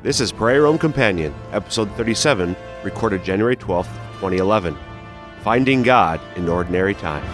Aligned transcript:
This 0.00 0.20
is 0.20 0.30
Prayer 0.30 0.62
Room 0.62 0.78
Companion, 0.78 1.34
episode 1.50 1.90
37, 1.96 2.54
recorded 2.84 3.24
January 3.24 3.56
12th, 3.56 3.92
2011. 4.20 4.78
Finding 5.42 5.82
God 5.82 6.20
in 6.36 6.48
Ordinary 6.48 6.94
Time. 6.94 7.24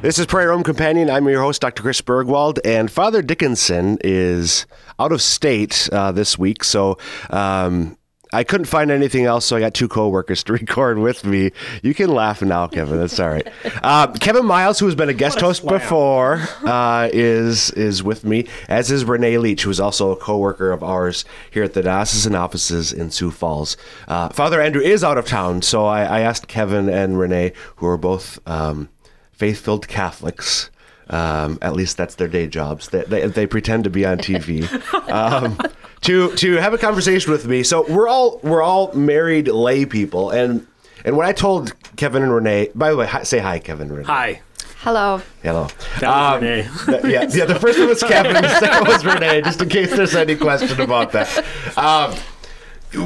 This 0.00 0.18
is 0.18 0.26
Prayer 0.26 0.48
Room 0.48 0.64
Companion. 0.64 1.08
I'm 1.08 1.28
your 1.28 1.40
host, 1.40 1.60
Dr. 1.60 1.84
Chris 1.84 2.00
Burgwald, 2.00 2.58
and 2.64 2.90
Father 2.90 3.22
Dickinson 3.22 3.96
is 4.02 4.66
out 4.98 5.12
of 5.12 5.22
state 5.22 5.88
uh, 5.92 6.10
this 6.10 6.36
week, 6.36 6.64
so 6.64 6.98
um, 7.30 7.96
I 8.32 8.44
couldn't 8.44 8.66
find 8.66 8.90
anything 8.90 9.26
else, 9.26 9.44
so 9.44 9.56
I 9.56 9.60
got 9.60 9.74
two 9.74 9.88
coworkers 9.88 10.42
to 10.44 10.52
record 10.54 10.98
with 10.98 11.24
me. 11.24 11.50
You 11.82 11.94
can 11.94 12.10
laugh 12.10 12.40
now, 12.42 12.66
Kevin. 12.66 12.98
That's 12.98 13.18
all 13.20 13.28
right. 13.28 13.46
Uh, 13.82 14.06
Kevin 14.12 14.46
Miles, 14.46 14.78
who 14.78 14.86
has 14.86 14.94
been 14.94 15.08
a 15.08 15.14
guest 15.14 15.38
a 15.38 15.46
host 15.46 15.62
slam. 15.62 15.78
before, 15.78 16.40
uh, 16.64 17.08
is 17.12 17.70
is 17.72 18.02
with 18.02 18.24
me, 18.24 18.46
as 18.68 18.90
is 18.90 19.04
Renee 19.04 19.38
Leach, 19.38 19.64
who 19.64 19.70
is 19.70 19.80
also 19.80 20.10
a 20.10 20.16
coworker 20.16 20.72
of 20.72 20.82
ours 20.82 21.24
here 21.50 21.62
at 21.62 21.74
the 21.74 21.82
diocesan 21.82 22.34
offices 22.34 22.92
in 22.92 23.10
Sioux 23.10 23.30
Falls. 23.30 23.76
Uh, 24.08 24.28
Father 24.30 24.60
Andrew 24.60 24.82
is 24.82 25.04
out 25.04 25.18
of 25.18 25.26
town, 25.26 25.62
so 25.62 25.84
I, 25.86 26.02
I 26.02 26.20
asked 26.20 26.48
Kevin 26.48 26.88
and 26.88 27.18
Renee, 27.18 27.52
who 27.76 27.86
are 27.86 27.98
both 27.98 28.38
um, 28.48 28.88
faith-filled 29.32 29.88
Catholics. 29.88 30.70
Um, 31.12 31.58
at 31.60 31.74
least 31.74 31.96
that's 31.98 32.14
their 32.14 32.26
day 32.28 32.46
jobs. 32.46 32.88
They, 32.88 33.02
they, 33.02 33.26
they 33.28 33.46
pretend 33.46 33.84
to 33.84 33.90
be 33.90 34.04
on 34.06 34.18
TV. 34.18 34.64
Um, 35.12 35.58
to 36.02 36.34
to 36.36 36.56
have 36.56 36.72
a 36.74 36.78
conversation 36.78 37.30
with 37.30 37.46
me. 37.46 37.62
So 37.62 37.84
we're 37.88 38.08
all 38.08 38.40
we're 38.42 38.62
all 38.62 38.92
married 38.94 39.46
lay 39.48 39.84
people, 39.84 40.30
and 40.30 40.66
and 41.04 41.16
when 41.16 41.26
I 41.26 41.32
told 41.32 41.72
Kevin 41.96 42.22
and 42.22 42.32
Renee, 42.34 42.70
by 42.74 42.90
the 42.90 42.96
way, 42.96 43.06
hi, 43.06 43.22
say 43.24 43.38
hi, 43.38 43.58
Kevin 43.58 43.88
and 43.88 43.96
Renee. 43.98 44.06
Hi. 44.06 44.40
Hello. 44.78 45.20
Hello. 45.44 45.68
That 46.00 46.08
was 46.08 46.34
Um, 46.34 46.40
Renee. 46.42 46.68
th- 47.02 47.04
yeah, 47.04 47.28
yeah. 47.38 47.44
The 47.44 47.60
first 47.60 47.78
one 47.78 47.86
was 47.88 48.02
Kevin. 48.02 48.32
The 48.32 48.58
second 48.58 48.88
was 48.88 49.04
Renee. 49.04 49.42
Just 49.42 49.60
in 49.62 49.68
case 49.68 49.90
there's 49.94 50.16
any 50.16 50.34
question 50.34 50.80
about 50.80 51.12
that. 51.12 51.44
Um, 51.78 52.16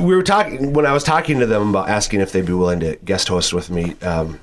we 0.02 0.16
were 0.16 0.22
talking 0.22 0.72
when 0.72 0.86
I 0.86 0.92
was 0.92 1.04
talking 1.04 1.38
to 1.40 1.46
them 1.46 1.68
about 1.70 1.88
asking 1.90 2.20
if 2.20 2.32
they'd 2.32 2.46
be 2.46 2.54
willing 2.54 2.80
to 2.80 2.96
guest 3.04 3.28
host 3.28 3.52
with 3.52 3.68
me. 3.68 3.94
Um, 4.00 4.40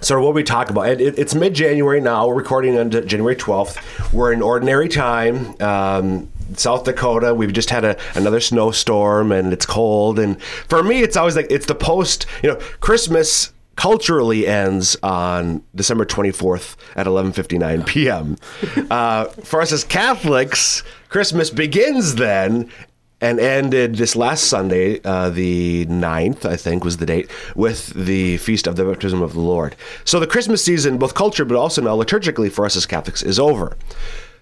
sort 0.00 0.20
of 0.20 0.24
what 0.24 0.34
we 0.34 0.42
talk 0.42 0.70
about. 0.70 0.88
And 0.88 1.00
it, 1.00 1.18
it's 1.18 1.34
mid-January 1.34 2.00
now. 2.00 2.26
We're 2.26 2.34
recording 2.34 2.78
on 2.78 2.90
January 2.90 3.36
12th. 3.36 4.12
We're 4.12 4.32
in 4.32 4.42
ordinary 4.42 4.88
time. 4.88 5.60
Um, 5.60 6.30
South 6.54 6.84
Dakota, 6.84 7.34
we've 7.34 7.52
just 7.52 7.70
had 7.70 7.84
a, 7.84 7.96
another 8.14 8.40
snowstorm 8.40 9.32
and 9.32 9.52
it's 9.52 9.66
cold. 9.66 10.18
And 10.18 10.40
for 10.42 10.82
me, 10.82 11.02
it's 11.02 11.16
always 11.16 11.36
like 11.36 11.46
it's 11.50 11.66
the 11.66 11.74
post. 11.74 12.26
You 12.42 12.50
know, 12.50 12.56
Christmas 12.80 13.52
culturally 13.76 14.44
ends 14.44 14.96
on 15.04 15.62
December 15.74 16.04
24th 16.04 16.74
at 16.96 17.06
11:59 17.06 17.86
p.m. 17.86 18.36
Uh, 18.90 19.24
for 19.44 19.60
us 19.60 19.70
as 19.70 19.84
Catholics, 19.84 20.82
Christmas 21.08 21.50
begins 21.50 22.14
then 22.14 22.70
and 23.20 23.40
ended 23.40 23.96
this 23.96 24.14
last 24.14 24.44
Sunday, 24.44 25.00
uh, 25.02 25.30
the 25.30 25.86
9th, 25.86 26.44
I 26.44 26.56
think 26.56 26.84
was 26.84 26.98
the 26.98 27.06
date, 27.06 27.30
with 27.56 27.88
the 27.94 28.36
Feast 28.38 28.66
of 28.66 28.76
the 28.76 28.84
Baptism 28.84 29.22
of 29.22 29.32
the 29.32 29.40
Lord. 29.40 29.74
So 30.04 30.20
the 30.20 30.26
Christmas 30.26 30.64
season, 30.64 30.98
both 30.98 31.14
culture 31.14 31.44
but 31.44 31.56
also 31.56 31.82
now 31.82 31.96
liturgically 31.96 32.50
for 32.50 32.64
us 32.64 32.76
as 32.76 32.86
Catholics, 32.86 33.22
is 33.22 33.38
over. 33.38 33.76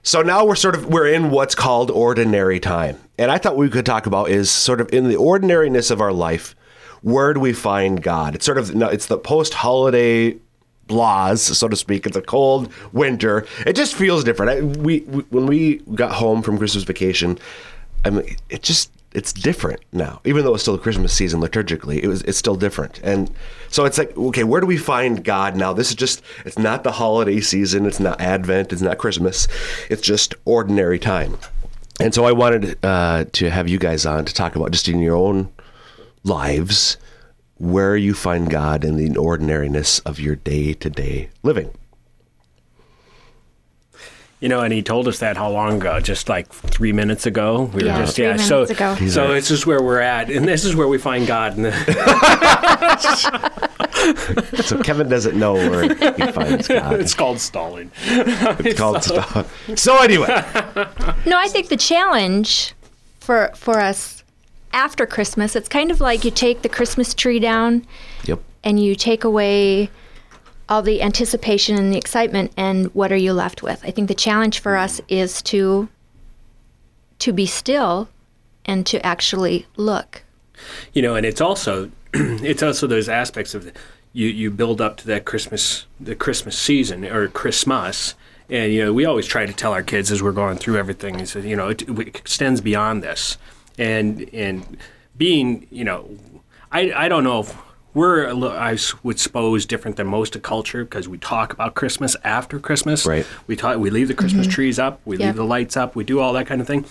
So 0.02 0.22
now 0.22 0.44
we're 0.44 0.54
sort 0.54 0.74
of 0.74 0.86
we're 0.86 1.08
in 1.08 1.30
what's 1.30 1.54
called 1.54 1.90
ordinary 1.90 2.60
time. 2.60 2.98
And 3.18 3.30
I 3.30 3.38
thought 3.38 3.56
we 3.56 3.68
could 3.68 3.86
talk 3.86 4.06
about 4.06 4.30
is 4.30 4.50
sort 4.50 4.80
of 4.80 4.92
in 4.92 5.08
the 5.08 5.16
ordinariness 5.16 5.90
of 5.90 6.00
our 6.00 6.12
life, 6.12 6.54
where 7.02 7.32
do 7.32 7.40
we 7.40 7.52
find 7.52 8.02
God? 8.02 8.34
It's 8.34 8.46
sort 8.46 8.58
of 8.58 8.70
it's 8.70 9.06
the 9.06 9.18
post-holiday 9.18 10.36
blahs, 10.86 11.38
so 11.38 11.66
to 11.66 11.76
speak. 11.76 12.06
It's 12.06 12.16
a 12.16 12.22
cold 12.22 12.72
winter. 12.92 13.46
It 13.66 13.74
just 13.74 13.94
feels 13.94 14.22
different. 14.22 14.52
I, 14.52 14.60
we, 14.60 15.00
we 15.00 15.22
when 15.30 15.46
we 15.46 15.78
got 15.94 16.12
home 16.12 16.42
from 16.42 16.58
Christmas 16.58 16.84
vacation, 16.84 17.38
I 18.06 18.10
mean, 18.10 18.36
it 18.48 18.62
just 18.62 18.92
it's 19.12 19.32
different 19.32 19.80
now. 19.92 20.20
Even 20.24 20.44
though 20.44 20.54
it's 20.54 20.62
still 20.62 20.78
Christmas 20.78 21.12
season 21.12 21.40
liturgically, 21.40 22.00
it 22.00 22.06
was 22.06 22.22
it's 22.22 22.38
still 22.38 22.54
different. 22.54 23.00
And 23.02 23.30
so 23.68 23.84
it's 23.84 23.98
like, 23.98 24.16
okay, 24.16 24.44
where 24.44 24.60
do 24.60 24.66
we 24.66 24.76
find 24.76 25.24
God 25.24 25.56
now? 25.56 25.72
This 25.72 25.88
is 25.88 25.96
just 25.96 26.22
it's 26.44 26.58
not 26.58 26.84
the 26.84 26.92
holiday 26.92 27.40
season. 27.40 27.84
It's 27.84 27.98
not 27.98 28.20
Advent. 28.20 28.72
It's 28.72 28.82
not 28.82 28.98
Christmas. 28.98 29.48
It's 29.90 30.02
just 30.02 30.34
ordinary 30.44 31.00
time. 31.00 31.36
And 31.98 32.14
so 32.14 32.26
I 32.26 32.32
wanted 32.32 32.78
uh, 32.84 33.24
to 33.32 33.50
have 33.50 33.68
you 33.68 33.78
guys 33.78 34.06
on 34.06 34.24
to 34.24 34.34
talk 34.34 34.54
about 34.54 34.70
just 34.70 34.86
in 34.86 35.00
your 35.00 35.16
own 35.16 35.50
lives 36.22 36.96
where 37.56 37.96
you 37.96 38.14
find 38.14 38.50
God 38.50 38.84
in 38.84 38.96
the 38.96 39.16
ordinariness 39.16 39.98
of 40.00 40.20
your 40.20 40.36
day 40.36 40.74
to 40.74 40.90
day 40.90 41.30
living. 41.42 41.70
You 44.46 44.50
know, 44.50 44.60
and 44.60 44.72
he 44.72 44.80
told 44.80 45.08
us 45.08 45.18
that 45.18 45.36
how 45.36 45.50
long 45.50 45.78
ago? 45.78 45.98
Just 45.98 46.28
like 46.28 46.48
three 46.48 46.92
minutes 46.92 47.26
ago. 47.26 47.64
We 47.74 47.82
Yeah, 47.82 47.98
were 47.98 48.04
just 48.04 48.14
three 48.14 48.26
yeah. 48.26 48.36
so 48.36 48.62
ago. 48.62 48.94
So 49.08 49.34
this 49.34 49.50
is 49.50 49.66
where 49.66 49.82
we're 49.82 49.98
at, 49.98 50.30
and 50.30 50.46
this 50.46 50.64
is 50.64 50.76
where 50.76 50.86
we 50.86 50.98
find 50.98 51.26
God. 51.26 51.56
In 51.56 51.64
the, 51.64 51.72
So 54.62 54.80
Kevin 54.84 55.08
doesn't 55.08 55.36
know 55.36 55.54
where 55.54 55.92
he 55.92 56.30
finds 56.30 56.68
God. 56.68 57.00
it's 57.00 57.12
called 57.12 57.40
stalling. 57.40 57.90
It's 58.04 58.74
called 58.78 59.02
stuff. 59.02 59.52
So 59.76 60.00
anyway, 60.00 60.28
No, 61.26 61.36
I 61.36 61.48
think 61.48 61.68
the 61.68 61.76
challenge 61.76 62.72
for 63.18 63.50
for 63.56 63.80
us 63.80 64.22
after 64.72 65.06
Christmas, 65.06 65.56
it's 65.56 65.68
kind 65.68 65.90
of 65.90 66.00
like 66.00 66.24
you 66.24 66.30
take 66.30 66.62
the 66.62 66.68
Christmas 66.68 67.14
tree 67.14 67.40
down 67.40 67.84
yep. 68.22 68.38
and 68.62 68.78
you 68.78 68.94
take 68.94 69.24
away 69.24 69.90
all 70.68 70.82
the 70.82 71.02
anticipation 71.02 71.76
and 71.76 71.92
the 71.92 71.98
excitement 71.98 72.52
and 72.56 72.92
what 72.94 73.12
are 73.12 73.16
you 73.16 73.32
left 73.32 73.62
with? 73.62 73.84
I 73.84 73.90
think 73.90 74.08
the 74.08 74.14
challenge 74.14 74.58
for 74.58 74.76
us 74.76 75.00
is 75.08 75.42
to 75.42 75.88
to 77.18 77.32
be 77.32 77.46
still 77.46 78.08
and 78.66 78.84
to 78.86 79.04
actually 79.04 79.66
look. 79.76 80.22
You 80.92 81.02
know, 81.02 81.14
and 81.14 81.24
it's 81.24 81.40
also 81.40 81.90
it's 82.14 82.62
also 82.62 82.86
those 82.86 83.08
aspects 83.08 83.54
of 83.54 83.64
the, 83.64 83.72
you 84.12 84.28
you 84.28 84.50
build 84.50 84.80
up 84.80 84.96
to 84.98 85.06
that 85.06 85.24
Christmas 85.24 85.86
the 86.00 86.14
Christmas 86.14 86.58
season 86.58 87.04
or 87.04 87.28
Christmas. 87.28 88.14
And 88.48 88.72
you 88.72 88.84
know, 88.84 88.92
we 88.92 89.04
always 89.04 89.26
try 89.26 89.44
to 89.46 89.52
tell 89.52 89.72
our 89.72 89.82
kids 89.82 90.10
as 90.10 90.22
we're 90.22 90.32
going 90.32 90.58
through 90.58 90.76
everything 90.76 91.20
is 91.20 91.34
you 91.34 91.56
know 91.56 91.68
it, 91.68 91.82
it 91.82 91.98
extends 92.08 92.60
beyond 92.60 93.02
this, 93.02 93.38
and 93.78 94.28
and 94.32 94.76
being 95.16 95.66
you 95.70 95.84
know, 95.84 96.08
I 96.72 96.92
I 96.92 97.08
don't 97.08 97.24
know 97.24 97.40
if 97.40 97.56
we're 97.96 98.26
a 98.28 98.34
li- 98.34 98.48
I 98.70 98.74
s- 98.74 98.94
would 99.02 99.18
suppose 99.18 99.64
different 99.66 99.96
than 99.96 100.06
most 100.06 100.36
of 100.36 100.42
culture 100.42 100.84
because 100.84 101.08
we 101.08 101.18
talk 101.18 101.52
about 101.52 101.74
Christmas 101.74 102.14
after 102.22 102.58
Christmas. 102.58 103.06
Right. 103.06 103.26
We 103.46 103.56
talk 103.56 103.78
we 103.78 103.90
leave 103.90 104.08
the 104.08 104.14
Christmas 104.22 104.46
trees 104.46 104.78
up, 104.78 105.00
we 105.04 105.16
Yeah. 105.16 105.26
leave 105.26 105.36
the 105.36 105.44
lights 105.44 105.76
up, 105.76 105.96
we 105.96 106.04
do 106.04 106.20
all 106.20 106.32
that 106.34 106.46
kind 106.46 106.60
of 106.60 106.66
thing 106.66 106.84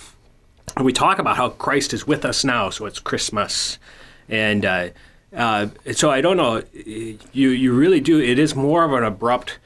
And 0.75 0.83
we 0.85 0.91
talk 0.94 1.19
about 1.19 1.38
how 1.38 1.49
Christ 1.49 1.94
is 1.94 2.07
with 2.07 2.25
us 2.25 2.44
now, 2.44 2.69
so 2.71 2.85
it's 2.88 2.99
Christmas, 2.99 3.77
and 4.27 4.65
uh, 4.65 4.88
uh, 5.35 5.67
so 5.94 6.09
I 6.09 6.21
don't 6.21 6.38
know. 6.38 6.63
You 6.73 7.49
you 7.63 7.71
really 7.73 7.99
do. 8.01 8.19
It 8.19 8.39
is 8.39 8.55
more 8.55 8.83
of 8.83 8.91
an 8.94 9.03
abrupt 9.03 9.59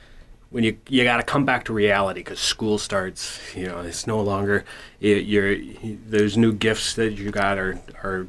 when 0.52 0.64
you 0.66 0.76
you 0.90 1.04
got 1.06 1.18
to 1.18 1.24
come 1.24 1.46
back 1.46 1.64
to 1.66 1.74
reality 1.74 2.20
because 2.20 2.40
school 2.40 2.78
starts. 2.78 3.40
You 3.56 3.68
know, 3.68 3.80
it's 3.80 4.06
no 4.08 4.20
longer 4.22 4.66
it, 5.00 5.26
you're 5.26 5.56
there's 6.10 6.36
new 6.38 6.52
gifts 6.52 6.94
that 6.96 7.12
you 7.18 7.32
got 7.32 7.58
are 7.58 7.80
are 8.04 8.28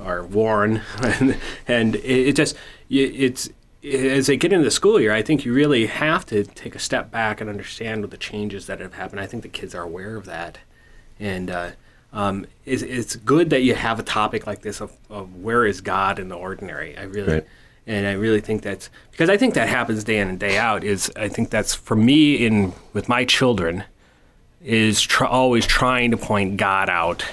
are 0.00 0.22
worn, 0.22 0.82
and, 1.02 1.36
and 1.66 1.94
it, 1.96 2.28
it 2.28 2.36
just 2.36 2.56
it's. 2.90 3.50
As 3.84 4.26
they 4.26 4.36
get 4.36 4.52
into 4.52 4.64
the 4.64 4.72
school 4.72 5.00
year, 5.00 5.12
I 5.12 5.22
think 5.22 5.44
you 5.44 5.54
really 5.54 5.86
have 5.86 6.26
to 6.26 6.42
take 6.42 6.74
a 6.74 6.80
step 6.80 7.12
back 7.12 7.40
and 7.40 7.48
understand 7.48 8.00
what 8.02 8.10
the 8.10 8.16
changes 8.16 8.66
that 8.66 8.80
have 8.80 8.94
happened. 8.94 9.20
I 9.20 9.26
think 9.26 9.44
the 9.44 9.48
kids 9.48 9.72
are 9.72 9.82
aware 9.84 10.16
of 10.16 10.24
that 10.26 10.58
and 11.20 11.48
uh, 11.48 11.70
um, 12.12 12.46
it's, 12.66 12.82
it's 12.82 13.14
good 13.16 13.50
that 13.50 13.60
you 13.62 13.76
have 13.76 14.00
a 14.00 14.02
topic 14.02 14.48
like 14.48 14.62
this 14.62 14.80
of, 14.80 14.92
of 15.08 15.36
where 15.36 15.64
is 15.64 15.80
God 15.80 16.18
in 16.18 16.28
the 16.28 16.34
ordinary. 16.34 16.98
I 16.98 17.04
really, 17.04 17.32
Right. 17.34 17.46
and 17.86 18.04
I 18.06 18.12
really 18.12 18.40
think 18.40 18.62
that's 18.62 18.90
because 19.12 19.30
I 19.30 19.36
think 19.36 19.54
that 19.54 19.68
happens 19.68 20.02
day 20.02 20.18
in 20.18 20.28
and 20.28 20.40
day 20.40 20.58
out. 20.58 20.82
Is 20.82 21.12
I 21.14 21.28
think 21.28 21.50
that's 21.50 21.72
for 21.74 21.94
me 21.96 22.34
in 22.46 22.72
with 22.92 23.08
my 23.08 23.24
children 23.24 23.84
is 24.60 25.00
tr- 25.00 25.24
always 25.24 25.66
trying 25.66 26.10
to 26.10 26.16
point 26.16 26.56
God 26.56 26.88
out 26.90 27.24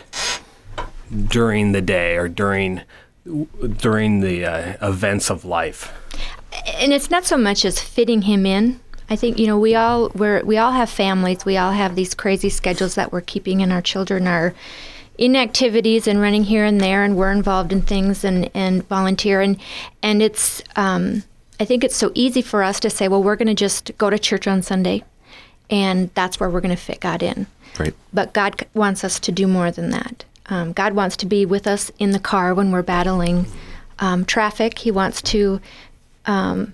during 1.27 1.71
the 1.71 1.81
day 1.81 2.17
or 2.17 2.27
during 2.27 2.81
during 3.77 4.19
the 4.19 4.45
uh, 4.45 4.87
events 4.87 5.31
of 5.31 5.45
life. 5.45 5.91
and 6.77 6.93
it's 6.93 7.09
not 7.09 7.25
so 7.25 7.37
much 7.37 7.65
as 7.65 7.79
fitting 7.79 8.23
him 8.23 8.45
in. 8.45 8.79
I 9.09 9.15
think 9.15 9.37
you 9.39 9.47
know 9.47 9.59
we 9.59 9.75
all 9.75 10.09
we're 10.15 10.43
we 10.43 10.57
all 10.57 10.71
have 10.71 10.89
families. 10.89 11.45
We 11.45 11.57
all 11.57 11.71
have 11.71 11.95
these 11.95 12.13
crazy 12.13 12.49
schedules 12.49 12.95
that 12.95 13.11
we're 13.11 13.21
keeping, 13.21 13.61
and 13.61 13.71
our 13.71 13.81
children 13.81 14.27
are 14.27 14.53
in 15.17 15.35
activities 15.35 16.07
and 16.07 16.19
running 16.19 16.43
here 16.43 16.65
and 16.65 16.81
there, 16.81 17.03
and 17.03 17.15
we're 17.15 17.31
involved 17.31 17.71
in 17.71 17.81
things 17.81 18.23
and 18.23 18.49
and 18.53 18.87
volunteer 18.87 19.41
and 19.41 19.57
and 20.01 20.21
it's. 20.21 20.61
Um, 20.75 21.23
I 21.57 21.63
think 21.63 21.85
it's 21.85 21.95
so 21.95 22.11
easy 22.15 22.41
for 22.41 22.63
us 22.63 22.81
to 22.81 22.89
say, 22.89 23.07
well, 23.07 23.23
we're 23.23 23.37
going 23.37 23.47
to 23.47 23.53
just 23.53 23.97
go 23.97 24.09
to 24.09 24.19
church 24.19 24.45
on 24.45 24.61
Sunday, 24.61 25.05
and 25.69 26.09
that's 26.13 26.37
where 26.37 26.49
we're 26.49 26.59
going 26.59 26.75
to 26.75 26.81
fit 26.81 26.99
God 26.99 27.23
in. 27.23 27.47
Right. 27.79 27.93
But 28.13 28.33
God 28.33 28.65
wants 28.73 29.05
us 29.05 29.21
to 29.21 29.31
do 29.31 29.47
more 29.47 29.71
than 29.71 29.89
that. 29.91 30.25
Um, 30.49 30.73
God 30.73 30.93
wants 30.93 31.17
to 31.17 31.25
be 31.25 31.45
with 31.45 31.67
us 31.67 31.91
in 31.99 32.11
the 32.11 32.19
car 32.19 32.53
when 32.53 32.71
we're 32.71 32.83
battling 32.83 33.45
um, 33.99 34.25
traffic. 34.25 34.79
He 34.79 34.91
wants 34.91 35.21
to 35.23 35.59
Well, 36.27 36.67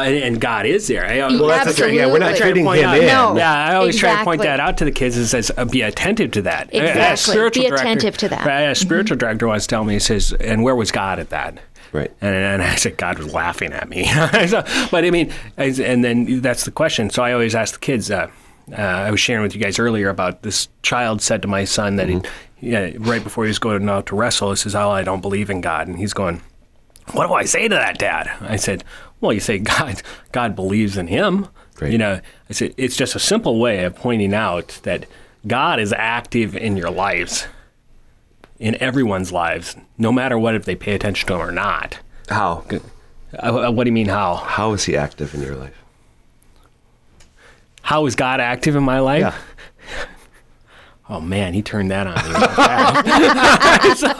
and, 0.00 0.16
and 0.16 0.40
God 0.40 0.66
is 0.66 0.86
there. 0.88 1.04
I, 1.06 1.18
Well, 1.28 1.46
that's 1.48 1.66
the 1.76 1.82
thing. 1.84 1.94
Yeah, 1.96 2.06
we're 2.06 2.18
not 2.18 2.30
Absolutely. 2.32 2.50
fitting 2.50 2.64
point 2.64 2.80
him 2.80 2.88
out- 2.88 2.98
in. 2.98 3.06
No. 3.06 3.36
Yeah, 3.36 3.52
I 3.52 3.74
always 3.74 3.98
try 3.98 4.16
to 4.18 4.24
point 4.24 4.42
that 4.42 4.60
out 4.60 4.78
to 4.78 4.84
the 4.84 4.92
kids 4.92 5.16
and 5.16 5.26
says, 5.26 5.50
uh, 5.56 5.64
be 5.64 5.82
attentive 5.82 6.30
to 6.32 6.42
that. 6.42 6.72
A- 6.72 6.78
a 6.78 6.88
Exactly. 6.88 7.32
spiritual 7.32 7.62
Be 7.64 7.68
director- 7.68 7.84
attentive 7.86 8.16
to 8.18 8.28
that. 8.28 8.38
Mm-hmm. 8.40 8.48
Right, 8.48 8.60
A 8.62 8.74
spiritual 8.74 9.16
director 9.16 9.46
once 9.48 9.66
tell 9.66 9.84
me, 9.84 9.94
he 9.94 9.98
says, 10.00 10.32
and 10.32 10.62
where 10.62 10.74
was 10.76 10.90
God 10.92 11.18
at 11.18 11.30
that? 11.30 11.58
Right. 11.92 12.10
And, 12.22 12.34
and 12.34 12.62
I 12.62 12.74
said, 12.76 12.96
God 12.96 13.18
was 13.18 13.32
laughing 13.34 13.72
at 13.72 13.88
me. 13.88 14.06
So- 14.48 14.64
but 14.90 15.04
I 15.04 15.10
mean, 15.10 15.32
and 15.56 16.04
then 16.04 16.40
that's 16.40 16.64
the 16.64 16.70
question. 16.70 17.10
So 17.10 17.22
I 17.22 17.32
always 17.32 17.54
ask 17.54 17.74
the 17.74 17.80
kids, 17.80 18.10
uh, 18.10 18.28
uh, 18.70 18.76
I 18.80 19.10
was 19.10 19.20
sharing 19.20 19.42
with 19.42 19.54
you 19.54 19.60
guys 19.60 19.78
earlier 19.80 20.08
about 20.08 20.42
this 20.42 20.68
child 20.82 21.20
said 21.20 21.42
to 21.42 21.48
my 21.48 21.64
son 21.64 21.96
that 21.96 22.06
Mm-hmm. 22.08 22.26
Yeah, 22.62 22.92
right 22.98 23.22
before 23.22 23.44
he 23.44 23.48
was 23.48 23.58
going 23.58 23.88
out 23.88 24.06
to 24.06 24.14
wrestle, 24.16 24.50
he 24.50 24.56
says, 24.56 24.74
Oh, 24.74 24.88
I 24.90 25.02
don't 25.02 25.20
believe 25.20 25.50
in 25.50 25.60
God. 25.60 25.88
And 25.88 25.98
he's 25.98 26.12
going, 26.12 26.40
What 27.10 27.26
do 27.26 27.34
I 27.34 27.44
say 27.44 27.66
to 27.66 27.74
that, 27.74 27.98
Dad? 27.98 28.30
I 28.40 28.56
said, 28.56 28.84
Well, 29.20 29.32
you 29.32 29.40
say 29.40 29.58
God, 29.58 30.00
God 30.30 30.54
believes 30.54 30.96
in 30.96 31.08
him. 31.08 31.48
Great. 31.74 31.92
You 31.92 31.98
know, 31.98 32.20
I 32.48 32.52
said, 32.52 32.72
It's 32.76 32.96
just 32.96 33.16
a 33.16 33.18
simple 33.18 33.58
way 33.58 33.82
of 33.84 33.96
pointing 33.96 34.32
out 34.32 34.78
that 34.84 35.06
God 35.44 35.80
is 35.80 35.92
active 35.92 36.56
in 36.56 36.76
your 36.76 36.90
lives, 36.90 37.48
in 38.60 38.80
everyone's 38.80 39.32
lives, 39.32 39.76
no 39.98 40.12
matter 40.12 40.38
what, 40.38 40.54
if 40.54 40.64
they 40.64 40.76
pay 40.76 40.94
attention 40.94 41.26
to 41.26 41.34
him 41.34 41.40
or 41.40 41.50
not. 41.50 41.98
How? 42.28 42.64
Uh, 43.36 43.72
what 43.72 43.84
do 43.84 43.88
you 43.88 43.92
mean, 43.92 44.06
how? 44.06 44.36
How 44.36 44.72
is 44.72 44.84
he 44.84 44.96
active 44.96 45.34
in 45.34 45.42
your 45.42 45.56
life? 45.56 45.76
How 47.80 48.06
is 48.06 48.14
God 48.14 48.38
active 48.38 48.76
in 48.76 48.84
my 48.84 49.00
life? 49.00 49.20
Yeah. 49.20 49.34
Oh 51.12 51.20
man, 51.20 51.52
he 51.52 51.60
turned 51.60 51.90
that 51.90 52.06
on 52.06 52.14
me. 52.14 52.32
so, 53.96 54.14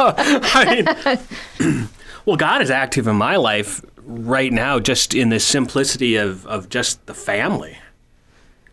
I 0.54 1.16
mean, 1.58 1.88
well, 2.26 2.36
God 2.36 2.60
is 2.60 2.70
active 2.70 3.06
in 3.06 3.16
my 3.16 3.36
life 3.36 3.80
right 4.04 4.52
now, 4.52 4.78
just 4.78 5.14
in 5.14 5.30
the 5.30 5.40
simplicity 5.40 6.16
of, 6.16 6.46
of 6.46 6.68
just 6.68 7.06
the 7.06 7.14
family. 7.14 7.78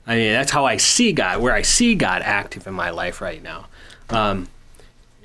I 0.06 0.16
mean, 0.18 0.34
that's 0.34 0.52
how 0.52 0.66
I 0.66 0.76
see 0.76 1.14
God, 1.14 1.40
where 1.42 1.54
I 1.54 1.62
see 1.62 1.96
God 1.96 2.22
active 2.22 2.68
in 2.68 2.74
my 2.74 2.90
life 2.90 3.22
right 3.22 3.42
now. 3.42 3.68
Um, 4.10 4.50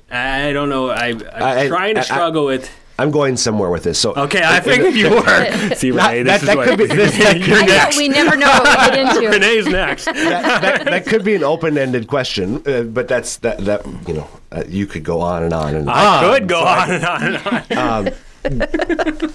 I 0.09 0.53
don't 0.53 0.69
know. 0.69 0.89
I, 0.89 1.07
I'm 1.07 1.23
I- 1.33 1.67
trying 1.67 1.95
to 1.95 1.99
I- 2.01 2.03
I- 2.03 2.05
struggle 2.05 2.45
with. 2.45 2.69
I'm 2.97 3.11
going 3.11 3.35
somewhere 3.35 3.69
with 3.69 3.83
this. 3.83 3.99
So 3.99 4.13
Okay, 4.15 4.41
I 4.43 4.61
figured 4.61 4.93
you 4.93 5.09
were. 5.09 5.51
See, 5.75 5.91
Renee, 5.91 6.23
that- 6.23 6.41
this 6.41 6.41
is 6.43 6.47
that 6.47 6.57
what 6.57 6.67
could 6.69 6.77
be- 6.79 6.85
this- 6.95 7.17
that 7.17 7.33
could 7.33 7.47
you're 7.47 7.57
I 7.57 7.61
know, 7.61 7.73
next. 7.73 7.97
we 7.97 8.07
never 8.07 8.37
know 8.37 8.47
what 8.47 8.91
we 8.91 8.95
get 8.97 9.15
into. 9.15 9.29
Renee's 9.29 9.67
next. 9.67 10.05
that, 10.05 10.61
that, 10.61 10.85
that 10.85 11.05
could 11.05 11.23
be 11.25 11.35
an 11.35 11.43
open-ended 11.43 12.07
question, 12.07 12.61
uh, 12.65 12.83
but 12.83 13.07
that's 13.07 13.37
that 13.37 13.57
that 13.65 13.85
you 14.07 14.13
know 14.13 14.27
uh, 14.51 14.63
you 14.67 14.85
could 14.87 15.03
go 15.03 15.19
on 15.21 15.43
and 15.43 15.53
on 15.53 15.75
and 15.75 15.89
I 15.89 16.23
on. 16.29 16.33
could 16.39 16.47
go 16.47 16.59
on 16.63 16.91
and 16.91 17.05
on 17.05 17.23
and 17.69 17.79
on. 17.79 18.13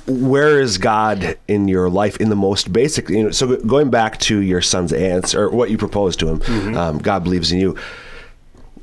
where 0.07 0.61
is 0.61 0.79
God 0.79 1.37
in 1.49 1.69
your 1.69 1.91
life 1.91 2.17
in 2.19 2.29
the 2.31 2.37
most 2.37 2.73
basic? 2.73 3.09
You 3.09 3.25
know, 3.25 3.31
so 3.31 3.57
going 3.57 3.91
back 3.91 4.19
to 4.21 4.39
your 4.41 4.63
son's 4.63 4.93
answer, 4.93 5.45
or 5.45 5.51
what 5.51 5.71
you 5.71 5.77
proposed 5.79 6.21
to 6.21 6.29
him, 6.35 6.77
um, 6.77 6.99
God 6.99 7.25
believes 7.25 7.53
in 7.53 7.59
you. 7.59 7.77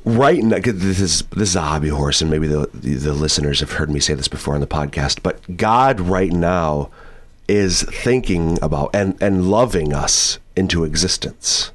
Right 0.04 0.42
now, 0.42 0.58
this 0.58 1.00
is 1.00 1.22
this 1.22 1.50
is 1.50 1.56
a 1.56 1.60
hobby 1.60 1.88
horse, 1.88 2.22
and 2.22 2.30
maybe 2.30 2.46
the, 2.46 2.68
the 2.72 3.12
listeners 3.12 3.60
have 3.60 3.72
heard 3.72 3.90
me 3.90 4.00
say 4.00 4.14
this 4.14 4.28
before 4.28 4.54
on 4.54 4.60
the 4.60 4.66
podcast. 4.66 5.22
But 5.22 5.56
God, 5.56 6.00
right 6.00 6.32
now, 6.32 6.90
is 7.46 7.82
thinking 7.82 8.58
about 8.62 8.90
and 8.94 9.20
and 9.20 9.50
loving 9.50 9.92
us 9.92 10.38
into 10.56 10.84
existence. 10.84 11.72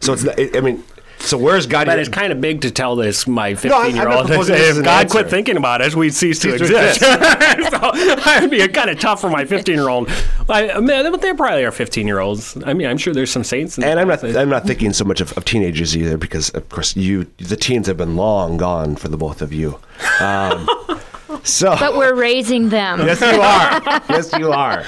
So 0.00 0.14
it's 0.14 0.26
I 0.56 0.60
mean, 0.60 0.82
so 1.24 1.38
where's 1.38 1.66
God? 1.66 1.86
But 1.86 1.98
it's 1.98 2.08
kind 2.08 2.32
of 2.32 2.40
big 2.40 2.60
to 2.62 2.70
tell 2.70 2.96
this 2.96 3.26
my 3.26 3.48
I'm 3.48 3.56
15 3.56 3.70
not 3.70 3.94
year 3.94 4.08
old 4.08 4.26
proposing 4.26 4.54
this 4.54 4.70
as 4.70 4.70
if 4.70 4.76
an 4.78 4.84
God 4.84 5.10
quit 5.10 5.30
thinking 5.30 5.56
about 5.56 5.80
us, 5.80 5.94
we'd 5.94 6.14
cease 6.14 6.38
to 6.40 6.58
Cease 6.58 6.68
to 6.68 6.76
exist. 6.76 7.00
so 7.70 8.36
it'd 8.36 8.50
be 8.50 8.66
kind 8.68 8.90
of 8.90 8.98
tough 8.98 9.20
for 9.20 9.30
my 9.30 9.44
15 9.44 9.74
year 9.74 9.88
old. 9.88 10.08
I, 10.48 10.78
man, 10.80 11.10
but 11.10 11.22
they 11.22 11.32
probably 11.32 11.64
are 11.64 11.72
15 11.72 12.06
year 12.06 12.20
olds. 12.20 12.56
I 12.64 12.74
mean, 12.74 12.86
I'm 12.86 12.98
sure 12.98 13.14
there's 13.14 13.30
some 13.30 13.44
saints. 13.44 13.78
In 13.78 13.84
And 13.84 13.98
I'm 13.98 14.08
not. 14.08 14.20
that. 14.20 14.36
I'm 14.36 14.48
not 14.48 14.66
thinking 14.66 14.92
so 14.92 15.04
much 15.04 15.20
of, 15.20 15.32
of 15.36 15.44
teenagers 15.44 15.96
either, 15.96 16.16
because 16.16 16.50
of 16.50 16.68
course 16.68 16.96
you, 16.96 17.26
the 17.38 17.56
teens 17.56 17.86
have 17.86 17.96
been 17.96 18.16
long 18.16 18.56
gone 18.56 18.96
for 18.96 19.08
the 19.08 19.16
both 19.16 19.42
of 19.42 19.52
you. 19.52 19.78
Um, 20.20 20.68
so 21.42 21.76
But 21.78 21.96
we're 21.96 22.14
raising 22.14 22.68
them. 22.68 23.00
yes, 23.00 23.20
you 23.20 23.26
are. 23.40 24.02
yes, 24.08 24.32
you 24.38 24.52
are. 24.52 24.84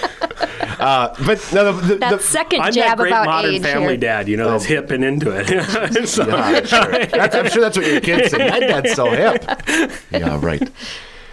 Uh, 0.78 1.14
but 1.26 1.52
no, 1.52 1.72
the, 1.72 1.86
the, 1.86 1.94
That 1.96 2.10
the, 2.10 2.18
second 2.20 2.60
I'm 2.60 2.66
that 2.66 2.74
jab 2.74 2.98
great 2.98 3.08
about 3.10 3.26
modern 3.26 3.54
age 3.54 3.62
family 3.62 3.88
here. 3.88 3.96
dad, 3.96 4.28
you 4.28 4.36
know, 4.36 4.50
that's 4.52 4.64
hip 4.64 4.90
and 4.90 5.04
into 5.04 5.30
it. 5.30 6.06
so, 6.08 6.26
Yeah, 6.26 6.64
sure. 6.64 7.06
That's, 7.06 7.34
I'm 7.34 7.48
sure 7.48 7.62
that's 7.62 7.76
what 7.76 7.86
your 7.86 8.00
kids 8.00 8.30
say. 8.30 8.38
My 8.48 8.60
dad's 8.60 8.92
so 8.94 9.10
hip. 9.10 9.44
Yeah, 10.10 10.38
right. 10.40 10.62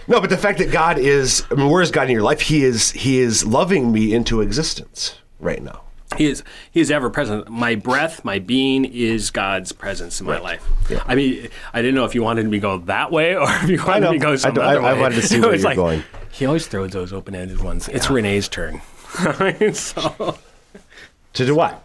No, 0.08 0.20
but 0.20 0.28
the 0.30 0.36
fact 0.36 0.58
that 0.58 0.70
God 0.70 0.98
is, 0.98 1.44
I 1.50 1.54
mean, 1.54 1.70
where 1.70 1.80
is 1.82 1.90
God 1.90 2.04
in 2.04 2.10
your 2.10 2.22
life? 2.22 2.42
He 2.42 2.62
is, 2.64 2.90
he 2.92 3.20
is 3.20 3.44
loving 3.46 3.90
me 3.92 4.12
into 4.12 4.40
existence 4.42 5.18
right 5.40 5.62
now. 5.62 5.83
He 6.16 6.26
is 6.26 6.42
he 6.70 6.80
is 6.80 6.90
ever 6.90 7.10
present. 7.10 7.48
My 7.48 7.74
breath, 7.74 8.24
my 8.24 8.38
being 8.38 8.84
is 8.84 9.30
God's 9.30 9.72
presence 9.72 10.20
in 10.20 10.26
my 10.26 10.38
life. 10.38 10.64
Yeah. 10.90 11.02
I 11.06 11.14
mean, 11.14 11.48
I 11.72 11.80
didn't 11.82 11.94
know 11.94 12.04
if 12.04 12.14
you 12.14 12.22
wanted 12.22 12.46
me 12.46 12.52
to 12.58 12.60
go 12.60 12.78
that 12.78 13.10
way 13.10 13.34
or 13.36 13.46
if 13.48 13.68
you 13.68 13.82
wanted 13.84 14.10
me 14.10 14.18
to 14.18 14.22
go 14.22 14.36
some 14.36 14.52
I 14.52 14.54
don't- 14.54 14.64
other 14.64 14.80
I- 14.82 14.90
I 14.90 15.00
wanted 15.00 15.16
to 15.16 15.22
see 15.26 15.36
It 15.38 15.40
where 15.42 15.50
was 15.50 15.62
you're 15.62 15.70
like, 15.70 15.76
going. 15.76 16.02
He 16.30 16.46
always 16.46 16.66
throws 16.66 16.90
those 16.92 17.12
open-ended 17.12 17.60
ones. 17.62 17.88
It's 17.88 18.10
Renee's 18.10 18.48
turn. 18.48 18.80
so 19.72 20.36
To 21.34 21.46
do 21.46 21.54
what? 21.54 21.80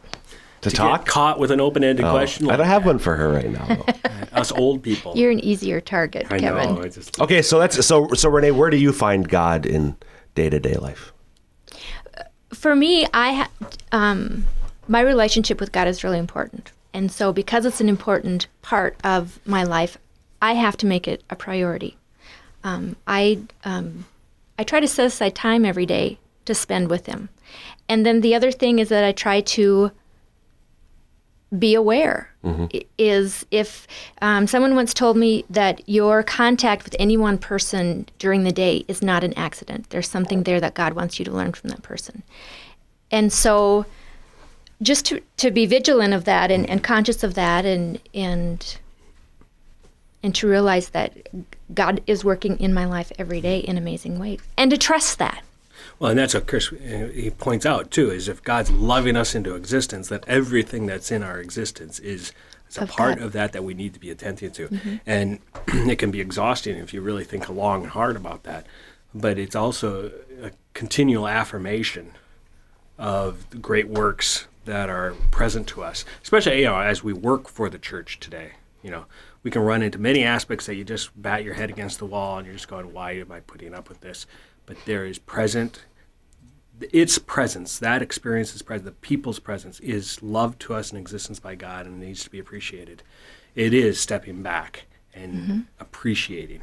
To, 0.62 0.70
get 0.70 0.76
talk? 0.76 1.06
caught 1.06 1.40
with 1.40 1.52
an 1.52 1.62
open-ended 1.62 2.04
Oh, 2.04 2.12
question. 2.12 2.50
I 2.50 2.58
don't 2.58 2.66
have 2.68 2.86
one 2.86 3.00
for 3.00 3.16
her 3.16 3.30
right 3.32 3.50
now. 3.50 3.66
Though. 3.66 3.86
us 4.34 4.52
old 4.52 4.84
people. 4.84 5.14
You're 5.16 5.32
an 5.32 5.40
easier 5.40 5.80
target, 5.80 6.28
I 6.30 6.40
Kevin. 6.40 6.76
know. 6.76 6.82
It's 6.82 6.96
just, 6.98 7.20
Okay, 7.22 7.42
so 7.42 7.60
that's 7.60 7.86
so 7.86 8.10
so 8.14 8.28
Renee, 8.30 8.52
where 8.52 8.70
do 8.70 8.76
you 8.78 8.92
find 8.92 9.28
God 9.30 9.66
in 9.66 9.96
day 10.36 10.50
to 10.50 10.60
day 10.60 10.74
life? 10.76 11.14
For 12.54 12.76
me, 12.76 13.06
I 13.14 13.34
ha- 13.34 13.52
um, 13.92 14.46
my 14.88 15.02
relationship 15.02 15.60
with 15.60 15.72
God 15.72 15.88
is 15.88 16.04
really 16.04 16.18
important, 16.18 16.72
and 16.94 17.12
so 17.12 17.32
because 17.32 17.66
it's 17.66 17.82
an 17.82 17.90
important 17.90 18.48
part 18.62 18.98
of 19.04 19.40
my 19.46 19.64
life, 19.64 19.98
I 20.42 20.54
have 20.54 20.78
to 20.78 20.86
make 20.86 21.08
it 21.08 21.24
a 21.30 21.36
priority. 21.36 21.98
Um, 22.64 22.96
I 23.08 23.42
um, 23.64 24.06
I 24.58 24.64
try 24.64 24.80
to 24.80 24.88
set 24.88 25.06
aside 25.06 25.36
time 25.36 25.64
every 25.64 25.86
day 25.86 26.18
to 26.46 26.56
spend 26.56 26.90
with 26.90 27.06
Him, 27.06 27.30
and 27.88 28.06
then 28.06 28.22
the 28.22 28.36
other 28.36 28.52
thing 28.52 28.80
is 28.80 28.90
that 28.90 29.04
I 29.04 29.12
try 29.12 29.42
to 29.42 29.92
be 31.58 31.74
aware. 31.74 32.32
I- 32.74 32.86
is 32.98 33.46
if 33.52 33.88
um, 34.22 34.48
someone 34.48 34.76
once 34.76 34.94
told 34.94 35.18
me 35.18 35.46
that 35.50 35.82
your 35.88 36.24
contact 36.24 36.84
with 36.84 36.96
any 37.00 37.18
one 37.18 37.38
person 37.38 38.08
during 38.20 38.44
the 38.44 38.52
day 38.52 38.86
is 38.88 39.02
not 39.02 39.24
an 39.24 39.34
accident. 39.38 39.90
There's 39.90 40.10
something 40.10 40.44
there 40.44 40.60
that 40.60 40.74
god 40.74 40.94
wants 40.94 41.20
you 41.20 41.26
to 41.26 41.32
learn 41.32 41.54
from 41.54 41.70
that 41.72 41.82
person. 41.82 42.24
And 43.12 43.34
so 43.34 43.86
just 44.82 45.06
to, 45.08 45.22
to 45.38 45.52
be 45.52 45.66
vigilant 45.66 46.14
of 46.14 46.26
that 46.26 46.52
and, 46.52 46.70
and 46.70 46.84
conscious 46.84 47.24
of 47.24 47.34
that 47.34 47.66
and 47.66 48.00
and 48.14 48.78
and 50.22 50.36
to 50.36 50.48
realize 50.48 50.90
that 50.90 51.14
god 51.74 52.02
is 52.08 52.24
working 52.24 52.60
in 52.60 52.74
my 52.74 52.86
life 52.86 53.12
every 53.18 53.42
day 53.42 53.60
in 53.60 53.78
amazing 53.78 54.20
ways. 54.20 54.40
And 54.58 54.72
to 54.72 54.78
trust 54.78 55.18
that 55.20 55.44
well, 56.00 56.12
and 56.12 56.20
that's 56.20 56.34
what 56.34 56.48
Chris 56.48 56.72
uh, 56.72 57.10
he 57.14 57.30
points 57.30 57.66
out 57.66 57.92
too. 57.92 58.10
Is 58.10 58.28
if 58.30 58.42
God's 58.42 58.72
loving 58.72 59.18
us 59.18 59.36
into 59.36 59.56
existence, 59.56 60.08
that 60.08 60.24
everything 60.28 60.86
that's 60.86 61.12
in 61.12 61.24
our 61.24 61.40
existence 61.40 62.00
is, 62.00 62.34
is 62.70 62.78
a 62.78 62.84
Of 62.84 62.90
part 62.90 63.10
God. 63.10 63.18
Mm-hmm. 63.18 63.26
of 63.26 63.34
that 63.34 63.52
that 63.52 63.64
we 63.64 63.74
need 63.74 63.94
to 63.94 64.00
be 64.00 64.10
attentive 64.10 64.54
to, 64.54 65.00
and 65.06 65.40
it 65.68 66.00
can 66.00 66.10
be 66.10 66.22
exhausting 66.22 66.78
if 66.78 66.94
you 66.94 67.02
really 67.02 67.26
think 67.26 67.50
long 67.50 67.84
and 67.84 67.92
hard 67.92 68.16
about 68.16 68.44
that. 68.44 68.66
But 69.14 69.38
it's 69.38 69.56
also 69.56 70.12
a 70.42 70.52
continual 70.74 71.28
affirmation 71.28 72.12
of 72.98 73.50
the 73.50 73.58
great 73.58 73.88
works 73.88 74.48
that 74.66 74.90
are 74.90 75.16
present 75.32 75.68
to 75.68 75.84
us, 75.84 76.06
especially 76.24 76.60
you 76.60 76.66
know 76.66 76.80
as 76.80 77.04
we 77.04 77.12
work 77.12 77.50
for 77.50 77.70
the 77.70 77.80
church 77.80 78.20
today. 78.20 78.52
You 78.82 78.92
know, 78.92 79.06
we 79.44 79.52
can 79.52 79.64
run 79.64 79.82
into 79.82 80.00
many 80.00 80.24
aspects 80.24 80.66
that 80.68 80.76
you 80.76 80.86
just 80.86 81.10
bat 81.22 81.44
your 81.44 81.56
head 81.56 81.70
against 81.70 82.00
the 82.00 82.06
wall 82.06 82.38
and 82.38 82.46
you're 82.46 82.56
just 82.56 82.70
going, 82.70 82.94
"Why 82.94 83.12
am 83.14 83.32
I 83.32 83.42
putting 83.42 83.74
up 83.74 83.90
with 83.90 84.00
this?" 84.00 84.26
But 84.70 84.78
there 84.86 85.06
is 85.06 85.18
present, 85.18 85.84
its 86.80 87.18
presence, 87.18 87.80
that 87.80 88.02
experience 88.02 88.56
is 88.56 88.62
present. 88.62 88.86
The 88.86 88.92
people's 88.92 89.40
presence 89.40 89.80
is 89.80 90.24
love 90.24 90.60
to 90.60 90.76
us 90.76 90.92
in 90.92 90.98
existence 90.98 91.40
by 91.40 91.56
God 91.56 91.88
and 91.88 92.00
needs 92.00 92.24
to 92.24 92.30
be 92.30 92.40
appreciated. 92.40 93.02
It 93.56 93.74
is 93.74 94.00
stepping 94.00 94.44
back 94.44 94.86
and 95.14 95.34
mm-hmm. 95.34 95.60
appreciating, 95.80 96.62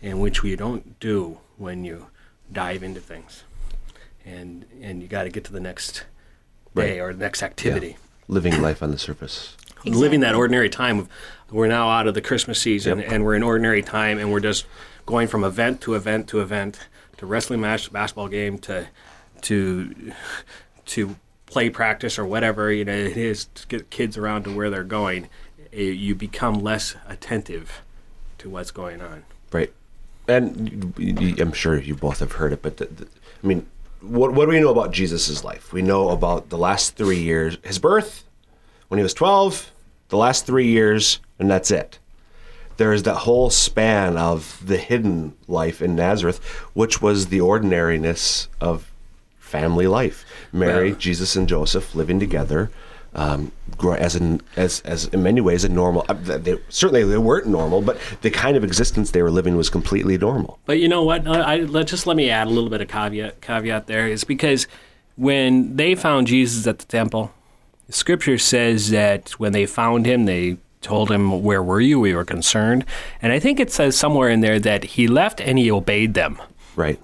in 0.00 0.20
which 0.20 0.44
we 0.44 0.54
don't 0.54 0.98
do 1.00 1.38
when 1.58 1.84
you 1.84 2.06
dive 2.52 2.82
into 2.84 3.00
things 3.00 3.44
and 4.24 4.64
and 4.80 5.02
you 5.02 5.08
got 5.08 5.24
to 5.24 5.30
get 5.30 5.44
to 5.44 5.52
the 5.52 5.60
next 5.60 6.04
day 6.74 6.92
Right. 6.92 7.00
or 7.00 7.12
the 7.12 7.18
next 7.18 7.42
activity. 7.42 7.96
Living 8.28 8.62
life 8.62 8.82
on 8.82 8.90
the 8.92 8.98
surface. 8.98 9.56
Living 9.84 10.20
that 10.20 10.34
ordinary 10.34 10.68
time. 10.68 11.00
Of, 11.00 11.08
we're 11.50 11.66
now 11.66 11.88
out 11.88 12.06
of 12.06 12.14
the 12.14 12.20
Christmas 12.20 12.60
season, 12.60 13.00
and 13.00 13.24
we're 13.24 13.34
in 13.34 13.42
ordinary 13.42 13.82
time, 13.82 14.18
and 14.18 14.30
we're 14.30 14.40
just 14.40 14.66
going 15.04 15.26
from 15.26 15.42
event 15.42 15.80
to 15.80 15.94
event 15.94 16.28
to 16.28 16.40
event, 16.40 16.78
to 17.20 17.26
wrestling 17.26 17.60
match, 17.60 17.92
basketball 17.92 18.28
game, 18.28 18.58
to 18.58 18.86
to 19.42 20.12
to 20.86 21.16
play 21.46 21.68
practice 21.70 22.18
or 22.18 22.24
whatever 22.24 22.72
you 22.72 22.84
know 22.84 22.92
it 22.94 23.16
is 23.16 23.46
to 23.54 23.66
get 23.68 23.90
kids 23.90 24.16
around 24.16 24.44
to 24.44 24.54
where 24.54 24.70
they're 24.70 24.82
going. 24.84 25.28
eh, 25.72 25.82
You 25.82 26.14
become 26.14 26.54
less 26.62 26.96
attentive 27.08 27.82
to 28.38 28.48
what's 28.50 28.70
going 28.70 29.00
on. 29.02 29.24
Right. 29.52 29.72
And 30.28 30.94
I'm 31.40 31.52
sure 31.52 31.78
you 31.78 31.94
both 31.94 32.20
have 32.20 32.32
heard 32.32 32.52
it, 32.52 32.62
but 32.62 32.76
the, 32.78 32.86
the, 32.86 33.06
I 33.42 33.46
mean, 33.46 33.66
what, 34.00 34.32
what 34.32 34.44
do 34.46 34.52
we 34.52 34.60
know 34.60 34.70
about 34.70 34.92
Jesus' 34.92 35.42
life? 35.42 35.72
We 35.72 35.82
know 35.82 36.10
about 36.10 36.50
the 36.50 36.56
last 36.58 36.94
three 36.94 37.18
years, 37.18 37.58
his 37.64 37.78
birth, 37.80 38.24
when 38.88 38.98
he 38.98 39.02
was 39.02 39.12
12, 39.12 39.72
the 40.08 40.16
last 40.16 40.46
three 40.46 40.68
years, 40.68 41.18
and 41.40 41.50
that's 41.50 41.70
it. 41.72 41.98
There's 42.80 43.02
that 43.02 43.16
whole 43.26 43.50
span 43.50 44.16
of 44.16 44.60
the 44.66 44.78
hidden 44.78 45.34
life 45.46 45.82
in 45.82 45.94
Nazareth, 45.94 46.38
which 46.72 47.02
was 47.02 47.26
the 47.26 47.40
ordinariness 47.42 48.48
of 48.58 48.90
family 49.38 49.86
life. 49.86 50.24
Mary, 50.50 50.94
Jesus, 50.94 51.36
and 51.36 51.46
Joseph 51.46 51.94
living 51.94 52.18
together. 52.18 52.70
Um, 53.14 53.52
as 53.98 54.16
in 54.16 54.40
as 54.56 54.80
as 54.86 55.08
in 55.08 55.22
many 55.22 55.42
ways 55.42 55.62
a 55.64 55.68
normal. 55.68 56.06
uh, 56.08 56.14
They, 56.14 56.56
certainly 56.70 57.04
they 57.04 57.18
weren't 57.18 57.48
normal, 57.48 57.82
but 57.82 57.98
the 58.22 58.30
kind 58.30 58.56
of 58.56 58.64
existence 58.64 59.10
they 59.10 59.22
were 59.22 59.30
living 59.30 59.56
was 59.56 59.68
completely 59.68 60.16
normal. 60.16 60.58
But 60.64 60.78
you 60.78 60.88
know 60.88 61.02
what? 61.02 61.28
I, 61.28 61.40
I 61.40 61.56
let 61.76 61.88
just 61.88 62.06
let 62.06 62.16
me 62.16 62.30
add 62.30 62.46
a 62.46 62.50
little 62.50 62.70
bit 62.70 62.80
of 62.80 62.88
caveat 62.88 63.42
caveat 63.42 63.88
there 63.88 64.06
is 64.06 64.24
because 64.24 64.66
when 65.16 65.76
they 65.76 65.94
found 65.94 66.28
Jesus 66.28 66.66
at 66.66 66.78
the 66.78 66.86
temple, 66.86 67.30
Scripture 67.90 68.38
says 68.38 68.88
that 68.90 69.32
when 69.32 69.52
they 69.52 69.66
found 69.66 70.06
him, 70.06 70.24
they 70.24 70.56
told 70.80 71.10
him, 71.10 71.42
"Where 71.42 71.62
were 71.62 71.80
you? 71.80 72.00
We 72.00 72.14
were 72.14 72.24
concerned." 72.24 72.84
And 73.22 73.32
I 73.32 73.38
think 73.38 73.60
it 73.60 73.70
says 73.70 73.96
somewhere 73.96 74.28
in 74.28 74.40
there 74.40 74.58
that 74.60 74.84
he 74.84 75.08
left 75.08 75.40
and 75.40 75.58
he 75.58 75.70
obeyed 75.70 76.14
them. 76.14 76.38
Right. 76.76 77.00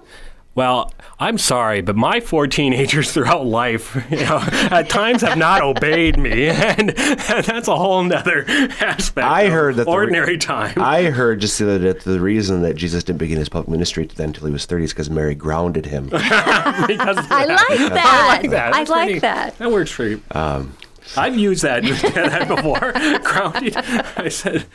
Well, 0.55 0.91
I'm 1.21 1.37
sorry, 1.37 1.83
but 1.83 1.97
my 1.97 2.21
four 2.21 2.47
teenagers 2.47 3.13
throughout 3.13 3.45
life, 3.45 3.95
you 4.11 4.21
know, 4.21 4.39
at 4.43 4.89
times 4.89 5.21
have 5.21 5.37
not 5.37 5.61
obeyed 5.61 6.19
me, 6.19 6.49
and, 6.49 6.91
that's 6.91 7.69
a 7.69 7.77
whole 7.77 8.03
nother 8.03 8.47
aspect. 8.49 9.19
I 9.27 9.43
of 9.43 9.53
heard 9.53 9.77
that 9.77 9.85
the 9.85 9.91
re- 9.91 9.97
ordinary 9.97 10.39
time. 10.39 10.73
I 10.79 11.05
heard 11.05 11.41
just 11.43 11.59
the 11.59 11.65
that 11.67 12.01
the 12.01 12.21
reason 12.21 12.63
that 12.63 12.75
Jesus 12.75 13.05
didn't 13.05 13.19
begin 13.19 13.37
his 13.37 13.51
public 13.51 13.69
ministry 13.69 14.07
then 14.07 14.29
until 14.29 14.47
he 14.47 14.53
was 14.53 14.65
30 14.65 14.85
is 14.85 14.93
because 14.95 15.11
Mary 15.11 15.35
grounded 15.35 15.85
him. 15.85 16.05
because 16.11 16.27
I 16.31 17.45
like 17.47 17.79
that. 17.91 18.03
I 18.07 18.27
like 18.27 18.51
that. 18.51 18.75
I 18.75 18.79
like 18.79 18.89
pretty- 18.89 19.19
that. 19.21 19.59
That 19.59 19.71
works 19.71 19.91
for 19.91 20.05
you. 20.07 20.23
Um, 20.31 20.75
I've 21.17 21.37
used 21.37 21.63
that, 21.63 21.83
that 21.85 22.49
before. 22.49 22.93
Grounded. 23.23 23.77
I 23.77 24.29
said, 24.29 24.67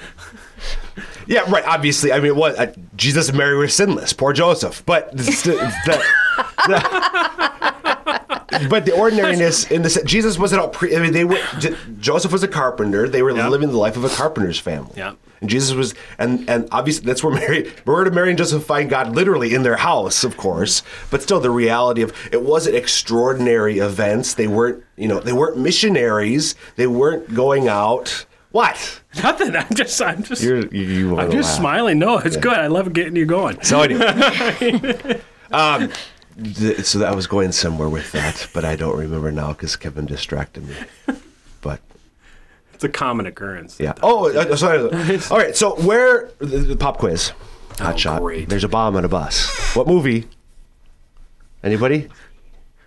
yeah, 1.28 1.50
right. 1.52 1.66
Obviously, 1.66 2.12
I 2.12 2.20
mean, 2.20 2.36
what 2.36 2.58
uh, 2.60 2.68
Jesus 2.96 3.30
and 3.30 3.38
Mary 3.38 3.56
were 3.56 3.68
sinless. 3.68 4.14
Poor 4.14 4.34
Joseph, 4.34 4.84
but 4.86 5.12
the, 5.12 5.24
the, 5.24 6.04
the- 6.68 7.02
but 8.70 8.86
the 8.86 8.94
ordinariness 8.94 9.70
in 9.72 9.82
the 9.82 10.02
Jesus 10.06 10.38
wasn't 10.38 10.62
all. 10.62 10.70
Pre, 10.70 10.96
I 10.96 11.00
mean, 11.00 11.14
they 11.14 11.26
were. 11.26 11.40
J- 11.60 11.76
Joseph 12.00 12.32
was 12.32 12.44
a 12.44 12.48
carpenter. 12.48 13.08
They 13.08 13.22
were 13.24 13.36
Yeah. 13.36 13.48
living 13.48 13.70
the 13.70 13.78
life 13.78 13.96
of 13.98 14.04
a 14.04 14.10
carpenter's 14.10 14.60
family. 14.60 14.94
Yeah. 14.98 15.14
And 15.42 15.50
Jesus 15.50 15.74
was, 15.76 15.96
and 16.20 16.48
and 16.50 16.68
obviously 16.72 17.06
that's 17.06 17.24
where 17.24 17.34
Mary, 17.42 17.70
where 17.84 18.04
did 18.04 18.14
Mary 18.14 18.30
and 18.30 18.38
Joseph 18.38 18.64
find 18.64 18.90
God? 18.90 19.16
Literally 19.16 19.54
in 19.54 19.64
their 19.64 19.78
house, 19.78 20.24
of 20.24 20.38
course. 20.38 20.84
But 21.10 21.22
still, 21.24 21.40
the 21.40 21.50
reality 21.50 22.04
of 22.04 22.14
it 22.32 22.44
wasn't 22.44 22.76
extraordinary 22.76 23.80
events. 23.80 24.36
They 24.36 24.48
weren't, 24.48 24.84
you 24.96 25.08
know, 25.08 25.20
they 25.20 25.34
weren't 25.34 25.58
missionaries. 25.58 26.56
They 26.76 26.88
weren't 26.88 27.34
going 27.34 27.68
out. 27.68 28.26
What? 28.52 29.02
nothing. 29.24 29.56
I'm 29.56 29.74
just, 29.74 30.02
I'm 30.02 30.24
just, 30.24 30.44
You're, 30.44 30.68
you, 30.68 30.82
you 30.84 31.20
I'm 31.20 31.32
just 31.32 31.50
laugh. 31.50 31.58
smiling. 31.60 32.00
No, 32.00 32.20
it's 32.20 32.38
good. 32.38 32.58
I 32.58 32.68
love 32.68 32.94
getting 32.94 33.16
you 33.16 33.26
going. 33.26 33.62
So 33.64 33.82
anyway, 33.82 35.22
um, 35.52 35.90
th- 36.44 36.86
so 36.86 37.04
I 37.04 37.16
was 37.16 37.28
going 37.28 37.52
somewhere 37.52 37.90
with 37.90 38.12
that, 38.12 38.48
but 38.54 38.64
I 38.66 38.76
don't 38.76 38.98
remember 38.98 39.32
now 39.32 39.54
because 39.54 39.76
Kevin 39.76 40.06
distracted 40.06 40.68
me. 40.68 40.76
But 42.82 42.90
It's 42.90 42.96
a 42.98 43.00
common 43.00 43.26
occurrence. 43.28 43.80
yeah. 43.80 43.94
Oh, 44.02 44.32
uh, 44.36 44.56
sorry. 44.56 44.80
All 45.32 45.38
right. 45.38 45.56
So 45.56 45.76
where 45.82 46.32
the, 46.40 46.46
the 46.58 46.76
pop 46.76 46.98
quiz? 46.98 47.30
Hot 47.80 47.94
Oh, 47.94 47.98
shot. 47.98 48.22
great. 48.22 48.50
There's 48.50 48.64
a 48.64 48.68
bomb 48.70 48.96
on 48.96 49.06
a 49.06 49.10
bus. 49.10 49.50
What 49.76 49.88
movie? 49.88 50.28
Anybody? 51.64 52.10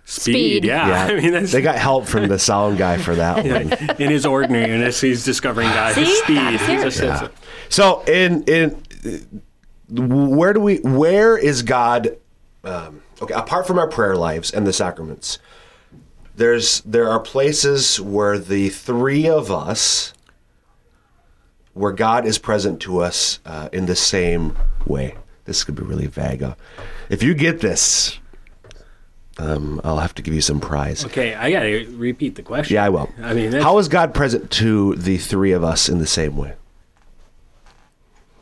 Speed. 0.03 0.33
Speed. 0.33 0.65
Yeah. 0.65 1.05
I 1.09 1.15
mean, 1.19 1.31
that's 1.31 1.51
they 1.51 1.61
got 1.61 1.77
help 1.77 2.05
from 2.07 2.27
the 2.27 2.37
sound 2.37 2.77
guy 2.77 2.97
for 2.97 3.15
that 3.15 3.37
one. 3.89 3.95
in 3.99 4.11
his 4.11 4.25
ordinariness, 4.25 5.01
he's 5.01 5.23
discovering 5.25 5.67
God's 5.73 5.95
See? 5.95 6.05
speed. 6.23 6.37
That's 6.59 6.99
just 6.99 7.01
Yeah. 7.01 7.27
So 7.69 8.03
in 8.03 8.43
in 8.43 9.41
where 9.89 10.53
do 10.53 10.59
we 10.59 10.77
where 10.79 11.37
is 11.37 11.61
God? 11.63 12.17
Um, 12.63 13.01
okay, 13.21 13.33
apart 13.33 13.65
from 13.67 13.79
our 13.79 13.87
prayer 13.87 14.15
lives 14.15 14.51
and 14.51 14.65
the 14.67 14.73
sacraments, 14.73 15.39
there's 16.35 16.81
there 16.81 17.09
are 17.09 17.19
places 17.19 17.99
where 17.99 18.37
the 18.37 18.69
three 18.69 19.27
of 19.29 19.51
us, 19.51 20.13
where 21.73 21.91
God 21.91 22.25
is 22.25 22.37
present 22.37 22.79
to 22.81 22.99
us 22.99 23.39
uh, 23.45 23.69
in 23.71 23.85
the 23.85 23.95
same 23.95 24.55
way. 24.85 25.15
This 25.45 25.63
could 25.63 25.75
be 25.75 25.83
really 25.83 26.07
vague. 26.07 26.41
Uh, 26.43 26.55
If 27.09 27.21
you 27.21 27.33
get 27.35 27.59
this, 27.61 28.17
um, 29.37 29.79
I'll 29.83 29.99
have 29.99 30.15
to 30.15 30.21
give 30.21 30.33
you 30.33 30.41
some 30.41 30.59
prize. 30.59 31.05
Okay, 31.05 31.35
I 31.35 31.51
got 31.51 31.61
to 31.63 31.95
repeat 31.97 32.35
the 32.35 32.41
question. 32.43 32.73
Yeah, 32.75 32.85
I 32.85 32.89
will. 32.89 33.09
I 33.21 33.33
mean, 33.33 33.51
that's, 33.51 33.63
How 33.63 33.77
is 33.77 33.87
God 33.87 34.13
present 34.13 34.49
to 34.51 34.95
the 34.95 35.17
three 35.17 35.51
of 35.51 35.63
us 35.63 35.87
in 35.89 35.99
the 35.99 36.07
same 36.07 36.35
way? 36.37 36.53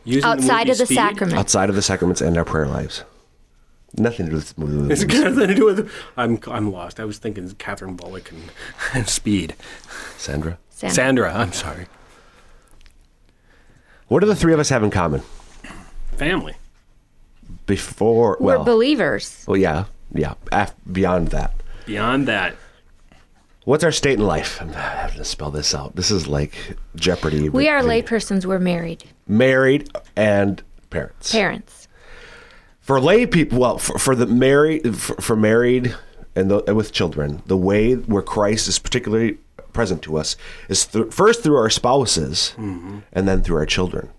using 0.06 0.24
Outside 0.30 0.68
movie 0.68 0.72
of 0.72 0.78
the 0.80 0.86
Speed? 0.86 0.96
sacrament. 0.96 1.40
outside 1.40 1.70
of 1.70 1.76
the 1.76 1.82
sacraments 1.82 2.20
and 2.22 2.38
our 2.38 2.44
prayer 2.46 2.68
lives. 2.68 3.04
Nothing 3.96 4.26
to 4.26 4.32
do 4.32 4.36
with 4.38 4.58
with- 4.58 4.92
It's 4.92 5.04
got 5.04 5.32
nothing 5.34 5.48
to 5.50 5.56
do 5.56 5.66
with. 5.66 5.92
I'm 6.18 6.40
I'm 6.48 6.72
lost. 6.72 7.00
I 7.00 7.06
was 7.06 7.18
thinking 7.20 7.50
Catherine 7.56 7.96
Bullock 7.96 8.32
and, 8.32 8.42
and 8.94 9.08
Speed. 9.08 9.56
Sandra. 10.18 10.58
Sam. 10.70 10.90
Sandra, 10.92 11.34
I'm 11.34 11.54
sorry. 11.54 11.86
What 14.08 14.20
do 14.20 14.26
the 14.28 14.36
three 14.36 14.54
of 14.54 14.60
us 14.60 14.70
have 14.70 14.84
in 14.84 14.90
common? 14.92 15.22
Family. 16.18 16.56
Before, 17.66 18.38
We're 18.40 18.56
well, 18.58 18.64
believers. 18.66 19.46
well, 19.48 19.58
yeah, 19.58 19.86
yeah. 20.14 20.34
Af- 20.52 20.76
beyond 20.92 21.30
that, 21.30 21.54
Beyond 21.86 22.28
that, 22.28 22.56
what's 23.66 23.84
our 23.84 23.92
state 23.92 24.20
in 24.20 24.26
life? 24.26 24.60
I'm 24.62 24.74
having 24.74 25.18
to 25.18 25.26
spell 25.26 25.52
this 25.52 25.74
out. 25.74 25.96
This 25.96 26.12
is 26.12 26.28
like 26.28 26.56
Jeopardy. 26.96 27.48
We 27.50 27.70
are 27.70 27.82
laypersons. 27.82 28.46
We're 28.46 28.60
married. 28.60 29.04
married 29.28 29.90
and 30.16 30.62
parents. 30.90 31.32
Parents. 31.32 31.83
For 32.84 33.02
lay 33.02 33.26
people, 33.26 33.60
well, 33.60 33.78
for, 33.80 33.98
for 33.98 34.16
the 34.16 34.28
married, 34.28 34.96
for, 34.96 35.16
for 35.16 35.36
married 35.36 35.96
and, 36.36 36.52
the, 36.52 36.64
and 36.68 36.78
with 36.78 36.92
children, 36.92 37.42
the 37.48 37.58
way 37.58 37.96
where 37.96 38.22
Christ 38.22 38.68
is 38.68 38.78
particularly 38.78 39.38
present 39.72 40.02
to 40.04 40.18
us 40.18 40.36
is 40.70 40.86
th- 40.86 41.12
first 41.12 41.42
through 41.42 41.56
our 41.56 41.70
spouses, 41.70 42.54
mm-hmm. 42.58 43.00
and 43.14 43.28
then 43.28 43.42
through 43.42 43.58
our 43.58 43.66
children. 43.66 44.10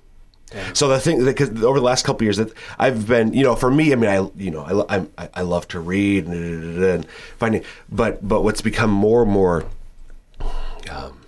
So 0.73 0.87
the 0.87 1.01
thing, 1.01 1.25
because 1.25 1.51
over 1.65 1.81
the 1.81 1.85
last 1.85 2.05
couple 2.05 2.19
of 2.19 2.23
years, 2.23 2.37
that 2.37 2.53
I've 2.79 3.09
been, 3.09 3.33
you 3.33 3.43
know, 3.43 3.57
for 3.57 3.71
me, 3.71 3.93
I 3.93 3.97
mean, 3.97 4.11
I, 4.11 4.29
you 4.37 4.53
know, 4.53 4.87
I, 4.89 5.05
I, 5.19 5.29
I 5.35 5.41
love 5.43 5.67
to 5.69 5.81
read 5.81 6.27
and, 6.27 6.83
and 6.85 7.07
finding, 7.39 7.65
but 7.91 8.27
but 8.27 8.43
what's 8.43 8.61
become 8.61 8.91
more 8.91 9.23
and 9.23 9.33
more 9.33 9.65
um, 10.91 11.19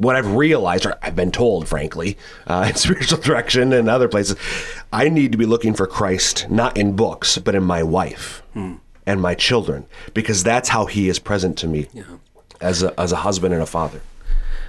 what 0.00 0.16
I've 0.16 0.34
realized, 0.34 0.86
or 0.86 0.96
I've 1.02 1.14
been 1.14 1.30
told, 1.30 1.68
frankly, 1.68 2.16
uh, 2.46 2.66
in 2.70 2.74
spiritual 2.74 3.18
direction 3.18 3.72
and 3.74 3.88
other 3.88 4.08
places, 4.08 4.36
I 4.92 5.10
need 5.10 5.32
to 5.32 5.38
be 5.38 5.44
looking 5.44 5.74
for 5.74 5.86
Christ 5.86 6.48
not 6.48 6.78
in 6.78 6.96
books, 6.96 7.36
but 7.36 7.54
in 7.54 7.62
my 7.62 7.82
wife 7.82 8.42
and 9.06 9.20
my 9.20 9.34
children, 9.34 9.86
because 10.14 10.42
that's 10.42 10.70
how 10.70 10.86
He 10.86 11.08
is 11.10 11.18
present 11.18 11.58
to 11.58 11.66
me 11.66 11.86
as 12.60 12.82
a 12.82 12.98
as 12.98 13.12
a 13.12 13.16
husband 13.16 13.52
and 13.52 13.62
a 13.62 13.66
father. 13.66 14.00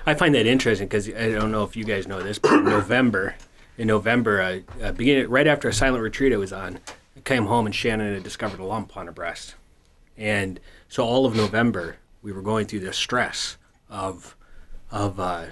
I 0.05 0.15
find 0.15 0.35
that 0.35 0.45
interesting 0.45 0.88
because 0.88 1.07
I 1.07 1.29
don't 1.29 1.51
know 1.51 1.63
if 1.63 1.77
you 1.77 1.85
guys 1.85 2.07
know 2.07 2.21
this, 2.21 2.38
but 2.38 2.51
in 2.53 2.65
November, 2.65 3.35
in 3.77 3.88
November, 3.88 4.41
uh, 4.41 4.59
uh, 4.83 4.91
beginning 4.91 5.29
right 5.29 5.47
after 5.47 5.69
a 5.69 5.73
silent 5.73 6.03
retreat 6.03 6.33
I 6.33 6.38
was 6.38 6.51
on, 6.51 6.79
I 7.15 7.21
came 7.21 7.45
home 7.45 7.65
and 7.65 7.73
Shannon 7.73 8.13
had 8.15 8.23
discovered 8.23 8.59
a 8.59 8.65
lump 8.65 8.97
on 8.97 9.05
her 9.05 9.11
breast, 9.13 9.55
and 10.17 10.59
so 10.89 11.05
all 11.05 11.25
of 11.25 11.35
November 11.35 11.97
we 12.21 12.33
were 12.33 12.41
going 12.41 12.65
through 12.65 12.81
the 12.81 12.93
stress 12.93 13.57
of, 13.89 14.35
of, 14.91 15.19
uh, 15.19 15.45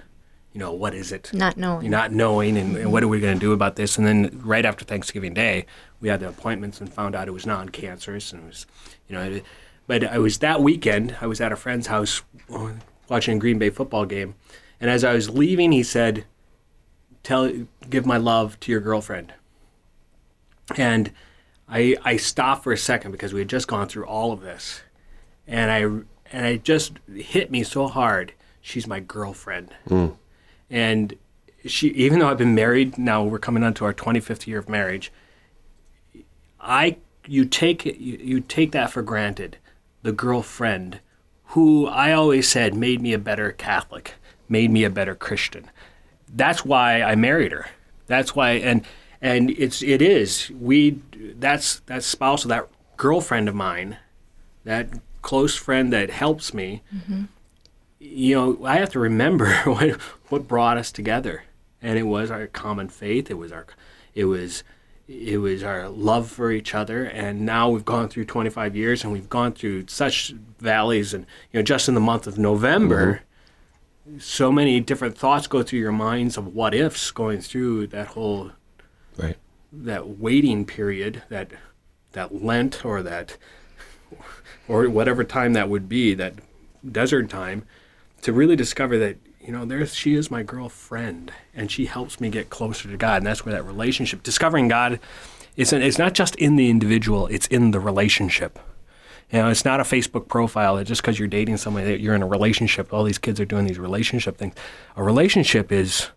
you 0.54 0.60
know, 0.60 0.74
what 0.74 0.94
is 0.94 1.12
it? 1.12 1.32
Not 1.34 1.58
knowing. 1.58 1.90
not 1.90 2.12
knowing 2.12 2.58
and, 2.58 2.76
and 2.76 2.92
what 2.92 3.04
are 3.04 3.08
we 3.08 3.20
going 3.20 3.36
to 3.36 3.40
do 3.40 3.54
about 3.54 3.76
this? 3.76 3.98
And 3.98 4.06
then 4.06 4.42
right 4.44 4.66
after 4.66 4.84
thanksgiving 4.84 5.34
day 5.34 5.66
we 6.02 6.10
had 6.10 6.20
the 6.20 6.30
appointments 6.30 6.80
and 6.80 6.92
found 6.92 7.16
out 7.16 7.28
it 7.28 7.32
was 7.32 7.46
non-cancerous 7.46 8.32
and 8.32 8.44
it 8.44 8.48
was 8.48 8.66
you 9.08 9.16
know 9.16 9.24
it, 9.24 9.44
but 9.88 10.04
i 10.04 10.18
was 10.18 10.40
that 10.40 10.62
weekend 10.62 11.16
i 11.22 11.28
was 11.28 11.42
at 11.42 11.52
a 11.52 11.56
friend's 11.56 11.88
house 11.88 12.22
uh, 12.54 12.72
watching 13.10 13.38
a 13.38 13.40
green 13.40 13.60
bay 13.60 13.70
football 13.70 14.06
game. 14.06 14.36
And 14.80 14.90
as 14.90 15.04
i 15.04 15.14
was 15.14 15.30
leaving 15.30 15.72
he 15.72 15.84
said 15.84 16.26
tell 17.24 17.52
give 17.90 18.06
my 18.06 18.18
love 18.18 18.60
to 18.62 18.72
your 18.72 18.82
girlfriend. 18.82 19.34
And 20.78 21.12
i 21.68 21.96
i 22.04 22.18
stopped 22.18 22.64
for 22.64 22.72
a 22.72 22.78
second 22.78 23.12
because 23.12 23.34
we 23.34 23.40
had 23.40 23.50
just 23.50 23.68
gone 23.68 23.88
through 23.88 24.06
all 24.06 24.32
of 24.32 24.42
this. 24.42 24.82
And 25.48 25.72
i 25.72 25.80
and 26.32 26.46
it 26.46 26.64
just 26.64 26.94
hit 27.14 27.52
me 27.52 27.64
so 27.64 27.88
hard 27.88 28.34
she's 28.62 28.88
my 28.88 29.00
girlfriend. 29.00 29.74
Hmm. 29.88 30.08
And 30.70 31.16
she 31.66 31.90
even 31.90 32.20
though 32.20 32.30
I've 32.30 32.38
been 32.38 32.56
married 32.56 32.98
now 32.98 33.24
we're 33.24 33.40
coming 33.40 33.64
on 33.64 33.74
to 33.76 33.86
our 33.86 33.94
25th 33.94 34.48
year 34.48 34.60
of 34.60 34.70
marriage 34.70 35.12
I 36.60 36.98
you 37.28 37.46
take 37.46 37.86
it 37.86 37.98
you, 37.98 38.18
you 38.18 38.40
take 38.40 38.72
that 38.72 38.92
for 38.92 39.02
granted. 39.02 39.58
The 40.04 40.14
girlfriend 40.14 41.02
who 41.48 41.88
I 41.88 42.14
always 42.14 42.48
said 42.48 42.74
made 42.74 43.02
me 43.02 43.14
a 43.14 43.20
better 43.20 43.52
Catholic 43.52 44.14
made 44.48 44.72
me 44.72 44.84
a 44.84 44.90
better 44.90 45.16
Christian. 45.16 45.70
That's 46.34 46.64
why 46.64 47.02
I 47.02 47.16
married 47.16 47.52
her. 47.52 47.68
That's 48.08 48.36
why 48.36 48.52
and 48.52 48.86
and 49.22 49.52
it's 49.52 49.82
it 49.82 50.02
is. 50.02 50.50
We 50.52 51.00
that's 51.36 51.80
that 51.82 52.04
spouse 52.04 52.44
that 52.44 52.68
girlfriend 52.98 53.50
of 53.50 53.56
mine 53.56 53.98
that 54.64 54.90
close 55.22 55.56
friend 55.56 55.92
that 55.94 56.10
helps 56.10 56.54
me, 56.54 56.82
mm-hmm. 56.94 57.24
You 58.10 58.36
know, 58.36 58.66
I 58.66 58.78
have 58.78 58.90
to 58.92 59.00
remember 59.00 59.54
what 59.66 60.00
what 60.30 60.48
brought 60.48 60.78
us 60.78 60.92
together, 60.92 61.44
and 61.82 61.98
it 61.98 62.04
was 62.04 62.32
our 62.32 62.48
common 62.48 62.90
faith. 62.90 63.30
It 63.30 63.38
was 63.38 63.52
our, 63.52 63.66
it 64.16 64.26
was, 64.26 64.64
it 65.08 65.38
was 65.38 65.64
our 65.64 65.90
love 65.90 66.30
for 66.30 66.52
each 66.52 66.76
other. 66.76 67.06
And 67.06 67.46
now 67.46 67.70
we've 67.70 67.86
gone 67.86 68.10
through 68.10 68.26
25 68.26 68.76
years, 68.76 69.04
and 69.04 69.14
we've 69.14 69.30
gone 69.30 69.54
through 69.54 69.88
such 69.88 70.34
valleys, 70.60 71.14
and 71.14 71.26
you 71.52 71.60
know, 71.60 71.64
just 71.64 71.88
in 71.88 71.94
the 71.94 72.02
month 72.02 72.28
of 72.28 72.38
November. 72.38 73.16
Mm-hmm. 73.16 74.20
So 74.20 74.52
many 74.52 74.80
different 74.80 75.16
thoughts 75.16 75.46
go 75.46 75.62
through 75.62 75.80
your 75.80 75.92
minds 75.92 76.36
of 76.36 76.56
what 76.56 76.74
ifs 76.74 77.12
going 77.12 77.42
through 77.42 77.88
that 77.88 78.08
whole 78.08 78.52
Right. 79.18 79.38
that 79.72 80.18
waiting 80.18 80.66
period, 80.66 81.22
that 81.30 81.52
that 82.14 82.44
Lent 82.44 82.84
or 82.84 83.04
that 83.04 83.38
or 84.68 84.90
whatever 84.90 85.24
time 85.24 85.54
that 85.54 85.70
would 85.70 85.88
be, 85.88 86.16
that 86.16 86.34
desert 86.90 87.30
time, 87.30 87.68
to 88.22 88.34
really 88.34 88.56
discover 88.56 88.98
that 89.00 89.18
you 89.40 89.52
know 89.52 89.66
there's 89.66 89.96
she 89.96 90.14
is 90.14 90.30
my 90.30 90.44
girlfriend 90.44 91.32
and 91.54 91.72
she 91.72 91.86
helps 91.86 92.20
me 92.20 92.30
get 92.30 92.50
closer 92.50 92.90
to 92.90 92.98
God, 92.98 93.18
and 93.18 93.26
that's 93.26 93.46
where 93.46 93.54
that 93.54 93.64
relationship, 93.64 94.24
discovering 94.24 94.68
God, 94.68 95.00
is 95.56 95.74
it's 95.74 95.98
not 95.98 96.14
just 96.14 96.36
in 96.36 96.56
the 96.56 96.70
individual, 96.70 97.28
it's 97.28 97.48
in 97.48 97.72
the 97.72 97.80
relationship. 97.80 98.60
You 99.32 99.40
know, 99.40 99.50
it's 99.50 99.66
not 99.66 99.80
a 99.80 99.84
Facebook 99.84 100.28
profile 100.28 100.78
that 100.78 100.86
just 100.86 101.02
because 101.02 101.20
you're 101.20 101.28
dating 101.28 101.58
somebody 101.58 101.86
that 101.86 102.00
you're 102.00 102.16
in 102.16 102.24
a 102.24 102.28
relationship. 102.28 102.92
All 102.92 103.04
these 103.04 103.20
kids 103.20 103.40
are 103.40 103.46
doing 103.46 103.68
these 103.68 103.78
relationship 103.78 104.38
things. 104.38 104.56
A 104.96 105.04
relationship 105.04 105.72
is 105.72 106.10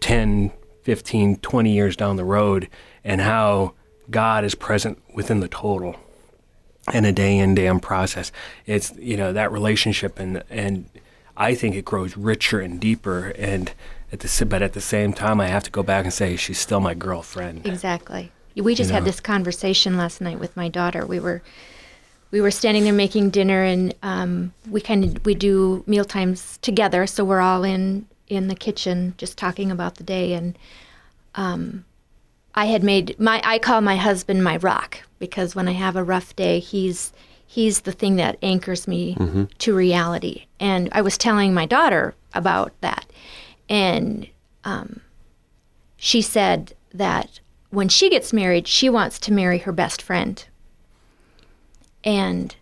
10, 0.00 0.52
15, 0.82 1.36
20 1.36 1.72
years 1.72 1.96
down 1.96 2.16
the 2.16 2.24
road 2.24 2.68
and 3.04 3.20
how 3.20 3.74
God 4.10 4.44
is 4.44 4.56
present 4.56 5.00
within 5.14 5.38
the 5.38 5.48
total 5.48 5.96
and 6.92 7.06
a 7.06 7.12
day 7.12 7.38
in, 7.38 7.54
day 7.54 7.66
in 7.66 7.80
process. 7.80 8.32
It's, 8.66 8.92
you 8.96 9.16
know, 9.16 9.32
that 9.32 9.50
relationship 9.52 10.18
and, 10.18 10.42
and 10.50 10.88
I 11.36 11.54
think 11.54 11.74
it 11.74 11.84
grows 11.84 12.16
richer 12.16 12.60
and 12.60 12.80
deeper. 12.80 13.32
And 13.36 13.72
at 14.12 14.20
the, 14.20 14.46
but 14.46 14.62
at 14.62 14.72
the 14.72 14.80
same 14.80 15.12
time, 15.12 15.40
I 15.40 15.48
have 15.48 15.64
to 15.64 15.70
go 15.70 15.82
back 15.82 16.04
and 16.04 16.12
say, 16.12 16.36
she's 16.36 16.58
still 16.58 16.80
my 16.80 16.94
girlfriend. 16.94 17.66
Exactly. 17.66 18.30
We 18.56 18.74
just 18.74 18.90
You 18.90 18.94
had 18.94 19.04
this 19.04 19.20
conversation 19.20 19.96
last 19.96 20.20
night 20.20 20.38
with 20.38 20.56
my 20.56 20.68
daughter. 20.68 21.04
We 21.04 21.18
were 21.18 21.42
we 22.30 22.40
were 22.40 22.50
standing 22.50 22.84
there 22.84 22.92
making 22.92 23.30
dinner, 23.30 23.62
and 23.62 23.94
um, 24.02 24.52
we 24.68 24.80
kind 24.80 25.04
of 25.04 25.24
we 25.24 25.34
do 25.34 25.82
meal 25.86 26.04
times 26.04 26.58
together. 26.62 27.06
So 27.06 27.24
we're 27.24 27.40
all 27.40 27.64
in 27.64 28.06
in 28.28 28.48
the 28.48 28.54
kitchen 28.54 29.14
just 29.18 29.36
talking 29.36 29.70
about 29.70 29.96
the 29.96 30.04
day. 30.04 30.34
And 30.34 30.56
um, 31.34 31.84
I 32.54 32.66
had 32.66 32.82
made 32.82 33.18
my 33.18 33.40
I 33.44 33.58
call 33.58 33.80
my 33.80 33.96
husband 33.96 34.44
my 34.44 34.56
rock 34.58 35.00
because 35.18 35.54
when 35.54 35.68
I 35.68 35.72
have 35.72 35.96
a 35.96 36.04
rough 36.04 36.36
day, 36.36 36.58
he's 36.60 37.12
he's 37.46 37.80
the 37.80 37.92
thing 37.92 38.16
that 38.16 38.38
anchors 38.42 38.86
me 38.88 39.14
mm-hmm. 39.14 39.44
to 39.58 39.74
reality. 39.74 40.46
And 40.60 40.88
I 40.92 41.02
was 41.02 41.18
telling 41.18 41.52
my 41.52 41.66
daughter 41.66 42.14
about 42.32 42.72
that, 42.80 43.06
and 43.68 44.28
um, 44.64 45.00
she 45.96 46.22
said 46.22 46.74
that 46.92 47.40
when 47.70 47.88
she 47.88 48.08
gets 48.08 48.32
married, 48.32 48.68
she 48.68 48.88
wants 48.88 49.18
to 49.20 49.32
marry 49.32 49.58
her 49.58 49.72
best 49.72 50.00
friend. 50.00 50.44
And 52.04 52.54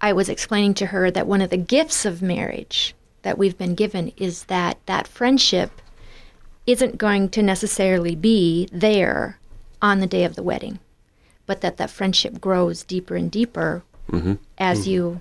I 0.00 0.12
was 0.12 0.28
explaining 0.28 0.74
to 0.74 0.86
her 0.86 1.10
that 1.10 1.26
one 1.26 1.40
of 1.40 1.50
the 1.50 1.56
gifts 1.56 2.04
of 2.04 2.20
marriage 2.20 2.94
that 3.22 3.38
we've 3.38 3.56
been 3.56 3.74
given 3.74 4.12
is 4.16 4.44
that 4.44 4.78
that 4.86 5.08
friendship 5.08 5.80
isn't 6.66 6.98
going 6.98 7.28
to 7.30 7.42
necessarily 7.42 8.14
be 8.14 8.68
there 8.72 9.38
on 9.80 10.00
the 10.00 10.06
day 10.06 10.24
of 10.24 10.34
the 10.34 10.42
wedding, 10.42 10.78
but 11.46 11.60
that 11.60 11.76
that 11.76 11.90
friendship 11.90 12.40
grows 12.40 12.82
deeper 12.82 13.14
and 13.14 13.30
deeper 13.30 13.84
mm-hmm. 14.10 14.34
as 14.58 14.80
mm-hmm. 14.80 14.90
you 14.90 15.20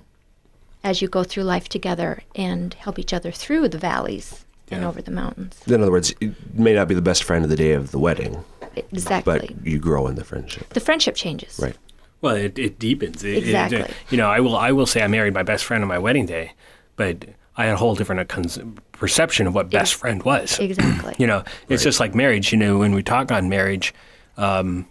as 0.84 1.02
you 1.02 1.08
go 1.08 1.24
through 1.24 1.44
life 1.44 1.68
together 1.68 2.22
and 2.36 2.76
help 2.76 3.00
each 3.00 3.12
other 3.12 3.32
through 3.32 3.68
the 3.68 3.78
valleys 3.78 4.46
and 4.70 4.84
over 4.84 5.02
the 5.02 5.12
mountains. 5.12 5.60
In 5.68 5.82
other 5.82 5.92
words, 5.92 6.14
it 6.22 6.34
may 6.54 6.74
not 6.74 6.88
be 6.88 6.94
the 6.94 7.02
best 7.02 7.24
friend 7.24 7.44
of 7.44 7.50
the 7.50 7.56
day 7.56 7.72
of 7.72 7.92
the 7.92 8.00
wedding, 8.00 8.44
Exactly. 8.92 9.56
but 9.56 9.66
you 9.66 9.80
grow 9.80 10.08
in 10.08 10.16
the 10.16 10.24
friendship. 10.24 10.70
the 10.74 10.80
friendship 10.80 11.16
changes. 11.16 11.60
Right. 11.60 11.76
Well, 12.22 12.36
it, 12.36 12.58
it 12.58 12.80
deepens. 12.80 13.24
It- 13.24 13.38
it- 13.38 13.44
Exactly. 13.44 13.86
you 14.10 14.18
know, 14.18 14.30
I 14.30 14.40
will 14.40 14.56
I 14.56 14.72
will 14.72 14.86
say 14.86 15.02
I 15.04 15.08
married 15.08 15.34
my 15.34 15.44
best 15.44 15.64
friend 15.66 15.84
on 15.84 15.88
my 15.88 16.00
wedding 16.00 16.26
day, 16.26 16.54
but 16.96 17.26
I 17.58 17.66
had 17.66 17.74
a 17.74 17.78
whole 17.78 17.96
different 17.96 18.22
uh, 18.22 18.26
cons- 18.26 18.60
perception 18.92 19.48
of 19.48 19.56
what 19.56 19.70
best 19.70 19.94
Ex- 19.94 20.00
friend 20.00 20.24
was. 20.24 20.60
Exactly. 20.60 21.16
You 21.20 21.28
know, 21.28 21.44
it's 21.70 21.84
just 21.84 22.00
like 22.00 22.14
marriage. 22.14 22.52
You 22.52 22.58
know, 22.58 22.80
when 22.80 22.94
we 22.94 23.02
talk 23.02 23.32
on 23.32 23.48
marriage, 23.50 23.94
um, 24.38 24.88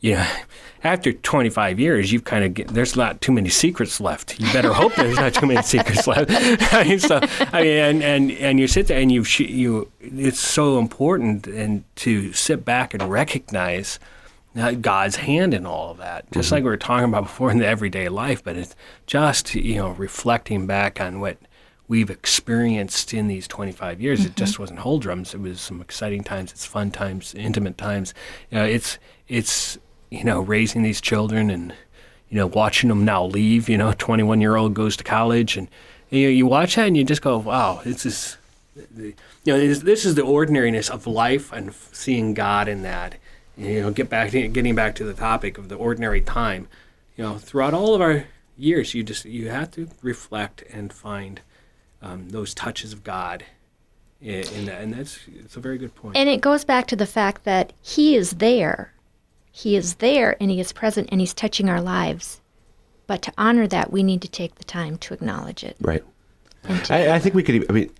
you 0.00 0.14
know, 0.14 0.26
after 0.84 1.12
25 1.12 1.80
years, 1.80 2.12
you've 2.12 2.24
kind 2.24 2.44
of 2.44 2.54
get, 2.54 2.68
there's 2.68 2.94
not 2.94 3.20
too 3.20 3.32
many 3.32 3.48
secrets 3.48 4.00
left. 4.00 4.38
You 4.38 4.52
better 4.52 4.72
hope 4.72 4.94
there's 4.94 5.16
not 5.16 5.34
too 5.34 5.46
many 5.46 5.62
secrets 5.62 6.06
left. 6.06 6.30
I 6.72 6.84
mean, 6.84 7.00
so 7.00 7.18
I 7.52 7.62
mean, 7.62 7.76
and, 7.76 8.02
and 8.02 8.30
and 8.32 8.60
you 8.60 8.68
sit 8.68 8.86
there 8.86 9.00
and 9.00 9.10
you 9.10 9.24
you 9.38 9.90
it's 10.00 10.38
so 10.38 10.78
important 10.78 11.46
and 11.48 11.82
to 11.96 12.32
sit 12.32 12.64
back 12.64 12.94
and 12.94 13.10
recognize 13.10 13.98
uh, 14.56 14.72
God's 14.72 15.16
hand 15.16 15.54
in 15.54 15.66
all 15.66 15.90
of 15.90 15.98
that. 15.98 16.30
Just 16.30 16.52
like 16.52 16.62
we 16.62 16.70
were 16.70 16.76
talking 16.76 17.08
about 17.08 17.24
before 17.24 17.50
in 17.50 17.58
the 17.58 17.66
everyday 17.66 18.08
life, 18.08 18.44
but 18.44 18.56
it's 18.56 18.76
just 19.06 19.54
you 19.54 19.76
know 19.76 19.90
reflecting 19.90 20.66
back 20.66 21.00
on 21.00 21.18
what 21.20 21.38
we've 21.88 22.10
experienced 22.10 23.14
in 23.14 23.26
these 23.28 23.48
25 23.48 24.00
years. 24.00 24.20
It 24.20 24.28
mm-hmm. 24.28 24.34
just 24.34 24.58
wasn't 24.58 24.80
whole 24.80 24.98
drums. 24.98 25.34
It 25.34 25.40
was 25.40 25.60
some 25.60 25.80
exciting 25.80 26.22
times. 26.22 26.52
It's 26.52 26.66
fun 26.66 26.90
times, 26.90 27.34
intimate 27.34 27.78
times. 27.78 28.14
You 28.50 28.58
know, 28.58 28.64
it's 28.64 28.98
it's 29.26 29.78
you 30.10 30.24
know 30.24 30.40
raising 30.40 30.82
these 30.82 31.00
children 31.00 31.50
and 31.50 31.72
you 32.28 32.36
know 32.36 32.46
watching 32.46 32.88
them 32.88 33.04
now 33.04 33.24
leave. 33.24 33.68
You 33.68 33.78
know, 33.78 33.92
21 33.92 34.40
year 34.40 34.56
old 34.56 34.74
goes 34.74 34.96
to 34.98 35.04
college 35.04 35.56
and 35.56 35.68
you 36.10 36.24
know, 36.24 36.30
you 36.30 36.46
watch 36.46 36.76
that 36.76 36.86
and 36.86 36.96
you 36.96 37.04
just 37.04 37.22
go, 37.22 37.38
wow, 37.38 37.80
it's 37.84 38.04
just 38.04 38.36
you 38.96 39.14
know 39.46 39.58
this, 39.58 39.80
this 39.80 40.04
is 40.04 40.14
the 40.14 40.22
ordinariness 40.22 40.88
of 40.88 41.06
life 41.06 41.52
and 41.52 41.74
seeing 41.92 42.34
God 42.34 42.68
in 42.68 42.82
that. 42.82 43.16
You 43.56 43.82
know, 43.82 43.90
get 43.90 44.08
back 44.08 44.30
to, 44.30 44.46
getting 44.46 44.76
back 44.76 44.94
to 44.96 45.04
the 45.04 45.14
topic 45.14 45.58
of 45.58 45.68
the 45.68 45.74
ordinary 45.74 46.20
time. 46.20 46.68
You 47.16 47.24
know, 47.24 47.38
throughout 47.38 47.74
all 47.74 47.94
of 47.94 48.00
our 48.00 48.26
years, 48.56 48.94
you 48.94 49.02
just 49.02 49.24
you 49.24 49.48
have 49.48 49.72
to 49.72 49.88
reflect 50.00 50.62
and 50.70 50.92
find 50.92 51.40
um, 52.02 52.28
those 52.30 52.54
touches 52.54 52.92
of 52.92 53.04
God 53.04 53.44
in, 54.20 54.44
in 54.54 54.64
that, 54.66 54.80
and 54.80 54.94
that's 54.94 55.20
it's 55.34 55.56
a 55.56 55.60
very 55.60 55.78
good 55.78 55.94
point. 55.94 56.16
And 56.16 56.28
it 56.28 56.40
goes 56.40 56.64
back 56.64 56.86
to 56.88 56.96
the 56.96 57.06
fact 57.06 57.44
that 57.44 57.72
He 57.82 58.16
is 58.16 58.32
there. 58.32 58.92
He 59.52 59.76
is 59.76 59.96
there 59.96 60.36
and 60.40 60.50
He 60.50 60.60
is 60.60 60.72
present 60.72 61.08
and 61.10 61.20
He's 61.20 61.34
touching 61.34 61.68
our 61.68 61.80
lives. 61.80 62.40
But 63.06 63.22
to 63.22 63.32
honor 63.38 63.66
that, 63.66 63.90
we 63.90 64.02
need 64.02 64.20
to 64.22 64.28
take 64.28 64.56
the 64.56 64.64
time 64.64 64.98
to 64.98 65.14
acknowledge 65.14 65.64
it. 65.64 65.76
Right. 65.80 66.04
I, 66.90 67.12
I 67.12 67.18
think 67.18 67.34
we 67.34 67.42
could. 67.42 67.68
I 67.70 67.72
mean, 67.72 67.90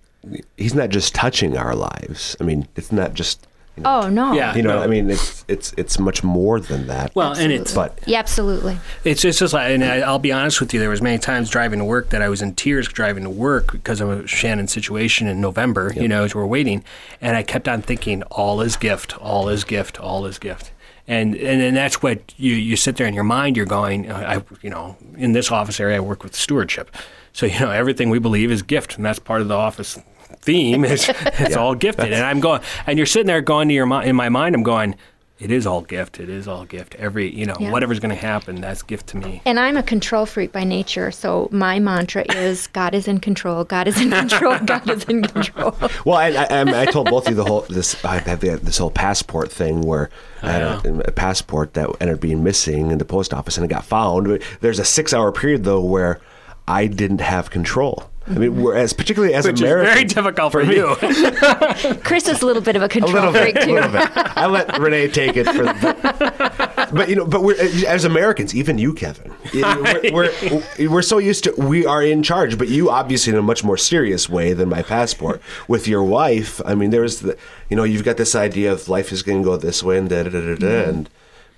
he's 0.57 0.75
not 0.75 0.91
just 0.91 1.15
touching 1.15 1.57
our 1.57 1.75
lives. 1.75 2.37
I 2.41 2.45
mean, 2.45 2.69
it's 2.77 2.93
not 2.93 3.15
just. 3.15 3.47
You 3.79 3.85
know, 3.85 4.01
oh, 4.03 4.09
no. 4.09 4.33
Yeah. 4.33 4.57
You 4.57 4.63
know, 4.63 4.77
no. 4.77 4.83
I 4.83 4.89
mean, 4.89 5.09
it's 5.09 5.45
it's 5.47 5.73
it's 5.77 6.01
much 6.01 6.25
more 6.25 6.59
than 6.59 6.89
that. 6.89 7.15
well, 7.15 7.33
and 7.33 7.53
it's 7.53 7.73
but 7.73 7.99
Yeah, 8.07 8.19
absolutely. 8.19 8.77
It's 9.05 9.23
just, 9.23 9.39
just 9.39 9.55
like, 9.55 9.71
and 9.71 9.85
I, 9.85 10.01
I'll 10.01 10.19
be 10.19 10.33
honest 10.33 10.61
with 10.61 10.75
you. 10.75 10.81
There 10.81 10.91
was 10.91 11.01
many 11.01 11.19
times 11.19 11.49
driving 11.49 11.79
to 11.79 11.85
work 11.85 12.11
that 12.11 12.21
I 12.21 12.29
was 12.29 12.43
in 12.43 12.55
tears 12.55 12.89
driving 12.89 13.23
to 13.23 13.31
work 13.31 13.71
because 13.71 14.01
of 14.01 14.11
a 14.11 14.27
Shannon 14.27 14.67
situation 14.67 15.29
in 15.29 15.41
November. 15.41 15.93
You 15.95 16.09
know, 16.09 16.25
as 16.25 16.35
we're 16.35 16.47
waiting, 16.47 16.83
and 17.21 17.37
I 17.37 17.45
kept 17.45 17.69
on 17.69 17.83
thinking, 17.83 18.25
"All 18.25 18.61
is 18.61 18.77
gift, 18.77 19.17
all 19.19 19.49
is 19.49 19.63
gift, 19.63 20.01
all 20.01 20.27
is 20.27 20.39
gift." 20.39 20.73
And 21.07 21.37
and 21.37 21.61
then 21.61 21.75
that's 21.75 22.03
what 22.03 22.35
you 22.37 22.55
you 22.55 22.77
sit 22.77 22.97
there 22.97 23.07
in 23.07 23.15
your 23.15 23.25
mind. 23.25 23.57
You're 23.57 23.65
going, 23.65 24.11
I 24.11 24.43
you 24.61 24.71
know, 24.71 24.97
in 25.17 25.33
this 25.33 25.53
office 25.53 25.79
area, 25.79 25.99
I 25.99 26.01
work 26.01 26.25
with 26.25 26.35
stewardship, 26.35 26.95
so 27.33 27.47
you 27.47 27.61
know 27.61 27.71
everything 27.71 28.11
we 28.11 28.19
believe 28.19 28.51
is 28.51 28.63
gift, 28.63 28.97
and 28.97 29.07
that's 29.07 29.21
part 29.21 29.41
of 29.41 29.47
the 29.47 29.55
office 29.55 29.99
theme. 30.41 30.85
Is 30.85 31.09
it's 31.25 31.57
all 31.57 31.75
gifted, 31.75 32.13
and 32.13 32.25
I'm 32.25 32.41
going, 32.41 32.61
and 32.87 32.99
you're 32.99 33.07
sitting 33.07 33.27
there 33.27 33.41
going 33.41 33.69
to 33.69 33.75
your 33.75 33.87
mi- 33.87 34.07
in 34.07 34.17
my 34.17 34.29
mind. 34.29 34.55
I'm 34.55 34.63
going. 34.63 34.95
It 35.39 35.53
is 35.53 35.69
all 35.69 35.83
gift. 35.83 36.19
It 36.19 36.29
is 36.29 36.49
all 36.49 36.65
gift. 36.65 36.97
Every, 36.97 37.33
you 37.33 37.47
know, 37.47 37.55
Yeah. 37.61 37.71
whatever's 37.71 38.01
going 38.01 38.11
to 38.11 38.21
happen, 38.21 38.61
that's 38.61 38.83
gift 38.83 39.07
to 39.09 39.17
me. 39.17 39.41
And 39.45 39.61
I'm 39.61 39.77
a 39.77 39.85
control 39.85 40.27
freak 40.27 40.51
by 40.51 40.65
nature, 40.65 41.13
so 41.13 41.49
my 41.53 41.79
mantra 41.79 42.25
is 42.35 42.67
God 42.73 42.93
is 42.93 43.07
in 43.07 43.21
control, 43.21 43.63
God 43.63 43.87
is 43.87 44.01
in 44.01 44.11
control, 44.11 44.59
God 44.59 44.91
is 44.91 45.05
in 45.05 45.23
control. 45.23 45.77
Well, 46.05 46.17
I, 46.17 46.31
I, 46.31 46.83
I, 46.83 46.87
told 46.87 47.09
both 47.09 47.27
of 47.27 47.31
you 47.31 47.37
the 47.37 47.45
whole 47.45 47.61
this 47.69 48.05
I 48.05 48.19
have 48.19 48.41
this 48.41 48.79
whole 48.79 48.91
passport 48.91 49.53
thing 49.53 49.83
where 49.83 50.11
I 50.43 50.51
had 50.51 50.63
a, 50.63 51.09
a 51.09 51.13
passport 51.13 51.75
that 51.75 51.89
ended 52.01 52.17
up 52.17 52.21
being 52.21 52.43
missing 52.43 52.91
in 52.91 52.99
the 52.99 53.05
post 53.05 53.33
office 53.33 53.57
and 53.57 53.65
it 53.65 53.69
got 53.69 53.85
found. 53.85 54.27
But 54.27 54.43
There's 54.61 54.81
a 54.81 54.85
six 54.85 55.15
hour 55.15 55.31
period 55.31 55.63
though 55.63 55.81
where 55.81 56.21
I 56.69 56.87
didn't 56.87 57.23
have 57.23 57.51
control. 57.51 58.11
I 58.31 58.39
mean, 58.39 58.63
whereas 58.63 58.93
particularly 58.93 59.33
as 59.33 59.47
Which 59.47 59.55
is 59.55 59.63
Americans, 59.63 59.95
very 59.95 60.05
difficult 60.05 60.53
for, 60.53 60.63
you. 60.63 60.95
Chris 62.05 62.29
is 62.29 62.43
a 62.43 62.47
little 62.47 62.61
bit 62.61 62.77
of 62.77 62.83
a 62.83 62.85
a 62.85 62.89
control 62.89 63.13
little 63.13 63.33
bit, 63.33 63.43
freak 63.43 63.57
a 63.57 63.65
too. 63.65 63.75
little 63.75 63.91
bit. 63.91 64.11
I 64.15 64.47
let 64.47 64.79
Renee 64.79 65.09
take 65.09 65.37
it 65.37 65.47
for, 65.47 65.65
but, 65.65 66.91
but 66.93 67.09
you 67.09 67.17
know, 67.17 67.25
but 67.25 67.43
we're 67.43 67.55
uh, 67.55 67.87
as 67.87 68.05
Americans, 68.05 68.55
even 68.55 68.77
you, 68.77 68.93
Kevin, 68.93 69.35
we're, 69.55 70.13
we're 70.13 70.91
we're 70.91 71.03
so 71.03 71.17
used 71.17 71.45
to 71.45 71.55
we 71.57 71.87
are 71.87 72.03
in 72.03 72.23
charge. 72.23 72.59
But 72.59 72.69
you, 72.69 72.91
obviously, 72.91 73.33
in 73.33 73.39
a 73.39 73.43
much 73.43 73.65
more 73.65 73.79
serious 73.79 74.29
way 74.29 74.53
than 74.53 74.69
my 74.69 74.83
passport. 74.83 75.41
With 75.67 75.89
your 75.89 76.03
wife, 76.03 76.61
I 76.67 76.75
mean, 76.75 76.91
there's 76.91 77.21
the 77.21 77.39
you 77.71 77.77
know, 77.77 77.85
you've 77.85 78.05
got 78.05 78.19
this 78.19 78.35
idea 78.35 78.71
of 78.73 78.89
life 78.89 79.11
is 79.11 79.23
going 79.23 79.43
to 79.43 79.45
go 79.45 79.57
this 79.57 79.83
way 79.83 79.97
and 79.97 80.09
da 80.09 80.25
da 80.25 80.31
da 80.31 80.41
da 80.41 80.55
da, 80.55 80.67
mm-hmm. 80.67 80.91
and 80.91 81.11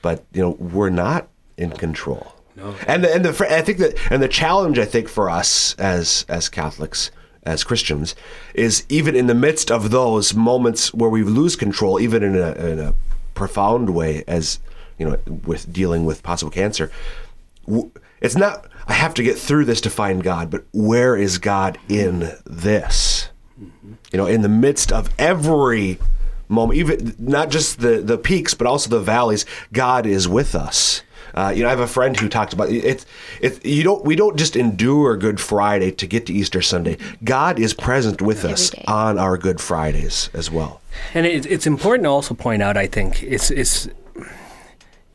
but 0.03 0.25
you 0.33 0.40
know, 0.40 0.51
we're 0.51 0.90
not 0.90 1.29
in 1.57 1.73
control. 1.73 2.35
No. 2.57 2.75
And 2.87 3.05
the, 3.05 3.15
and 3.15 3.25
the 3.25 3.55
I 3.55 3.63
think 3.63 3.79
that 3.79 3.97
and 4.11 4.23
the 4.23 4.29
challenge 4.29 4.79
I 4.79 4.85
think 4.85 5.09
for 5.09 5.31
us 5.31 5.75
as 5.75 6.25
as 6.29 6.49
Catholics 6.49 7.11
as 7.43 7.65
Christians 7.65 8.15
is 8.55 8.85
even 8.89 9.17
in 9.17 9.27
the 9.27 9.35
midst 9.35 9.71
of 9.71 9.91
those 9.91 10.35
moments 10.35 10.93
where 10.93 11.11
we 11.11 11.23
lose 11.23 11.57
control, 11.57 12.01
even 12.01 12.23
in 12.23 12.37
a 12.37 12.53
in 12.53 12.79
a 12.79 12.95
profound 13.35 13.91
way, 13.91 14.25
as 14.27 14.59
you 14.99 15.09
know, 15.09 15.19
with 15.47 15.73
dealing 15.73 16.05
with 16.05 16.23
possible 16.23 16.51
cancer. 16.51 16.91
It's 18.21 18.37
not 18.37 18.67
I 18.87 18.95
have 18.95 19.15
to 19.15 19.23
get 19.23 19.39
through 19.39 19.65
this 19.65 19.81
to 19.83 19.91
find 19.91 20.23
God, 20.23 20.51
but 20.51 20.65
where 20.73 21.17
is 21.17 21.39
God 21.39 21.79
in 21.89 22.33
this? 22.45 23.31
You 24.13 24.19
know, 24.19 24.27
in 24.27 24.43
the 24.43 24.49
midst 24.49 24.93
of 24.93 25.09
every 25.19 25.99
moment, 26.49 26.79
even 26.79 27.15
not 27.19 27.51
just 27.51 27.81
the 27.81 28.01
the 28.01 28.19
peaks, 28.19 28.55
but 28.55 28.67
also 28.67 28.91
the 28.91 29.01
valleys, 29.01 29.47
God 29.73 30.05
is 30.07 30.29
with 30.29 30.55
us. 30.55 31.03
Uh, 31.35 31.53
you 31.55 31.62
know, 31.62 31.69
I 31.69 31.71
have 31.71 31.81
a 31.81 31.87
friend 31.87 32.16
who 32.16 32.29
talked 32.29 32.53
about 32.53 32.71
it. 32.71 32.85
It's 32.85 33.07
it, 33.40 33.64
you 33.64 33.83
don't 33.83 34.05
we 34.05 34.16
don't 34.16 34.37
just 34.37 34.57
endure 34.57 35.16
Good 35.16 35.40
Friday 35.40 35.90
to 35.93 36.07
get 36.07 36.27
to 36.27 36.33
Easter 36.33 36.62
Sunday. 36.62 36.97
God 37.25 37.59
is 37.59 37.75
present 37.75 38.21
with 38.23 38.45
us 38.45 38.71
day. 38.71 38.85
on 38.87 39.19
our 39.19 39.37
Good 39.37 39.61
Fridays 39.61 40.31
as 40.35 40.51
well. 40.51 40.81
And 41.14 41.27
it, 41.27 41.47
it's 41.47 41.66
important 41.66 42.05
to 42.05 42.11
also 42.11 42.35
point 42.35 42.62
out, 42.62 42.77
I 42.77 42.87
think, 42.87 43.23
it's 43.23 43.51
it's 43.51 43.88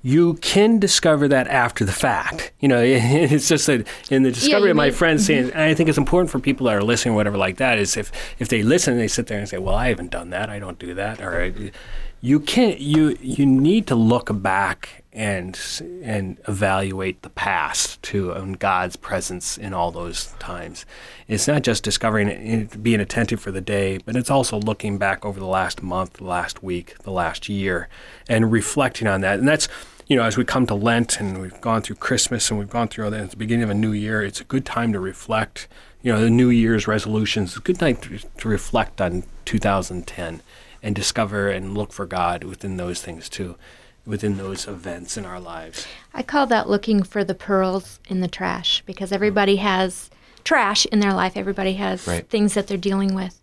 you 0.02 0.36
can 0.36 0.78
discover 0.78 1.28
that 1.28 1.48
after 1.48 1.84
the 1.84 1.92
fact. 1.92 2.52
You 2.60 2.68
know, 2.68 2.82
it's 2.86 3.50
just 3.50 3.66
that 3.66 3.88
in 4.12 4.22
the 4.22 4.32
discovery 4.32 4.68
you 4.68 4.72
of 4.72 4.78
my 4.78 4.86
mean- 4.86 4.94
friends 4.94 5.26
saying, 5.26 5.52
I 5.54 5.74
think 5.74 5.90
it's 5.90 5.98
important 5.98 6.30
for 6.30 6.40
people 6.40 6.68
that 6.68 6.76
are 6.76 6.84
listening 6.84 7.14
or 7.14 7.16
whatever 7.16 7.38
like 7.38 7.58
that 7.58 7.80
is 7.80 7.98
if 7.98 8.12
if 8.40 8.48
they 8.48 8.62
listen, 8.62 8.94
and 8.94 9.02
they 9.02 9.08
sit 9.08 9.28
there 9.28 9.40
and 9.40 9.50
say, 9.50 9.58
well, 9.58 9.76
I 9.76 9.90
haven't 9.90 10.12
done 10.12 10.30
that, 10.30 10.50
I 10.50 10.60
don't 10.60 10.78
do 10.78 10.94
that, 10.94 11.22
or 11.22 11.52
you 12.22 12.40
can't, 12.40 12.80
you 12.80 13.18
you 13.22 13.46
need 13.46 13.88
to 13.88 13.96
look 13.96 14.30
back 14.32 15.04
and 15.16 15.58
and 16.04 16.38
evaluate 16.48 17.22
the 17.22 17.30
past 17.30 18.04
too 18.04 18.32
and 18.32 18.60
God's 18.60 18.98
presence 18.98 19.58
in 19.58 19.74
all 19.74 19.92
those 19.92 20.34
times. 20.40 20.86
It's 21.28 21.48
not 21.48 21.64
just 21.64 21.84
discovering 21.84 22.28
it, 22.28 22.84
being 22.84 23.00
attentive 23.00 23.40
for 23.40 23.52
the 23.52 23.62
day, 23.62 23.98
but 23.98 24.16
it's 24.16 24.30
also 24.30 24.60
looking 24.60 24.98
back 24.98 25.26
over 25.26 25.40
the 25.40 25.46
last 25.48 25.82
month, 25.82 26.14
the 26.14 26.26
last 26.26 26.62
week, 26.62 26.98
the 27.04 27.12
last 27.12 27.48
year, 27.48 27.88
and 28.28 28.52
reflecting 28.52 29.08
on 29.08 29.22
that. 29.22 29.40
And 29.40 29.48
that's 29.48 29.70
you 30.08 30.16
know, 30.16 30.24
as 30.24 30.38
we 30.38 30.46
come 30.46 30.68
to 30.68 30.76
Lent 30.76 31.20
and 31.20 31.42
we've 31.42 31.60
gone 31.62 31.82
through 31.82 31.96
Christmas 31.96 32.52
and 32.52 32.60
we've 32.60 32.70
gone 32.70 32.88
through 32.88 33.06
all 33.06 33.12
that, 33.12 33.22
it's 33.22 33.32
the 33.32 33.38
beginning 33.38 33.64
of 33.64 33.70
a 33.72 33.76
new 33.76 33.92
year, 33.92 34.22
it's 34.22 34.42
a 34.42 34.44
good 34.44 34.66
time 34.66 34.94
to 34.94 35.00
reflect. 35.00 35.68
You 36.04 36.12
know, 36.12 36.22
the 36.22 36.30
New 36.30 36.50
Year's 36.50 36.88
resolutions, 36.88 37.50
it's 37.50 37.58
a 37.58 37.62
good 37.62 37.80
time 37.80 37.96
to, 37.96 38.20
to 38.20 38.48
reflect 38.48 39.02
on 39.02 39.24
2010 39.46 40.42
and 40.84 40.96
discover 40.96 41.50
and 41.50 41.76
look 41.76 41.92
for 41.92 42.06
God 42.06 42.44
within 42.44 42.78
those 42.78 43.02
things 43.02 43.28
too, 43.28 43.56
within 44.06 44.38
those 44.38 44.68
events 44.68 45.18
in 45.18 45.26
our 45.26 45.40
lives. 45.40 45.88
I 46.14 46.22
call 46.24 46.46
that 46.48 46.70
looking 46.70 47.04
for 47.04 47.24
the 47.24 47.36
pearls 47.36 48.00
in 48.08 48.22
the 48.22 48.28
trash 48.28 48.84
because 48.86 49.12
everybody 49.12 49.58
has 49.58 50.10
trash 50.44 50.86
in 50.88 51.00
their 51.00 51.14
life. 51.14 51.36
Everybody 51.36 51.74
has 51.74 52.06
Right. 52.08 52.28
things 52.30 52.54
that 52.54 52.68
they're 52.68 52.78
dealing 52.78 53.16
with, 53.16 53.42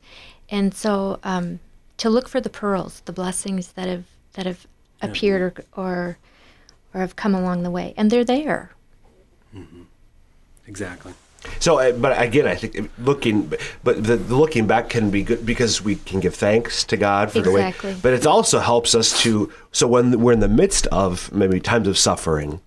and 0.48 0.72
so 0.75 1.18
um, 1.25 1.61
to 1.98 2.09
look 2.09 2.29
for 2.29 2.40
the 2.40 2.51
pearls, 2.51 3.03
the 3.05 3.12
blessings 3.12 3.72
that 3.72 3.88
have 3.88 4.05
that 4.35 4.46
have 4.46 4.66
appeared 5.01 5.42
or, 5.42 5.64
or 5.83 6.18
or 6.94 7.01
have 7.01 7.16
come 7.16 7.35
along 7.35 7.62
the 7.62 7.70
way, 7.70 7.94
and 7.96 8.11
they're 8.11 8.25
there. 8.25 8.70
Exactly. 10.66 11.12
So, 11.59 11.78
uh, 11.78 11.92
but 11.92 12.20
again, 12.20 12.46
I 12.46 12.55
think 12.55 12.90
looking, 12.98 13.52
but 13.83 14.02
the, 14.05 14.16
the 14.16 14.37
looking 14.37 14.66
back 14.66 14.88
can 14.88 15.11
be 15.11 15.22
good 15.22 15.44
because 15.44 15.83
we 15.83 15.96
can 15.96 16.20
give 16.20 16.35
thanks 16.35 16.85
to 16.85 16.96
God 16.96 17.33
for 17.33 17.38
Exactly. 17.40 17.90
the 17.90 17.96
way. 17.96 18.00
But 18.02 18.14
it 18.14 18.26
also 18.26 18.59
helps 18.61 18.94
us 18.94 19.20
to. 19.22 19.52
So 19.72 19.87
when 19.87 20.20
we're 20.20 20.33
in 20.33 20.40
the 20.40 20.48
midst 20.48 20.87
of 20.88 21.33
maybe 21.33 21.61
times 21.61 21.88
of 21.88 21.98
suffering, 21.98 22.61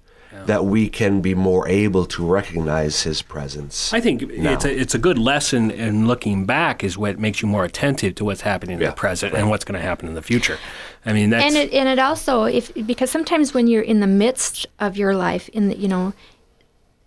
that 0.45 0.65
we 0.65 0.89
can 0.89 1.21
be 1.21 1.33
more 1.33 1.67
able 1.67 2.05
to 2.05 2.23
recognize 2.25 3.01
His 3.03 3.21
presence. 3.21 3.91
I 3.93 3.99
think 4.01 4.21
it's 4.21 4.65
a, 4.65 4.79
it's 4.81 4.93
a 4.93 4.99
good 4.99 5.17
lesson 5.17 5.71
in 5.71 6.07
looking 6.07 6.45
back 6.45 6.83
is 6.83 6.97
what 6.97 7.17
makes 7.17 7.41
you 7.41 7.47
more 7.47 7.63
attentive 7.63 8.15
to 8.15 8.25
what's 8.25 8.41
happening 8.41 8.75
in 8.75 8.81
Yeah. 8.81 8.89
the 8.89 8.95
present 8.95 9.33
and 9.33 9.49
what's 9.49 9.63
going 9.65 9.79
to 9.79 9.85
happen 9.85 10.07
in 10.07 10.13
the 10.13 10.21
future. 10.21 10.59
I 11.05 11.13
mean, 11.13 11.29
that's 11.31 11.45
and 11.45 11.55
it 11.55 11.73
and 11.73 11.87
it 11.89 11.99
also 11.99 12.43
if 12.43 12.71
because 12.85 13.09
sometimes 13.09 13.53
when 13.53 13.67
you're 13.67 13.81
in 13.81 14.01
the 14.01 14.07
midst 14.07 14.67
of 14.79 14.97
your 14.97 15.15
life 15.15 15.49
in 15.49 15.69
the 15.69 15.77
you 15.77 15.87
know 15.87 16.13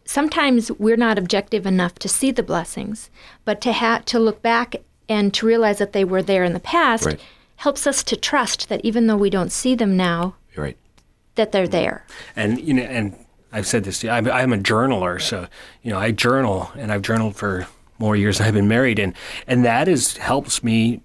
sometimes 0.08 0.72
we're 0.72 0.96
not 0.96 1.18
objective 1.18 1.66
enough 1.66 1.94
to 1.96 2.08
see 2.08 2.30
the 2.30 2.42
blessings 2.42 3.10
but 3.44 3.60
to 3.60 3.72
ha- 3.74 4.02
to 4.06 4.18
look 4.18 4.40
back 4.40 4.74
and 5.08 5.34
to 5.34 5.46
realize 5.46 5.76
that 5.78 5.92
they 5.92 6.04
were 6.04 6.22
there 6.22 6.44
in 6.44 6.54
the 6.54 6.60
past 6.60 7.04
Right. 7.04 7.20
helps 7.56 7.86
us 7.86 8.02
to 8.04 8.16
trust 8.16 8.68
that 8.70 8.80
even 8.82 9.06
though 9.06 9.18
we 9.18 9.28
don't 9.28 9.52
see 9.52 9.74
them 9.74 9.96
now 9.98 10.34
You're 10.54 10.64
right. 10.64 10.76
that 11.34 11.52
they're 11.52 11.68
there 11.68 12.06
and 12.34 12.58
you 12.58 12.72
know, 12.74 12.82
and 12.82 13.16
I've 13.52 13.66
said 13.66 13.84
this. 13.84 14.00
to 14.00 14.06
you, 14.08 14.12
I'm, 14.12 14.30
I'm 14.30 14.52
a 14.52 14.58
journaler, 14.58 15.20
so 15.20 15.46
you 15.82 15.90
know, 15.90 15.98
I 15.98 16.10
journal, 16.10 16.70
and 16.76 16.92
I've 16.92 17.00
journaled 17.00 17.34
for 17.34 17.66
more 17.98 18.14
years 18.14 18.36
than 18.38 18.46
I've 18.46 18.52
been 18.54 18.68
married, 18.68 18.98
and 18.98 19.14
and 19.46 19.64
that 19.64 19.88
is 19.88 20.18
helps 20.18 20.62
me 20.62 21.00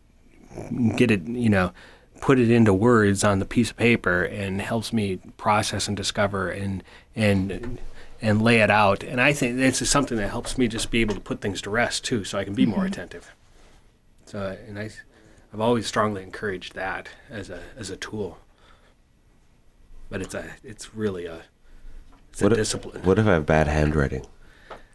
get 0.97 1.09
it, 1.09 1.25
you 1.25 1.49
know, 1.49 1.71
put 2.19 2.39
it 2.39 2.51
into 2.51 2.73
words 2.73 3.23
on 3.23 3.39
the 3.39 3.45
piece 3.45 3.71
of 3.71 3.77
paper, 3.77 4.23
and 4.23 4.59
helps 4.61 4.91
me 4.91 5.19
process 5.37 5.87
and 5.87 5.95
discover 5.95 6.49
and 6.51 6.83
and 7.15 7.79
and 8.23 8.41
lay 8.41 8.61
it 8.61 8.71
out. 8.71 9.03
And 9.03 9.19
I 9.19 9.33
think 9.33 9.57
this 9.57 9.81
is 9.81 9.89
something 9.89 10.17
that 10.17 10.29
helps 10.29 10.57
me 10.57 10.69
just 10.69 10.89
be 10.89 11.01
able 11.01 11.13
to 11.13 11.19
put 11.19 11.41
things 11.41 11.61
to 11.63 11.69
rest 11.69 12.05
too, 12.05 12.23
so 12.23 12.39
I 12.39 12.45
can 12.45 12.55
be 12.55 12.65
more 12.65 12.79
mm-hmm. 12.79 12.87
attentive. 12.87 13.35
So, 14.25 14.57
and 14.65 14.79
I, 14.79 14.89
I've 15.53 15.59
always 15.59 15.85
strongly 15.85 16.23
encouraged 16.23 16.73
that 16.73 17.09
as 17.29 17.49
a 17.49 17.61
as 17.77 17.89
a 17.89 17.97
tool. 17.97 18.39
But 20.09 20.21
it's 20.21 20.33
a 20.33 20.45
it's 20.63 20.95
really 20.95 21.25
a 21.25 21.41
it's 22.31 22.41
a 22.41 22.45
What 22.45 22.53
if, 22.53 22.57
discipline. 22.57 23.03
what 23.03 23.19
if 23.19 23.27
I 23.27 23.33
have 23.33 23.45
bad 23.45 23.67
handwriting? 23.67 24.25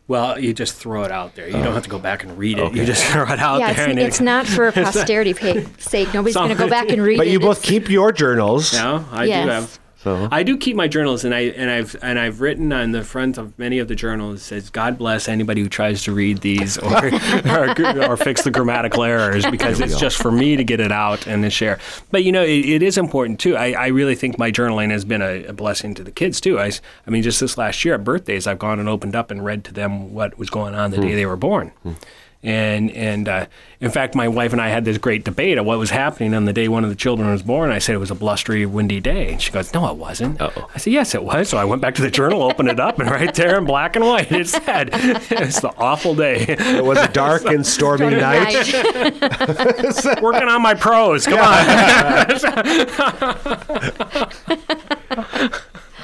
Well, 0.07 0.39
you 0.39 0.55
just 0.55 0.75
throw 0.75 1.05
it 1.05 1.13
out 1.13 1.35
there. 1.35 1.47
You 1.47 1.53
don't 1.53 1.67
oh. 1.67 1.73
have 1.73 1.83
to 1.83 1.91
go 1.91 1.99
back 1.99 2.25
and 2.25 2.39
read 2.39 2.57
it. 2.57 2.63
okay. 2.63 2.81
You 2.81 2.87
just 2.87 3.05
throw 3.13 3.25
it 3.25 3.39
out 3.39 3.61
yeah 3.61 3.75
there. 3.75 3.85
it's, 3.85 3.91
and 3.91 3.99
it's 3.99 4.21
it, 4.21 4.25
not 4.25 4.47
for 4.47 4.73
posterity 4.73 5.35
sake 5.79 6.15
nobody's 6.15 6.35
going 6.35 6.49
to 6.49 6.55
go 6.55 6.69
back 6.69 6.89
and 6.89 7.03
read 7.03 7.19
But 7.19 7.27
it 7.27 7.33
you 7.33 7.41
both 7.41 7.59
It's- 7.59 7.69
keep 7.69 7.91
your 7.91 8.11
journals. 8.11 8.73
No, 8.73 9.05
I 9.13 9.25
Yes. 9.25 9.45
do 9.45 9.51
have. 9.51 9.79
So 10.01 10.29
I 10.31 10.45
do 10.45 10.57
keep 10.57 10.77
my 10.77 10.87
journals, 10.87 11.25
and 11.25 11.35
I 11.35 11.41
and 11.41 11.69
I've 11.69 11.97
and 12.03 12.21
I've 12.21 12.41
written 12.41 12.73
on 12.73 12.93
the 12.93 13.03
front 13.03 13.37
of 13.37 13.59
many 13.59 13.81
of 13.81 13.89
the 13.89 13.97
journals 13.97 14.43
says, 14.43 14.71
"God 14.71 14.97
bless 14.97 15.29
anybody 15.29 15.61
who 15.61 15.69
tries 15.69 16.05
to 16.05 16.13
read 16.13 16.39
these 16.39 16.79
or 16.79 17.07
or, 17.47 18.05
or 18.05 18.17
fix 18.17 18.43
the 18.43 18.53
grammatical 18.53 19.03
errors," 19.03 19.45
because 19.47 19.81
it's 19.81 19.95
go. 19.95 19.99
just 19.99 20.17
for 20.17 20.31
me 20.31 20.55
to 20.55 20.63
get 20.63 20.79
it 20.79 20.93
out 20.93 21.27
and 21.27 21.43
to 21.43 21.51
share. 21.51 21.81
But 22.13 22.23
you 22.23 22.31
know, 22.31 22.45
it, 22.45 22.65
it 22.65 22.83
is 22.83 22.97
important 22.97 23.41
too. 23.41 23.57
I, 23.57 23.73
I 23.73 23.87
really 23.89 24.15
think 24.15 24.39
my 24.39 24.53
journaling 24.53 24.93
has 24.93 25.05
been 25.05 25.21
a, 25.21 25.47
a 25.47 25.53
blessing 25.53 25.95
to 25.95 26.05
the 26.05 26.13
kids 26.13 26.41
too. 26.41 26.61
I 26.61 26.71
I 27.05 27.11
mean, 27.11 27.25
just 27.25 27.41
this 27.41 27.59
last 27.59 27.85
year 27.85 27.95
at 27.95 28.05
birthdays, 28.05 28.47
I've 28.47 28.61
gone 28.61 28.79
and 28.79 28.89
opened 28.89 29.17
up 29.17 29.33
and 29.33 29.45
read 29.45 29.65
to 29.65 29.75
them 29.75 30.15
what 30.15 30.39
was 30.39 30.49
going 30.49 30.77
on 30.77 30.93
the 30.93 30.99
hmm. 30.99 31.09
day 31.09 31.15
they 31.17 31.27
were 31.27 31.37
born. 31.37 31.73
Hmm. 31.83 31.95
And 32.41 32.93
and 32.93 33.29
uh, 33.29 33.47
in 33.81 33.91
fact, 33.91 34.15
my 34.15 34.29
wife 34.29 34.53
and 34.53 34.61
I 34.63 34.69
had 34.69 34.85
this 34.85 34.97
great 34.97 35.25
debate 35.25 35.59
of 35.59 35.67
what 35.67 35.77
was 35.77 35.91
happening 35.91 36.35
on 36.35 36.45
the 36.45 36.53
day 36.53 36.69
one 36.69 36.85
of 36.85 36.91
the 36.91 36.95
children 36.95 37.29
was 37.33 37.43
born. 37.43 37.73
I 37.73 37.79
said 37.81 37.97
it 37.97 37.99
was 37.99 38.13
a 38.13 38.15
blustery, 38.15 38.65
windy 38.65 39.01
day, 39.01 39.33
and 39.33 39.43
she 39.43 39.51
goes, 39.51 39.75
"No, 39.75 39.91
it 39.91 39.97
wasn't." 39.97 40.41
Uh-oh. 40.41 40.71
I 40.73 40.79
said, 40.79 40.93
"Yes, 40.93 41.17
it 41.17 41.25
was." 41.25 41.49
So 41.49 41.59
I 41.59 41.65
went 41.65 41.83
back 41.83 41.97
to 41.97 42.03
the 42.03 42.13
journal, 42.13 42.45
opened 42.45 42.69
it 42.69 42.79
up, 42.79 43.01
and 43.01 43.11
right 43.11 43.35
there 43.35 43.59
in 43.59 43.65
black 43.65 43.97
and 43.97 44.05
white, 44.05 44.31
it 44.31 44.47
said, 44.49 44.91
"It's 44.93 45.59
the 45.61 45.75
awful 45.79 46.15
day." 46.15 46.45
it 46.49 46.85
was 46.85 46.99
a 46.99 47.09
dark 47.13 47.45
and 47.47 47.67
stormy 47.67 47.99
Stormy 47.99 48.21
night. 48.21 48.73
night. 48.73 50.23
Working 50.23 50.49
on 50.49 50.63
my 50.63 50.75
prose. 50.75 51.27
Come 51.27 51.41
on. 51.41 52.27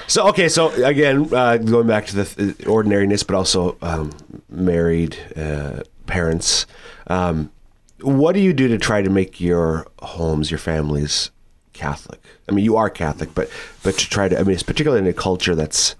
So 0.06 0.26
okay, 0.28 0.48
so 0.48 0.70
again, 0.84 1.32
uh, 1.32 1.56
going 1.56 1.86
back 1.86 2.06
to 2.06 2.16
the 2.16 2.24
th- 2.24 2.66
ordinariness, 2.66 3.22
but 3.22 3.36
also 3.36 3.76
um, 3.80 4.12
married 4.50 5.16
uh, 5.34 5.80
parents. 6.06 6.66
Um, 7.06 7.50
what 8.00 8.32
do 8.32 8.40
you 8.40 8.52
do 8.52 8.68
to 8.68 8.78
try 8.78 9.02
to 9.02 9.10
make 9.10 9.40
your 9.40 9.86
homes, 10.00 10.50
your 10.50 10.58
families, 10.58 11.30
Catholic? 11.72 12.20
I 12.48 12.52
mean, 12.52 12.64
you 12.64 12.76
are 12.76 12.90
Catholic, 12.90 13.34
but 13.34 13.48
but 13.82 13.96
to 13.98 14.08
try 14.10 14.28
to, 14.28 14.38
I 14.38 14.42
mean, 14.42 14.52
it's 14.52 14.62
particularly 14.62 15.02
in 15.02 15.08
a 15.08 15.12
culture 15.14 15.54
that's 15.54 15.94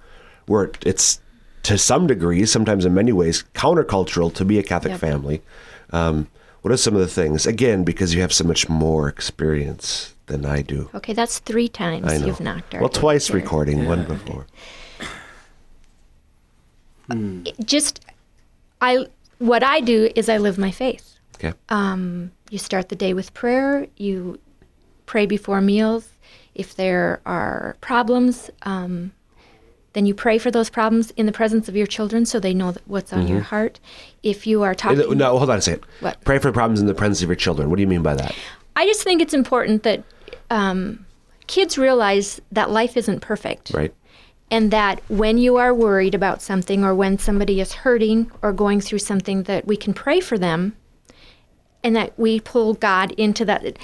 where 0.46 0.70
it's 0.84 1.20
to 1.62 1.78
some 1.78 2.06
degree, 2.06 2.44
sometimes 2.44 2.84
in 2.84 2.92
many 2.92 3.12
ways, 3.12 3.44
countercultural 3.54 4.34
to 4.34 4.44
be 4.44 4.58
a 4.58 4.62
Catholic 4.62 4.92
Yep. 4.92 5.00
family. 5.00 5.42
Um, 5.90 6.28
what 6.60 6.72
are 6.72 6.76
some 6.76 6.94
of 6.94 7.00
the 7.00 7.06
things? 7.06 7.46
Again, 7.46 7.84
because 7.84 8.14
you 8.14 8.20
have 8.20 8.32
so 8.32 8.44
much 8.44 8.68
more 8.68 9.08
experience 9.08 10.14
than 10.26 10.46
I 10.46 10.62
do. 10.62 10.88
okay 10.94 11.12
that's 11.12 11.38
three 11.40 11.68
times 11.68 12.06
I 12.06 12.16
know. 12.16 12.26
you've 12.26 12.40
knocked 12.40 12.74
our 12.74 12.80
well, 12.80 12.88
twice 12.88 13.28
here. 13.28 13.36
recording, 13.36 13.84
one 13.86 14.04
before. 14.04 14.46
just 17.64 18.00
i 18.80 19.06
what 19.46 19.62
i 19.62 19.80
do 19.80 20.10
is 20.14 20.28
i 20.28 20.36
live 20.38 20.58
my 20.58 20.70
faith 20.70 21.06
Okay. 21.36 21.52
you 22.50 22.58
start 22.58 22.88
the 22.88 22.96
day 22.96 23.12
with 23.12 23.34
prayer 23.34 23.86
you 23.96 24.38
pray 25.06 25.26
before 25.26 25.60
meals 25.60 26.08
if 26.54 26.76
there 26.76 27.20
are 27.26 27.76
problems 27.80 28.50
um, 28.62 29.12
then 29.94 30.06
you 30.06 30.14
pray 30.14 30.38
for 30.38 30.50
those 30.50 30.70
problems 30.70 31.10
in 31.16 31.26
the 31.26 31.32
presence 31.32 31.68
of 31.68 31.74
your 31.76 31.86
children 31.86 32.24
so 32.24 32.38
they 32.40 32.54
know 32.54 32.70
that 32.72 32.82
what's 32.86 33.12
on 33.12 33.26
your 33.28 33.40
heart 33.40 33.80
if 34.22 34.46
you 34.46 34.62
are 34.62 34.74
talking 34.74 34.98
Mm-hmm. 34.98 35.18
No, 35.18 35.36
hold 35.38 35.50
on 35.50 35.58
a 35.58 35.60
second. 35.60 35.84
What? 36.00 36.20
Pray 36.24 36.38
for 36.38 36.50
problems 36.52 36.80
in 36.80 36.86
the 36.86 36.94
presence 36.94 37.20
of 37.22 37.28
your 37.28 37.36
children. 37.36 37.68
What 37.70 37.76
do 37.76 37.82
you 37.82 37.88
mean 37.88 38.02
by 38.02 38.14
that? 38.14 38.34
i 38.76 38.86
just 38.86 39.02
think 39.04 39.20
it's 39.22 39.34
important 39.34 39.82
that 39.82 40.02
um, 40.50 41.04
kids 41.46 41.76
realize 41.78 42.40
that 42.52 42.70
life 42.70 42.96
isn't 42.96 43.20
perfect 43.20 43.70
Right. 43.74 43.92
And 44.50 44.70
that 44.70 45.00
when 45.08 45.38
you 45.38 45.56
are 45.56 45.74
worried 45.74 46.14
about 46.14 46.42
something 46.42 46.84
or 46.84 46.94
when 46.94 47.18
somebody 47.18 47.60
is 47.60 47.72
hurting 47.72 48.30
or 48.42 48.52
going 48.52 48.80
through 48.80 48.98
something 48.98 49.44
that 49.44 49.66
we 49.66 49.76
can 49.76 49.94
pray 49.94 50.20
for 50.20 50.38
them 50.38 50.76
and 51.84 51.94
that 51.94 52.18
we 52.18 52.40
pull 52.40 52.74
God 52.74 53.12
into 53.12 53.44
that 53.44 53.78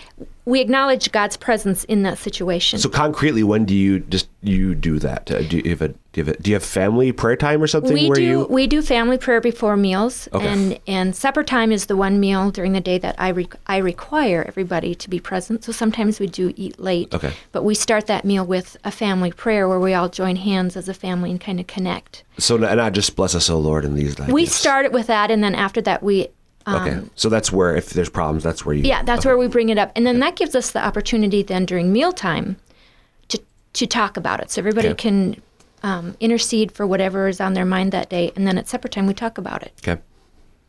we 0.46 0.60
acknowledge 0.60 1.12
God's 1.12 1.36
presence 1.36 1.84
in 1.84 2.02
that 2.02 2.18
situation. 2.18 2.78
So 2.78 2.88
concretely, 2.88 3.42
when 3.42 3.64
do 3.64 3.74
you 3.74 4.00
just 4.00 4.28
you 4.42 4.74
do 4.74 4.98
that? 4.98 5.30
Uh, 5.30 5.42
do 5.42 5.58
you 5.58 5.70
have 5.70 5.82
a 5.82 5.88
do 5.88 6.20
you 6.20 6.24
have, 6.24 6.34
a, 6.34 6.42
do 6.42 6.50
you 6.50 6.54
have 6.56 6.64
family 6.64 7.12
prayer 7.12 7.36
time 7.36 7.62
or 7.62 7.68
something 7.68 7.92
we 7.92 8.08
where 8.08 8.16
do 8.16 8.22
you? 8.22 8.46
we 8.50 8.66
do 8.66 8.82
family 8.82 9.16
prayer 9.16 9.40
before 9.40 9.76
meals 9.76 10.28
Okay. 10.32 10.44
and 10.46 10.80
and 10.88 11.14
supper 11.14 11.44
time 11.44 11.70
is 11.70 11.86
the 11.86 11.96
one 11.96 12.18
meal 12.18 12.50
during 12.50 12.72
the 12.72 12.80
day 12.80 12.98
that 12.98 13.14
I 13.18 13.28
re- 13.28 13.48
I 13.66 13.76
require 13.76 14.44
everybody 14.48 14.94
to 14.94 15.10
be 15.10 15.20
present. 15.20 15.62
So 15.62 15.72
sometimes 15.72 16.18
we 16.18 16.26
do 16.26 16.52
eat 16.56 16.80
late. 16.80 17.14
Okay. 17.14 17.32
But 17.52 17.62
we 17.62 17.74
start 17.74 18.06
that 18.08 18.24
meal 18.24 18.44
with 18.44 18.76
a 18.82 18.90
family 18.90 19.30
prayer 19.30 19.68
where 19.68 19.78
we 19.78 19.94
all 19.94 20.08
join 20.08 20.36
hands 20.36 20.76
as 20.76 20.88
a 20.88 20.94
family 20.94 21.30
and 21.30 21.40
kind 21.40 21.60
of 21.60 21.66
connect. 21.66 22.24
So 22.38 22.56
not, 22.56 22.76
not 22.76 22.92
just 22.94 23.14
bless 23.14 23.34
us, 23.34 23.50
O 23.50 23.58
Lord, 23.58 23.84
in 23.84 23.94
these 23.94 24.16
days. 24.16 24.28
We 24.28 24.46
start 24.46 24.86
it 24.86 24.92
with 24.92 25.06
that 25.08 25.30
and 25.30 25.44
then 25.44 25.54
after 25.54 25.80
that 25.82 26.02
we 26.02 26.28
Okay, 26.68 27.00
so 27.16 27.28
that's 27.28 27.50
where 27.50 27.74
if 27.74 27.90
there's 27.90 28.10
problems, 28.10 28.42
that's 28.44 28.64
where 28.64 28.74
you. 28.74 28.82
Yeah, 28.84 29.02
that's 29.02 29.24
where 29.24 29.36
we 29.38 29.48
bring 29.48 29.70
it 29.70 29.78
up, 29.78 29.90
and 29.96 30.06
then 30.06 30.20
that 30.20 30.36
gives 30.36 30.54
us 30.54 30.70
the 30.70 30.84
opportunity 30.84 31.42
then 31.42 31.64
during 31.66 31.92
mealtime 31.92 32.56
to 33.28 33.40
to 33.72 33.86
talk 33.86 34.16
about 34.16 34.40
it, 34.40 34.50
so 34.50 34.60
everybody 34.60 34.88
Okay. 34.88 34.96
can 35.08 35.42
um, 35.82 36.16
intercede 36.20 36.70
for 36.72 36.86
whatever 36.86 37.28
is 37.28 37.40
on 37.40 37.54
their 37.54 37.64
mind 37.64 37.92
that 37.92 38.08
day, 38.10 38.30
and 38.36 38.46
then 38.46 38.58
at 38.58 38.68
supper 38.68 38.88
time 38.88 39.06
we 39.06 39.14
talk 39.14 39.38
about 39.38 39.62
it. 39.62 39.72
Okay. 39.82 40.00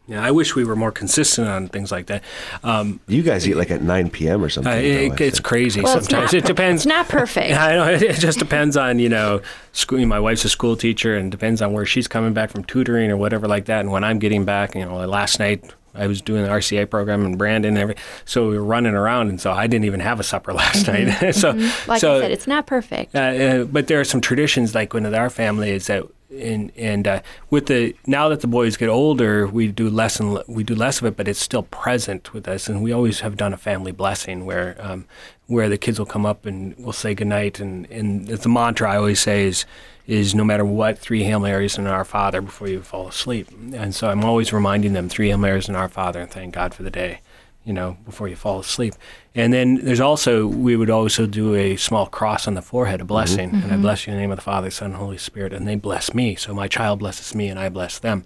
Yeah, 0.07 0.23
I 0.25 0.31
wish 0.31 0.55
we 0.55 0.63
were 0.65 0.75
more 0.75 0.91
consistent 0.91 1.47
on 1.47 1.67
things 1.67 1.91
like 1.91 2.07
that. 2.07 2.23
Um, 2.63 2.99
You 3.07 3.21
guys 3.21 3.47
eat 3.47 3.55
like 3.55 3.69
at 3.71 3.81
9 3.83 4.09
p.m. 4.09 4.43
or 4.43 4.49
something. 4.49 4.73
uh, 4.73 4.75
it, 4.75 5.11
I 5.11 5.13
it's 5.23 5.37
think. 5.37 5.43
crazy 5.43 5.81
Well, 5.81 5.95
it's 5.97 6.07
sometimes. 6.07 6.33
not- 6.33 6.43
It 6.43 6.45
depends. 6.45 6.81
It's 6.81 6.87
not 6.87 7.07
perfect. 7.07 7.53
I 7.57 7.75
know 7.75 7.85
it 7.87 8.15
just 8.19 8.39
depends 8.39 8.75
on 8.75 8.97
you 8.99 9.09
know 9.09 9.41
school. 9.73 10.03
My 10.05 10.19
wife's 10.19 10.43
a 10.43 10.49
school 10.49 10.75
teacher, 10.75 11.15
and 11.15 11.29
depends 11.31 11.61
on 11.61 11.71
where 11.73 11.85
she's 11.85 12.07
coming 12.07 12.33
back 12.33 12.49
from 12.49 12.63
tutoring 12.63 13.11
or 13.11 13.15
whatever 13.17 13.47
like 13.47 13.65
that. 13.65 13.81
And 13.81 13.91
when 13.91 14.03
I'm 14.03 14.17
getting 14.19 14.43
back, 14.43 14.73
you 14.75 14.83
know, 14.85 14.97
last 15.05 15.39
night 15.39 15.63
I 15.93 16.07
was 16.07 16.21
doing 16.21 16.43
the 16.43 16.49
RCIA 16.49 16.89
program 16.89 17.25
in 17.25 17.35
Brandon, 17.37 17.69
and 17.75 17.77
every, 17.77 17.95
so 18.25 18.49
we 18.49 18.57
were 18.57 18.63
running 18.63 18.93
around, 18.93 19.29
and 19.29 19.39
so 19.41 19.51
I 19.51 19.67
didn't 19.67 19.85
even 19.85 19.99
have 19.99 20.19
a 20.19 20.23
supper 20.23 20.53
last 20.63 20.87
night. 20.87 21.31
so, 21.35 21.51
Like 21.87 21.99
so 22.01 22.17
I 22.17 22.21
said, 22.21 22.31
it's 22.31 22.47
not 22.47 22.65
perfect. 22.67 23.15
uh, 23.15 23.19
uh, 23.19 23.63
but 23.65 23.87
there 23.87 23.99
are 23.99 24.05
some 24.05 24.21
traditions 24.21 24.73
like 24.75 24.93
with 24.93 25.13
our 25.13 25.29
family 25.29 25.71
is 25.71 25.87
that 25.87 26.03
and 26.31 26.71
and 26.75 27.07
uh, 27.07 27.21
with 27.49 27.67
the 27.67 27.95
now 28.07 28.29
that 28.29 28.41
the 28.41 28.47
boys 28.47 28.77
get 28.77 28.89
older, 28.89 29.47
we 29.47 29.67
do 29.67 29.89
less 29.89 30.19
and 30.19 30.33
le- 30.33 30.43
we 30.47 30.63
do 30.63 30.75
less 30.75 30.99
of 30.99 31.05
it, 31.05 31.17
but 31.17 31.27
it's 31.27 31.39
still 31.39 31.63
present 31.63 32.33
with 32.33 32.47
us. 32.47 32.67
And 32.67 32.81
we 32.81 32.91
always 32.91 33.19
have 33.21 33.37
done 33.37 33.53
a 33.53 33.57
family 33.57 33.91
blessing 33.91 34.45
where 34.45 34.75
um, 34.79 35.05
where 35.47 35.69
the 35.69 35.77
kids 35.77 35.99
will 35.99 36.05
come 36.05 36.25
up 36.25 36.45
and 36.45 36.75
we'll 36.77 36.93
say 36.93 37.13
goodnight. 37.13 37.59
And 37.59 37.89
and 37.91 38.27
the 38.27 38.49
mantra 38.49 38.91
I 38.91 38.97
always 38.97 39.19
say 39.19 39.45
is 39.45 39.65
is 40.07 40.33
no 40.33 40.43
matter 40.43 40.65
what, 40.65 40.97
three 40.97 41.23
Hail 41.23 41.39
Marys 41.39 41.77
and 41.77 41.87
Our 41.87 42.05
Father 42.05 42.41
before 42.41 42.67
you 42.67 42.81
fall 42.81 43.07
asleep. 43.07 43.47
And 43.73 43.93
so 43.93 44.09
I'm 44.09 44.23
always 44.23 44.51
reminding 44.51 44.93
them 44.93 45.09
three 45.09 45.29
Hail 45.29 45.37
Marys 45.37 45.67
and 45.67 45.77
Our 45.77 45.89
Father 45.89 46.21
and 46.21 46.31
thank 46.31 46.55
God 46.55 46.73
for 46.73 46.83
the 46.83 46.91
day 46.91 47.19
you 47.63 47.73
know, 47.73 47.97
before 48.05 48.27
you 48.27 48.35
fall 48.35 48.59
asleep. 48.59 48.95
And 49.35 49.53
then 49.53 49.75
there's 49.75 49.99
also, 49.99 50.47
we 50.47 50.75
would 50.75 50.89
also 50.89 51.27
do 51.27 51.53
a 51.55 51.75
small 51.75 52.07
cross 52.07 52.47
on 52.47 52.55
the 52.55 52.61
forehead, 52.61 53.01
a 53.01 53.05
blessing. 53.05 53.51
And 53.53 53.71
I 53.71 53.77
bless 53.77 54.05
you 54.07 54.11
in 54.11 54.17
the 54.17 54.21
name 54.21 54.31
of 54.31 54.37
the 54.37 54.43
Father, 54.43 54.71
Son, 54.71 54.91
and 54.91 54.95
Holy 54.95 55.17
Spirit. 55.17 55.53
And 55.53 55.67
they 55.67 55.75
bless 55.75 56.13
me. 56.13 56.35
So 56.35 56.53
my 56.53 56.67
child 56.67 56.99
blesses 56.99 57.35
me 57.35 57.49
and 57.49 57.59
I 57.59 57.69
bless 57.69 57.99
them. 57.99 58.25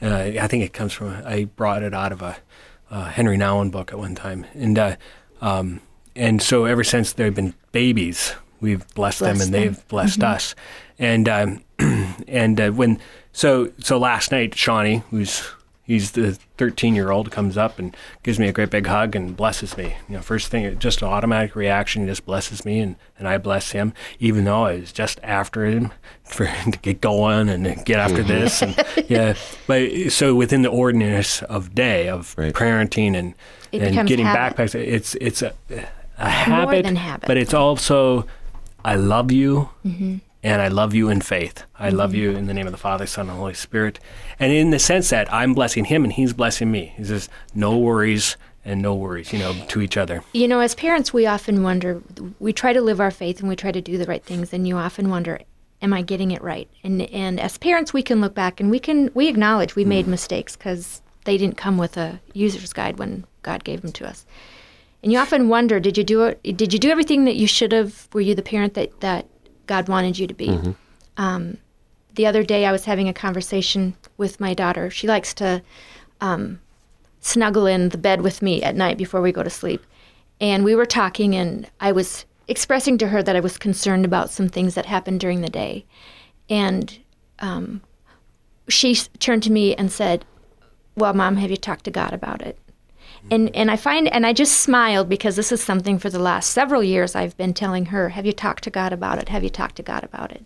Uh, 0.00 0.32
I 0.40 0.48
think 0.48 0.64
it 0.64 0.72
comes 0.72 0.92
from, 0.92 1.22
I 1.24 1.44
brought 1.44 1.82
it 1.82 1.94
out 1.94 2.12
of 2.12 2.22
a, 2.22 2.36
uh 2.90 3.04
Henri 3.04 3.38
Nouwen 3.38 3.70
book 3.70 3.92
at 3.92 3.98
one 3.98 4.14
time. 4.14 4.46
And, 4.52 4.78
uh, 4.78 4.96
um, 5.40 5.80
and 6.16 6.42
so 6.42 6.64
ever 6.64 6.84
since 6.84 7.12
they've 7.12 7.34
been 7.34 7.54
babies, 7.70 8.34
we've 8.60 8.86
blessed 8.94 9.20
them 9.20 9.40
and 9.40 9.42
them. 9.42 9.50
they've 9.52 9.88
blessed 9.88 10.22
us. 10.24 10.54
And, 10.98 11.28
um, 11.28 11.64
and 12.26 12.60
uh, 12.60 12.70
when, 12.72 12.98
so, 13.32 13.70
so 13.78 13.96
last 13.96 14.32
night, 14.32 14.54
Shawnee, 14.56 15.02
who's 15.10 15.48
he's 15.84 16.12
the 16.12 16.32
13 16.58 16.94
year 16.94 17.10
old 17.10 17.30
comes 17.32 17.56
up 17.56 17.78
and 17.78 17.96
gives 18.22 18.38
me 18.38 18.46
a 18.48 18.52
great 18.52 18.70
big 18.70 18.86
hug 18.86 19.16
and 19.16 19.36
blesses 19.36 19.76
me 19.76 19.96
you 20.08 20.14
know 20.16 20.22
first 20.22 20.48
thing 20.48 20.78
just 20.78 21.02
an 21.02 21.08
automatic 21.08 21.56
reaction 21.56 22.02
he 22.02 22.08
just 22.08 22.24
blesses 22.24 22.64
me 22.64 22.78
and, 22.78 22.94
and 23.18 23.26
i 23.26 23.36
bless 23.36 23.72
him 23.72 23.92
even 24.20 24.44
though 24.44 24.64
i 24.64 24.76
was 24.78 24.92
just 24.92 25.18
after 25.24 25.64
him 25.66 25.90
for 26.24 26.44
him 26.46 26.70
to 26.72 26.78
get 26.78 27.00
going 27.00 27.48
and 27.48 27.84
get 27.84 27.98
after 27.98 28.22
this 28.22 28.62
and 28.62 28.76
yeah 29.08 29.34
but 29.66 29.90
so 30.10 30.34
within 30.34 30.62
the 30.62 30.70
ordinariness 30.70 31.42
of 31.42 31.74
day 31.74 32.08
of 32.08 32.34
Right. 32.38 32.54
parenting 32.54 33.16
and 33.16 33.34
It 33.72 33.82
and 33.82 34.06
getting 34.08 34.26
habit. 34.26 34.56
backpacks 34.56 34.74
it's 34.74 35.14
it's 35.16 35.42
a, 35.42 35.52
a 36.18 36.28
habit, 36.30 36.84
than 36.84 36.94
habit. 36.96 37.26
but 37.26 37.36
it's 37.36 37.52
also 37.54 38.26
i 38.84 38.94
love 38.94 39.32
you 39.32 39.68
Mm-hmm. 39.84 40.18
And 40.42 40.60
I 40.60 40.68
love 40.68 40.94
you 40.94 41.08
in 41.08 41.20
faith. 41.20 41.64
I 41.78 41.90
love 41.90 42.14
you 42.14 42.32
in 42.32 42.46
the 42.46 42.54
name 42.54 42.66
of 42.66 42.72
the 42.72 42.78
Father, 42.78 43.06
Son, 43.06 43.28
and 43.28 43.38
Holy 43.38 43.54
Spirit. 43.54 44.00
And 44.38 44.52
in 44.52 44.70
the 44.70 44.78
sense 44.78 45.10
that 45.10 45.32
I'm 45.32 45.54
blessing 45.54 45.84
him 45.84 46.04
and 46.04 46.12
he's 46.12 46.32
blessing 46.32 46.70
me. 46.70 46.92
He 46.96 47.04
says, 47.04 47.28
no 47.54 47.78
worries 47.78 48.36
and 48.64 48.82
no 48.82 48.94
worries, 48.94 49.32
you 49.32 49.38
know, 49.38 49.54
to 49.68 49.80
each 49.80 49.96
other. 49.96 50.22
You 50.32 50.48
know, 50.48 50.60
as 50.60 50.74
parents, 50.74 51.12
we 51.12 51.26
often 51.26 51.62
wonder. 51.62 52.02
We 52.38 52.52
try 52.52 52.72
to 52.72 52.80
live 52.80 53.00
our 53.00 53.10
faith 53.10 53.40
and 53.40 53.48
we 53.48 53.56
try 53.56 53.72
to 53.72 53.80
do 53.80 53.98
the 53.98 54.04
right 54.04 54.24
things, 54.24 54.52
and 54.52 54.66
you 54.68 54.76
often 54.76 55.10
wonder, 55.10 55.40
"Am 55.80 55.92
I 55.92 56.02
getting 56.02 56.30
it 56.30 56.42
right?" 56.42 56.68
And 56.84 57.02
and 57.02 57.40
as 57.40 57.58
parents, 57.58 57.92
we 57.92 58.02
can 58.02 58.20
look 58.20 58.34
back 58.34 58.60
and 58.60 58.70
we 58.70 58.78
can 58.78 59.10
we 59.14 59.28
acknowledge 59.28 59.74
we 59.74 59.84
made 59.84 60.06
mm. 60.06 60.10
mistakes 60.10 60.56
because 60.56 61.02
they 61.24 61.36
didn't 61.36 61.56
come 61.56 61.78
with 61.78 61.96
a 61.96 62.20
user's 62.34 62.72
guide 62.72 62.98
when 62.98 63.24
God 63.42 63.64
gave 63.64 63.82
them 63.82 63.92
to 63.92 64.08
us. 64.08 64.26
And 65.02 65.10
you 65.10 65.18
often 65.18 65.48
wonder, 65.48 65.80
did 65.80 65.98
you 65.98 66.04
do 66.04 66.22
it? 66.22 66.40
Did 66.56 66.72
you 66.72 66.78
do 66.78 66.90
everything 66.90 67.24
that 67.24 67.36
you 67.36 67.48
should 67.48 67.72
have? 67.72 68.08
Were 68.12 68.20
you 68.20 68.36
the 68.36 68.42
parent 68.42 68.74
that 68.74 69.00
that 69.00 69.26
God 69.66 69.88
wanted 69.88 70.18
you 70.18 70.26
to 70.26 70.34
be? 70.34 70.48
Um, 71.16 71.58
the 72.14 72.26
other 72.26 72.42
day, 72.42 72.66
I 72.66 72.72
was 72.72 72.84
having 72.84 73.08
a 73.08 73.14
conversation 73.14 73.96
with 74.16 74.40
my 74.40 74.54
daughter. 74.54 74.90
She 74.90 75.06
likes 75.06 75.32
to 75.34 75.62
um, 76.20 76.60
snuggle 77.20 77.66
in 77.66 77.88
the 77.90 77.98
bed 77.98 78.20
with 78.20 78.42
me 78.42 78.62
at 78.62 78.76
night 78.76 78.98
before 78.98 79.22
we 79.22 79.32
go 79.32 79.42
to 79.42 79.50
sleep. 79.50 79.84
And 80.40 80.64
we 80.64 80.74
were 80.74 80.86
talking, 80.86 81.34
and 81.34 81.70
I 81.80 81.92
was 81.92 82.26
expressing 82.48 82.98
to 82.98 83.08
her 83.08 83.22
that 83.22 83.36
I 83.36 83.40
was 83.40 83.56
concerned 83.56 84.04
about 84.04 84.30
some 84.30 84.48
things 84.48 84.74
that 84.74 84.86
happened 84.86 85.20
during 85.20 85.40
the 85.40 85.48
day. 85.48 85.86
And 86.50 86.98
um, 87.38 87.80
she 88.68 88.94
turned 88.94 89.42
to 89.44 89.52
me 89.52 89.74
and 89.74 89.90
said, 89.90 90.24
Well, 90.96 91.14
Mom, 91.14 91.36
have 91.36 91.50
you 91.50 91.56
talked 91.56 91.84
to 91.84 91.90
God 91.90 92.12
about 92.12 92.42
it? 92.42 92.58
And, 93.30 93.54
and 93.54 93.70
I 93.70 93.76
find, 93.76 94.08
and 94.08 94.26
I 94.26 94.32
just 94.32 94.60
smiled 94.60 95.08
because 95.08 95.36
this 95.36 95.52
is 95.52 95.62
something 95.62 95.98
for 95.98 96.10
the 96.10 96.18
last 96.18 96.50
several 96.50 96.82
years 96.82 97.14
I've 97.14 97.36
been 97.36 97.54
telling 97.54 97.86
her, 97.86 98.10
Have 98.10 98.26
you 98.26 98.32
talked 98.32 98.64
to 98.64 98.70
God 98.70 98.92
about 98.92 99.18
it? 99.18 99.28
Have 99.28 99.44
you 99.44 99.50
talked 99.50 99.76
to 99.76 99.82
God 99.82 100.04
about 100.04 100.32
it? 100.32 100.44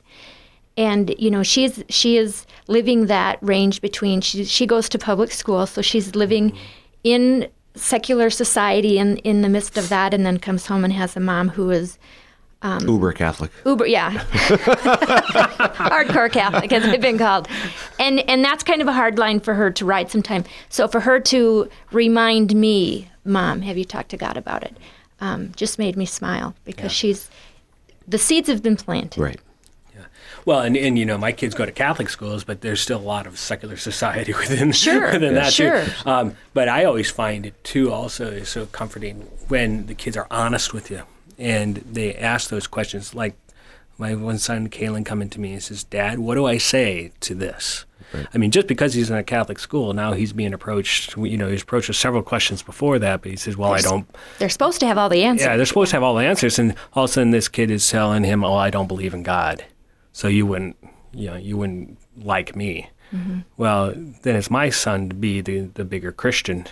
and 0.76 1.14
you 1.18 1.30
know 1.30 1.42
she's 1.42 1.82
she 1.88 2.16
is 2.16 2.46
living 2.68 3.06
that 3.06 3.38
range 3.42 3.80
between 3.80 4.20
she 4.20 4.44
she 4.44 4.66
goes 4.66 4.88
to 4.88 4.98
public 4.98 5.30
school 5.30 5.66
so 5.66 5.80
she's 5.80 6.14
living 6.14 6.50
mm-hmm. 6.50 6.64
in 7.04 7.48
secular 7.74 8.30
society 8.30 8.98
in 8.98 9.16
in 9.18 9.42
the 9.42 9.48
midst 9.48 9.76
of 9.76 9.88
that 9.88 10.12
and 10.12 10.24
then 10.24 10.38
comes 10.38 10.66
home 10.66 10.84
and 10.84 10.92
has 10.92 11.16
a 11.16 11.20
mom 11.20 11.50
who 11.50 11.70
is 11.70 11.98
Uber 12.62 13.12
Catholic. 13.12 13.50
uber 13.64 13.86
yeah. 13.86 14.10
Hardcore 15.76 16.30
catholic 16.32 16.72
as 16.72 16.84
i've 16.84 17.00
been 17.00 17.18
called. 17.18 17.48
And 17.98 18.20
and 18.28 18.44
that's 18.44 18.64
kind 18.64 18.82
of 18.82 18.88
a 18.88 18.92
hard 18.92 19.18
line 19.18 19.40
for 19.40 19.54
her 19.54 19.70
to 19.70 19.84
ride 19.84 20.10
sometime. 20.10 20.44
So 20.68 20.88
for 20.88 21.00
her 21.00 21.20
to 21.20 21.68
remind 21.92 22.54
me 22.54 23.08
mom 23.24 23.60
have 23.62 23.76
you 23.78 23.84
talked 23.84 24.08
to 24.10 24.16
god 24.16 24.36
about 24.36 24.62
it? 24.64 24.76
Um, 25.20 25.52
just 25.56 25.78
made 25.78 25.96
me 25.96 26.06
smile 26.06 26.54
because 26.64 26.92
she's 26.92 27.30
the 28.08 28.18
seeds 28.18 28.48
have 28.48 28.62
been 28.62 28.76
planted. 28.76 29.20
Right. 29.20 29.40
Well, 30.44 30.60
and, 30.60 30.76
and 30.76 30.96
you 30.96 31.04
know, 31.04 31.18
my 31.18 31.32
kids 31.32 31.56
go 31.56 31.66
to 31.66 31.72
Catholic 31.72 32.08
schools, 32.08 32.44
but 32.44 32.60
there's 32.60 32.80
still 32.80 32.98
a 32.98 33.02
lot 33.02 33.26
of 33.26 33.36
secular 33.36 33.76
society 33.76 34.32
within, 34.38 34.70
Sure, 34.70 35.10
within 35.10 35.34
that 35.34 35.52
sure. 35.52 35.84
too. 35.84 35.90
Um, 36.08 36.36
but 36.54 36.68
I 36.68 36.84
always 36.84 37.10
find 37.10 37.44
it 37.44 37.64
too 37.64 37.90
also 37.92 38.26
is 38.30 38.48
so 38.48 38.66
comforting 38.66 39.22
when 39.48 39.86
the 39.86 39.94
kids 39.96 40.16
are 40.16 40.28
honest 40.30 40.72
with 40.72 40.88
you 40.88 41.02
and 41.38 41.76
they 41.76 42.14
ask 42.14 42.50
those 42.50 42.66
questions. 42.66 43.14
Like 43.14 43.34
my 43.98 44.14
one 44.14 44.38
son, 44.38 44.68
Kalen, 44.68 45.04
coming 45.04 45.28
to 45.30 45.40
me 45.40 45.52
and 45.52 45.62
says, 45.62 45.84
"Dad, 45.84 46.18
what 46.18 46.34
do 46.34 46.46
I 46.46 46.58
say 46.58 47.12
to 47.20 47.34
this?" 47.34 47.84
I 48.32 48.38
mean, 48.38 48.50
just 48.50 48.66
because 48.66 48.94
he's 48.94 49.10
in 49.10 49.16
a 49.16 49.24
Catholic 49.24 49.58
school, 49.58 49.92
now 49.92 50.12
he's 50.12 50.32
being 50.32 50.54
approached. 50.54 51.16
You 51.16 51.36
know, 51.36 51.48
he's 51.48 51.62
approached 51.62 51.88
with 51.88 51.96
several 51.96 52.22
questions 52.22 52.62
before 52.62 52.98
that, 52.98 53.22
but 53.22 53.30
he 53.30 53.36
says, 53.36 53.56
"Well, 53.56 53.72
I 53.72 53.80
don't." 53.80 54.06
they're 54.38 54.48
supposed 54.48 54.80
to 54.80 54.86
have 54.86 54.98
all 54.98 55.08
the 55.08 55.24
answers 55.24 55.46
Yeah, 55.46 55.56
they're 55.56 55.66
supposed 55.66 55.90
to 55.90 55.96
have 55.96 56.02
all 56.02 56.14
the 56.14 56.24
answers, 56.24 56.58
and 56.58 56.74
all 56.92 57.04
of 57.04 57.10
a 57.10 57.12
sudden, 57.12 57.30
this 57.30 57.48
kid 57.48 57.70
is 57.70 57.88
telling 57.88 58.24
him, 58.24 58.44
"Oh, 58.44 58.54
I 58.54 58.70
don't 58.70 58.86
believe 58.86 59.14
in 59.14 59.22
God, 59.22 59.64
so 60.12 60.28
you 60.28 60.46
wouldn't, 60.46 60.76
you 61.12 61.30
know, 61.30 61.36
you 61.36 61.56
wouldn't 61.56 61.98
like 62.16 62.54
me." 62.54 62.90
Mm-hmm. 63.14 63.40
Well, 63.56 63.92
then 64.22 64.36
it's 64.36 64.50
my 64.50 64.70
son 64.70 65.08
to 65.08 65.14
be 65.14 65.40
the, 65.40 65.60
the 65.74 65.84
bigger 65.84 66.12
Christian, 66.12 66.66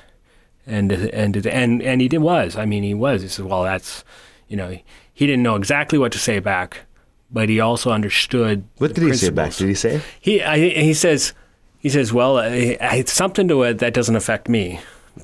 and 0.67 0.93
and 0.93 1.47
and 1.47 1.83
and 1.83 2.01
he 2.01 2.09
did 2.09 2.19
was. 2.19 2.57
I 2.57 2.65
mean, 2.65 2.83
he 2.83 2.95
was. 2.95 3.23
He 3.23 3.29
said, 3.29 3.47
"Well, 3.47 3.65
that's, 3.65 4.05
you 4.55 4.59
know, 4.59 4.79
he 5.13 5.27
didn't 5.27 5.43
know 5.43 5.57
exactly 5.57 5.99
what 5.99 6.13
to 6.13 6.19
say 6.19 6.39
back, 6.39 6.87
but 7.29 7.49
he 7.49 7.59
also 7.59 7.91
understood." 7.91 8.63
What 8.79 8.95
the 8.95 9.01
did 9.01 9.11
he 9.11 9.17
say 9.17 9.31
back? 9.31 9.53
Did 9.55 9.67
he 9.67 9.75
say? 9.75 10.01
He 10.21 10.41
I, 10.41 10.59
he 10.59 10.95
says 10.95 11.33
he 11.81 11.89
says, 11.89 12.13
"Well, 12.13 12.37
uh, 12.39 12.51
it's 12.51 13.13
something 13.13 13.49
to 13.49 13.65
it 13.65 13.79
that 13.79 13.95
doesn't 13.95 14.15
affect 14.15 14.49
me." 14.49 14.79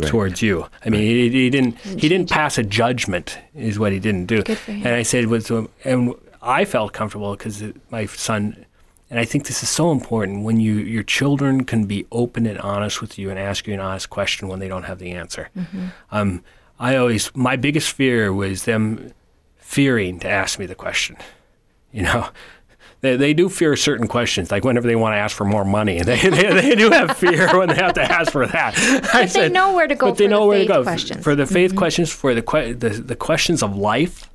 Towards 0.06 0.40
you, 0.40 0.66
I 0.84 0.88
mean, 0.88 1.00
he, 1.00 1.28
he 1.30 1.50
didn't. 1.50 1.78
He 1.78 2.08
didn't 2.08 2.30
pass 2.30 2.58
a 2.58 2.62
judgment, 2.62 3.38
is 3.54 3.78
what 3.78 3.92
he 3.92 3.98
didn't 3.98 4.26
do. 4.26 4.42
Good 4.42 4.58
for 4.58 4.72
him. 4.72 4.86
And 4.86 4.94
I 4.94 5.02
said, 5.02 5.26
"Was 5.26 5.50
um, 5.50 5.68
and 5.84 6.14
I 6.42 6.64
felt 6.64 6.92
comfortable 6.92 7.32
because 7.36 7.62
my 7.90 8.06
son, 8.06 8.64
and 9.10 9.18
I 9.18 9.24
think 9.24 9.46
this 9.46 9.62
is 9.64 9.68
so 9.68 9.90
important 9.92 10.44
when 10.44 10.60
you 10.60 10.74
your 10.74 11.02
children 11.02 11.64
can 11.64 11.86
be 11.86 12.06
open 12.12 12.46
and 12.46 12.58
honest 12.58 13.00
with 13.00 13.18
you 13.18 13.30
and 13.30 13.38
ask 13.38 13.66
you 13.66 13.74
an 13.74 13.80
honest 13.80 14.10
question 14.10 14.48
when 14.48 14.58
they 14.60 14.68
don't 14.68 14.84
have 14.84 14.98
the 14.98 15.10
answer. 15.10 15.48
Um, 16.12 16.42
I 16.78 16.96
always 16.96 17.30
my 17.34 17.56
biggest 17.56 17.92
fear 17.92 18.32
was 18.32 18.64
them 18.64 19.12
fearing 19.70 20.18
to 20.18 20.28
ask 20.28 20.58
me 20.58 20.66
the 20.66 20.74
question. 20.74 21.16
You 21.92 22.02
know, 22.02 22.28
they, 23.02 23.16
they 23.16 23.32
do 23.32 23.48
fear 23.48 23.76
certain 23.76 24.08
questions, 24.08 24.50
like 24.50 24.64
whenever 24.64 24.88
they 24.88 24.96
want 24.96 25.14
to 25.14 25.18
ask 25.18 25.36
for 25.36 25.44
more 25.44 25.64
money. 25.64 26.02
They, 26.10 26.16
they, 26.16 26.52
they 26.52 26.74
do 26.74 26.90
have 26.90 27.16
fear 27.16 27.56
when 27.56 27.68
they 27.68 27.76
have 27.76 27.94
to 27.94 28.02
ask 28.02 28.32
for 28.32 28.46
that. 28.46 28.74
I 29.14 29.26
they 29.26 29.48
know 29.48 29.74
where 29.74 29.86
to 29.86 29.94
go 29.94 30.08
But 30.08 30.18
they 30.18 30.24
for 30.24 30.28
the 30.28 30.34
know 30.34 30.46
where 30.46 30.58
to 30.58 30.64
faith 30.64 30.68
go 30.68 30.82
questions. 30.82 31.22
for 31.24 31.34
the 31.36 31.46
faith 31.46 31.70
mm-hmm. 31.70 31.78
questions, 31.78 32.12
for 32.12 32.34
the, 32.34 32.42
the 32.76 32.88
the 32.88 33.16
questions 33.16 33.62
of 33.62 33.76
life. 33.76 34.29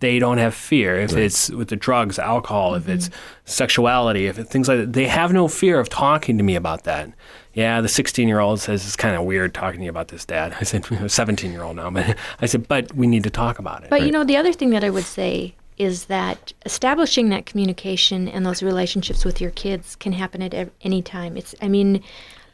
They 0.00 0.18
don't 0.18 0.38
have 0.38 0.54
fear 0.54 0.96
if 0.96 1.14
it's 1.14 1.50
with 1.50 1.68
the 1.68 1.76
drugs, 1.76 2.18
alcohol, 2.18 2.74
if 2.74 2.88
it's 2.88 3.10
sexuality, 3.44 4.26
if 4.26 4.38
it's 4.38 4.50
things 4.50 4.68
like 4.68 4.78
that. 4.78 4.92
They 4.92 5.06
have 5.06 5.32
no 5.32 5.48
fear 5.48 5.80
of 5.80 5.88
talking 5.88 6.36
to 6.36 6.44
me 6.44 6.56
about 6.56 6.84
that. 6.84 7.10
Yeah, 7.54 7.80
the 7.80 7.88
16 7.88 8.26
year 8.28 8.40
old 8.40 8.60
says 8.60 8.84
it's 8.84 8.96
kind 8.96 9.16
of 9.16 9.22
weird 9.22 9.54
talking 9.54 9.80
to 9.80 9.84
you 9.84 9.90
about 9.90 10.08
this, 10.08 10.24
Dad. 10.24 10.56
I 10.60 10.64
said, 10.64 10.84
17 11.10 11.52
year 11.52 11.62
old 11.62 11.76
now, 11.76 11.90
but 11.90 12.16
I 12.40 12.46
said, 12.46 12.68
but 12.68 12.94
we 12.94 13.06
need 13.06 13.22
to 13.24 13.30
talk 13.30 13.58
about 13.58 13.84
it. 13.84 13.90
But 13.90 14.02
you 14.02 14.12
know, 14.12 14.24
the 14.24 14.36
other 14.36 14.52
thing 14.52 14.70
that 14.70 14.84
I 14.84 14.90
would 14.90 15.04
say 15.04 15.54
is 15.78 16.06
that 16.06 16.52
establishing 16.64 17.30
that 17.30 17.46
communication 17.46 18.28
and 18.28 18.46
those 18.46 18.62
relationships 18.62 19.24
with 19.24 19.40
your 19.40 19.50
kids 19.52 19.96
can 19.96 20.12
happen 20.12 20.42
at 20.42 20.70
any 20.82 21.02
time. 21.02 21.36
It's, 21.36 21.54
I 21.60 21.68
mean, 21.68 22.02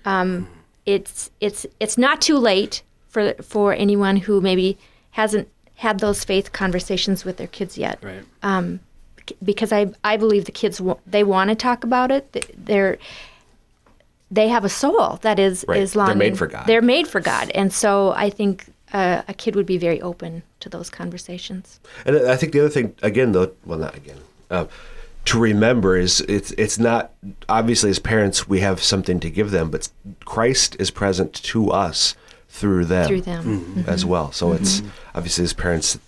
um, 0.05 0.48
it's 0.87 1.31
it's 1.40 1.66
it's 1.79 1.98
not 1.98 2.20
too 2.20 2.38
late 2.38 2.83
for 3.09 3.35
for 3.42 3.74
anyone 3.74 4.16
who 4.16 4.40
maybe 4.40 4.79
hasn't 5.11 5.48
had 5.80 5.98
those 6.00 6.24
faith 6.24 6.52
conversations 6.52 7.24
with 7.24 7.38
their 7.38 7.46
kids 7.46 7.78
yet. 7.78 7.98
right. 8.02 8.22
because 9.42 9.72
I 9.72 9.92
I 10.04 10.18
believe 10.18 10.44
the 10.44 10.52
kids 10.52 10.80
they 11.06 11.24
want 11.24 11.48
to 11.48 11.56
talk 11.56 11.84
about 11.84 12.10
it. 12.10 12.54
They're 12.66 12.98
they 14.30 14.48
have 14.48 14.64
a 14.64 14.68
soul 14.68 15.18
that 15.22 15.38
is 15.38 15.64
Right. 15.66 15.80
is 15.80 15.94
They're 15.94 16.14
made 16.14 16.36
for 16.36 16.46
God. 16.46 16.66
They're 16.66 16.82
made 16.82 17.08
for 17.08 17.20
God, 17.20 17.50
and 17.54 17.72
so 17.72 18.12
I 18.12 18.28
think 18.28 18.66
uh, 18.92 19.22
a 19.26 19.32
kid 19.32 19.56
would 19.56 19.66
be 19.66 19.78
very 19.78 20.02
open 20.02 20.42
to 20.60 20.68
those 20.68 20.90
conversations. 20.90 21.80
And 22.04 22.16
I 22.16 22.36
think 22.36 22.52
the 22.52 22.60
other 22.60 22.68
thing, 22.68 22.94
again, 23.02 23.32
though, 23.32 23.52
well, 23.64 23.78
not 23.78 23.96
again, 23.96 24.18
uh, 24.50 24.66
to 25.24 25.40
remember 25.40 25.96
is 25.96 26.20
it's 26.22 26.50
it's 26.52 26.78
not 26.78 27.12
obviously 27.48 27.88
as 27.88 27.98
parents 27.98 28.46
we 28.46 28.60
have 28.60 28.82
something 28.82 29.18
to 29.20 29.30
give 29.30 29.50
them, 29.50 29.70
but 29.70 29.88
Christ 30.26 30.76
is 30.78 30.90
present 30.90 31.32
to 31.32 31.70
us 31.70 32.14
through 32.50 32.84
them, 32.84 33.06
Through 33.06 33.22
them. 33.22 33.84
as 33.86 34.02
mm-hmm. 34.02 34.10
well. 34.10 34.32
So 34.32 34.48
mm-hmm. 34.48 34.62
it's 34.62 34.80
mm-hmm. 34.80 34.88
obviously 35.14 35.44
as 35.44 35.52
parents, 35.52 35.98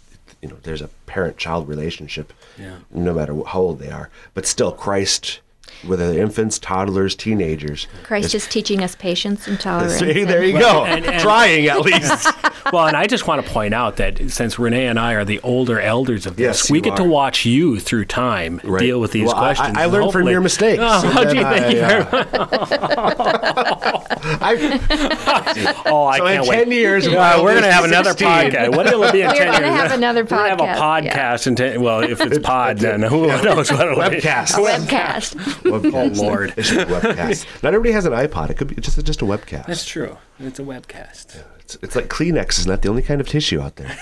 you 0.42 0.48
know, 0.48 0.56
there's 0.64 0.82
a 0.82 0.88
parent-child 1.06 1.68
relationship, 1.68 2.32
Yeah. 2.58 2.78
no 2.90 3.14
matter 3.14 3.34
how 3.46 3.60
old 3.60 3.78
they 3.78 3.90
are, 3.90 4.10
but 4.34 4.46
still 4.46 4.72
Christ. 4.72 5.40
Whether 5.86 6.12
they're 6.12 6.22
infants, 6.22 6.58
toddlers, 6.60 7.16
teenagers. 7.16 7.88
Christ 8.04 8.34
is 8.36 8.46
teaching 8.46 8.84
us 8.84 8.94
patience 8.94 9.48
and 9.48 9.58
tolerance. 9.68 9.98
See, 9.98 10.22
there 10.24 10.44
you 10.44 10.54
Well, 10.54 10.84
go. 10.84 10.84
and- 10.84 11.04
and- 11.04 11.20
Trying 11.20 11.66
at 11.66 11.80
least. 11.80 12.28
well, 12.72 12.86
and 12.86 12.96
I 12.96 13.06
just 13.06 13.26
want 13.26 13.44
to 13.44 13.50
point 13.50 13.72
out 13.74 13.96
that 13.96 14.30
since 14.30 14.58
Renee 14.58 14.86
and 14.86 14.98
I 14.98 15.14
are 15.14 15.24
the 15.24 15.40
older 15.40 15.80
elders 15.80 16.26
of 16.26 16.36
this, 16.36 16.42
Yes, 16.64 16.70
we 16.70 16.78
you 16.78 16.82
get 16.82 16.96
to 16.96 17.04
watch 17.04 17.44
you 17.46 17.80
through 17.80 18.04
time 18.06 18.60
Right. 18.64 18.80
deal 18.80 19.00
with 19.00 19.12
these 19.12 19.26
Well, 19.28 19.36
questions. 19.36 19.76
I, 19.76 19.80
I 19.80 19.84
and 19.84 19.92
learned 19.92 20.12
from 20.12 20.28
your 20.28 20.40
mistakes. 20.40 20.82
Oh, 20.84 21.14
and 21.20 21.30
gee, 21.30 21.42
thank 21.42 21.74
you 21.74 21.82
I, 21.82 22.04
very 22.04 22.22
uh, 22.32 24.02
I- 24.40 25.82
Oh, 25.86 26.04
I 26.06 26.18
So 26.18 26.24
can't 26.26 26.44
10 26.46 26.68
wait. 26.68 26.76
years, 26.76 27.06
Yeah, 27.06 27.34
we'll 27.36 27.44
we're 27.44 27.52
going 27.52 27.64
to 27.64 27.72
have 27.72 27.84
another 27.84 28.12
podcast. 28.14 28.74
What 28.76 28.86
will 28.86 29.04
it 29.04 29.12
be 29.12 29.22
in 29.22 29.28
We're 29.32 29.34
10 29.34 29.52
gonna 29.52 29.72
have 29.72 29.92
another 29.92 30.24
podcast. 30.24 30.30
We're 30.30 30.56
going 30.56 30.58
to 30.58 30.66
have 30.66 30.76
a 30.76 31.08
podcast, 31.10 31.46
yeah. 31.46 31.50
In 31.50 31.56
10, 31.56 31.82
well, 31.82 32.00
if 32.02 32.20
it's 32.20 32.38
pod, 32.38 32.78
then 32.78 33.02
who 33.02 33.26
knows 33.26 33.70
what 33.72 33.86
it'll 33.86 33.96
be. 34.10 34.16
Webcast. 34.18 34.52
Webcast. 34.64 35.34
Webcast. 35.62 36.18
Oh, 36.18 36.22
Lord. 36.22 36.54
It 36.56 36.62
should 36.64 36.86
be 36.88 36.94
webcast. 36.94 37.46
Not 37.62 37.74
everybody 37.74 37.92
has 37.92 38.04
an 38.06 38.12
iPod. 38.12 38.50
It 38.50 38.54
could 38.56 38.68
be 38.68 38.76
just 38.76 39.02
just 39.04 39.22
a 39.22 39.24
webcast. 39.24 39.66
That's 39.66 39.84
true. 39.84 40.16
It's 40.38 40.58
a 40.58 40.62
webcast. 40.62 41.42
It's, 41.62 41.78
it's 41.82 41.96
like 41.96 42.08
Kleenex 42.08 42.58
is 42.58 42.66
not 42.66 42.82
the 42.82 42.88
only 42.88 43.02
kind 43.02 43.20
of 43.20 43.28
tissue 43.28 43.60
out 43.60 43.76
there. 43.76 43.96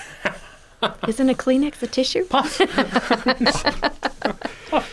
Isn't 1.07 1.29
a 1.29 1.33
Kleenex 1.33 1.81
a 1.83 1.87
tissue? 1.87 2.25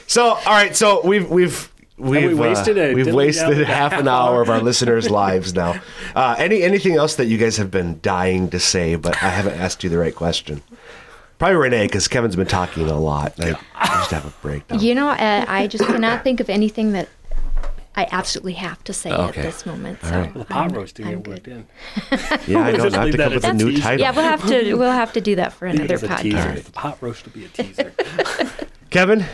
So, 0.07 0.25
all 0.25 0.43
right. 0.47 0.75
So 0.75 1.07
we've 1.07 1.29
we've. 1.31 1.71
We've, 1.99 2.29
we 2.29 2.35
wasted 2.35 2.79
uh, 2.79 2.83
a 2.83 2.95
we've 2.95 3.13
wasted 3.13 3.67
half 3.67 3.93
an 3.93 4.07
hour 4.07 4.41
of 4.41 4.49
our 4.49 4.61
listeners' 4.61 5.11
lives 5.11 5.53
now. 5.53 5.81
Uh, 6.15 6.37
any 6.39 6.63
anything 6.63 6.95
else 6.95 7.17
that 7.17 7.27
you 7.27 7.39
guys 7.39 7.57
have 7.57 7.73
been 7.73 7.99
dying 8.03 8.51
to 8.51 8.61
say, 8.61 8.95
but 8.95 9.17
I 9.17 9.31
haven't 9.31 9.59
asked 9.59 9.83
you 9.83 9.91
the 9.91 9.99
right 9.99 10.15
question? 10.15 10.63
Probably 11.41 11.57
Renee, 11.57 11.87
because 11.87 12.07
Kevin's 12.07 12.37
been 12.37 12.47
talking 12.47 12.89
a 12.89 12.99
lot. 12.99 13.37
and 13.39 13.57
I, 13.57 13.61
I 13.75 13.87
just 13.99 14.13
have 14.13 14.27
a 14.27 14.31
breakdown. 14.43 14.79
You 14.81 14.95
know, 14.95 15.09
uh, 15.09 15.45
I 15.49 15.67
just 15.67 15.85
cannot 15.87 16.23
think 16.23 16.39
of 16.39 16.49
anything 16.49 16.93
that 16.93 17.09
I 17.99 18.07
absolutely 18.13 18.53
have 18.55 18.83
to 18.85 18.93
say 18.93 19.11
Okay. 19.13 19.41
at 19.41 19.45
this 19.47 19.67
moment. 19.67 19.99
So 20.03 20.11
right. 20.11 20.33
The 20.35 20.45
pot 20.45 20.57
I'm- 20.57 20.71
roasting 20.73 21.07
I'm 21.07 21.21
get 21.21 21.25
good. 21.25 21.31
worked 21.35 21.49
in. 21.49 21.67
Yeah, 22.47 22.61
I 22.61 22.71
know. 22.73 22.85
Just 22.85 22.97
Not 22.97 23.05
leave 23.07 23.17
to 23.17 23.23
come 23.25 23.35
with 23.35 23.45
a 23.45 23.53
new 23.55 23.71
teaser. 23.71 23.83
title. 23.83 24.01
Yeah, 24.01 24.11
we'll 24.13 24.25
have 24.25 24.47
to 24.47 24.75
we'll 24.75 24.93
have 24.93 25.13
to 25.15 25.21
do 25.21 25.35
that 25.37 25.53
for 25.53 25.67
another 25.67 25.95
It's 25.95 26.03
a 26.05 26.09
podcast. 26.09 26.21
teaser. 26.23 26.61
The 26.61 26.73
pot 26.73 26.99
roast 27.01 27.25
will 27.25 27.33
be 27.33 27.45
a 27.45 27.49
teaser. 27.49 27.93
Kevin, 28.91 29.25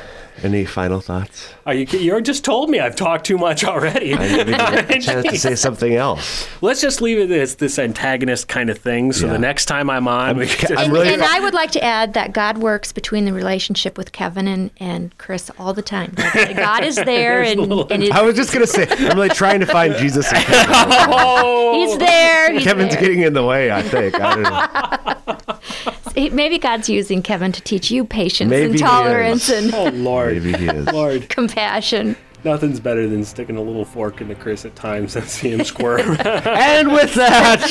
any 0.44 0.64
final 0.64 1.00
thoughts? 1.00 1.52
Are 1.66 1.74
you? 1.74 1.86
You 1.98 2.20
just 2.20 2.44
told 2.44 2.70
me 2.70 2.78
I've 2.80 2.96
talked 2.96 3.24
too 3.26 3.38
much 3.38 3.64
already. 3.64 4.14
I 4.14 4.28
didn't 4.28 4.54
a 4.54 4.98
chance 5.00 5.26
to 5.28 5.38
say 5.38 5.54
something 5.54 5.94
else. 5.94 6.46
Let's 6.60 6.80
just 6.80 7.00
leave 7.00 7.18
it 7.18 7.30
as 7.30 7.56
this 7.56 7.78
antagonist 7.78 8.48
kind 8.48 8.70
of 8.70 8.78
thing. 8.78 9.12
So 9.12 9.26
Yeah. 9.26 9.32
the 9.32 9.38
next 9.38 9.64
time 9.66 9.88
I'm 9.90 10.06
on, 10.06 10.36
we 10.36 10.46
can 10.46 10.68
just, 10.68 10.72
I'm 10.72 10.78
And, 10.84 10.92
really 10.92 11.12
and 11.14 11.22
I 11.22 11.40
would 11.40 11.54
like 11.54 11.70
to 11.72 11.82
add 11.82 12.14
that 12.14 12.32
God 12.32 12.58
works 12.58 12.92
between 12.92 13.24
the 13.24 13.32
relationship 13.32 13.96
with 13.96 14.12
Kevin 14.12 14.46
and, 14.46 14.70
and 14.78 15.16
Chris 15.18 15.50
all 15.58 15.72
the 15.72 15.82
time. 15.82 16.12
God 16.56 16.84
is 16.84 16.96
there 17.04 17.42
and, 17.42 17.60
little- 17.60 17.86
and 17.90 18.04
I 18.12 18.22
was 18.22 18.36
just 18.36 18.52
gonna 18.52 18.66
say 18.66 18.86
I'm 18.90 19.16
really 19.16 19.28
trying 19.30 19.60
to 19.60 19.66
find 19.66 19.94
Jesus. 19.96 20.30
In 20.32 20.38
Kevin. 20.38 20.66
oh, 21.10 21.74
he's 21.74 21.98
there. 21.98 22.52
He's 22.52 22.64
Kevin's 22.64 22.92
there. 22.92 23.00
getting 23.00 23.20
in 23.22 23.32
the 23.32 23.44
way. 23.44 23.70
I 23.72 23.82
think. 23.82 24.14
I 24.20 24.34
don't 24.34 24.42
know. 24.42 25.93
He- 26.14 26.30
Maybe 26.30 26.58
God's 26.58 26.88
using 26.88 27.22
Kevin 27.22 27.52
to 27.52 27.60
teach 27.60 27.90
you 27.90 28.04
patience 28.04 28.50
Maybe 28.50 28.70
and 28.70 28.78
tolerance 28.78 29.50
and 29.50 29.74
oh 29.74 29.88
Lord, 29.90 30.34
Maybe 30.42 30.52
he 30.58 30.66
is. 30.68 30.86
Lord, 30.92 31.28
compassion. 31.36 32.16
nothing's 32.44 32.78
better 32.78 33.08
than 33.08 33.24
sticking 33.24 33.56
a 33.56 33.62
little 33.62 33.84
fork 33.84 34.20
into 34.20 34.34
Chris 34.34 34.64
at 34.64 34.76
times 34.76 35.16
and 35.16 35.26
see 35.26 35.50
him 35.50 35.64
squirm. 35.64 36.16
And 36.26 36.92
with 36.92 37.14
that, 37.14 37.64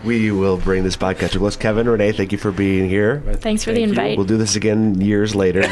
we 0.04 0.30
will 0.32 0.56
bring 0.58 0.82
this 0.84 0.96
podcast 0.96 1.30
to 1.32 1.36
a 1.38 1.40
close. 1.40 1.56
Kevin, 1.56 1.88
Renee, 1.88 2.12
thank 2.12 2.32
you 2.32 2.38
for 2.38 2.50
being 2.52 2.88
here. 2.88 3.22
Thanks 3.36 3.62
for 3.64 3.70
the 3.72 3.76
Thank 3.76 3.86
you. 3.86 4.00
invite. 4.02 4.16
We'll 4.18 4.26
do 4.26 4.36
this 4.36 4.56
again 4.56 5.00
years 5.00 5.34
later. 5.34 5.62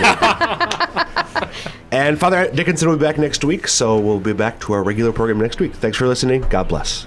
and 1.93 2.19
Father 2.19 2.51
Dickinson 2.53 2.89
will 2.89 2.97
be 2.97 3.05
back 3.05 3.19
next 3.19 3.45
week, 3.45 3.67
so 3.69 3.99
we'll 3.99 4.21
be 4.21 4.33
back 4.33 4.61
to 4.61 4.73
our 4.73 4.83
regular 4.85 5.13
program 5.13 5.39
next 5.39 5.59
week. 5.61 5.75
Thanks 5.75 5.97
for 5.99 6.07
listening. 6.07 6.43
God 6.43 6.69
bless. 6.69 7.07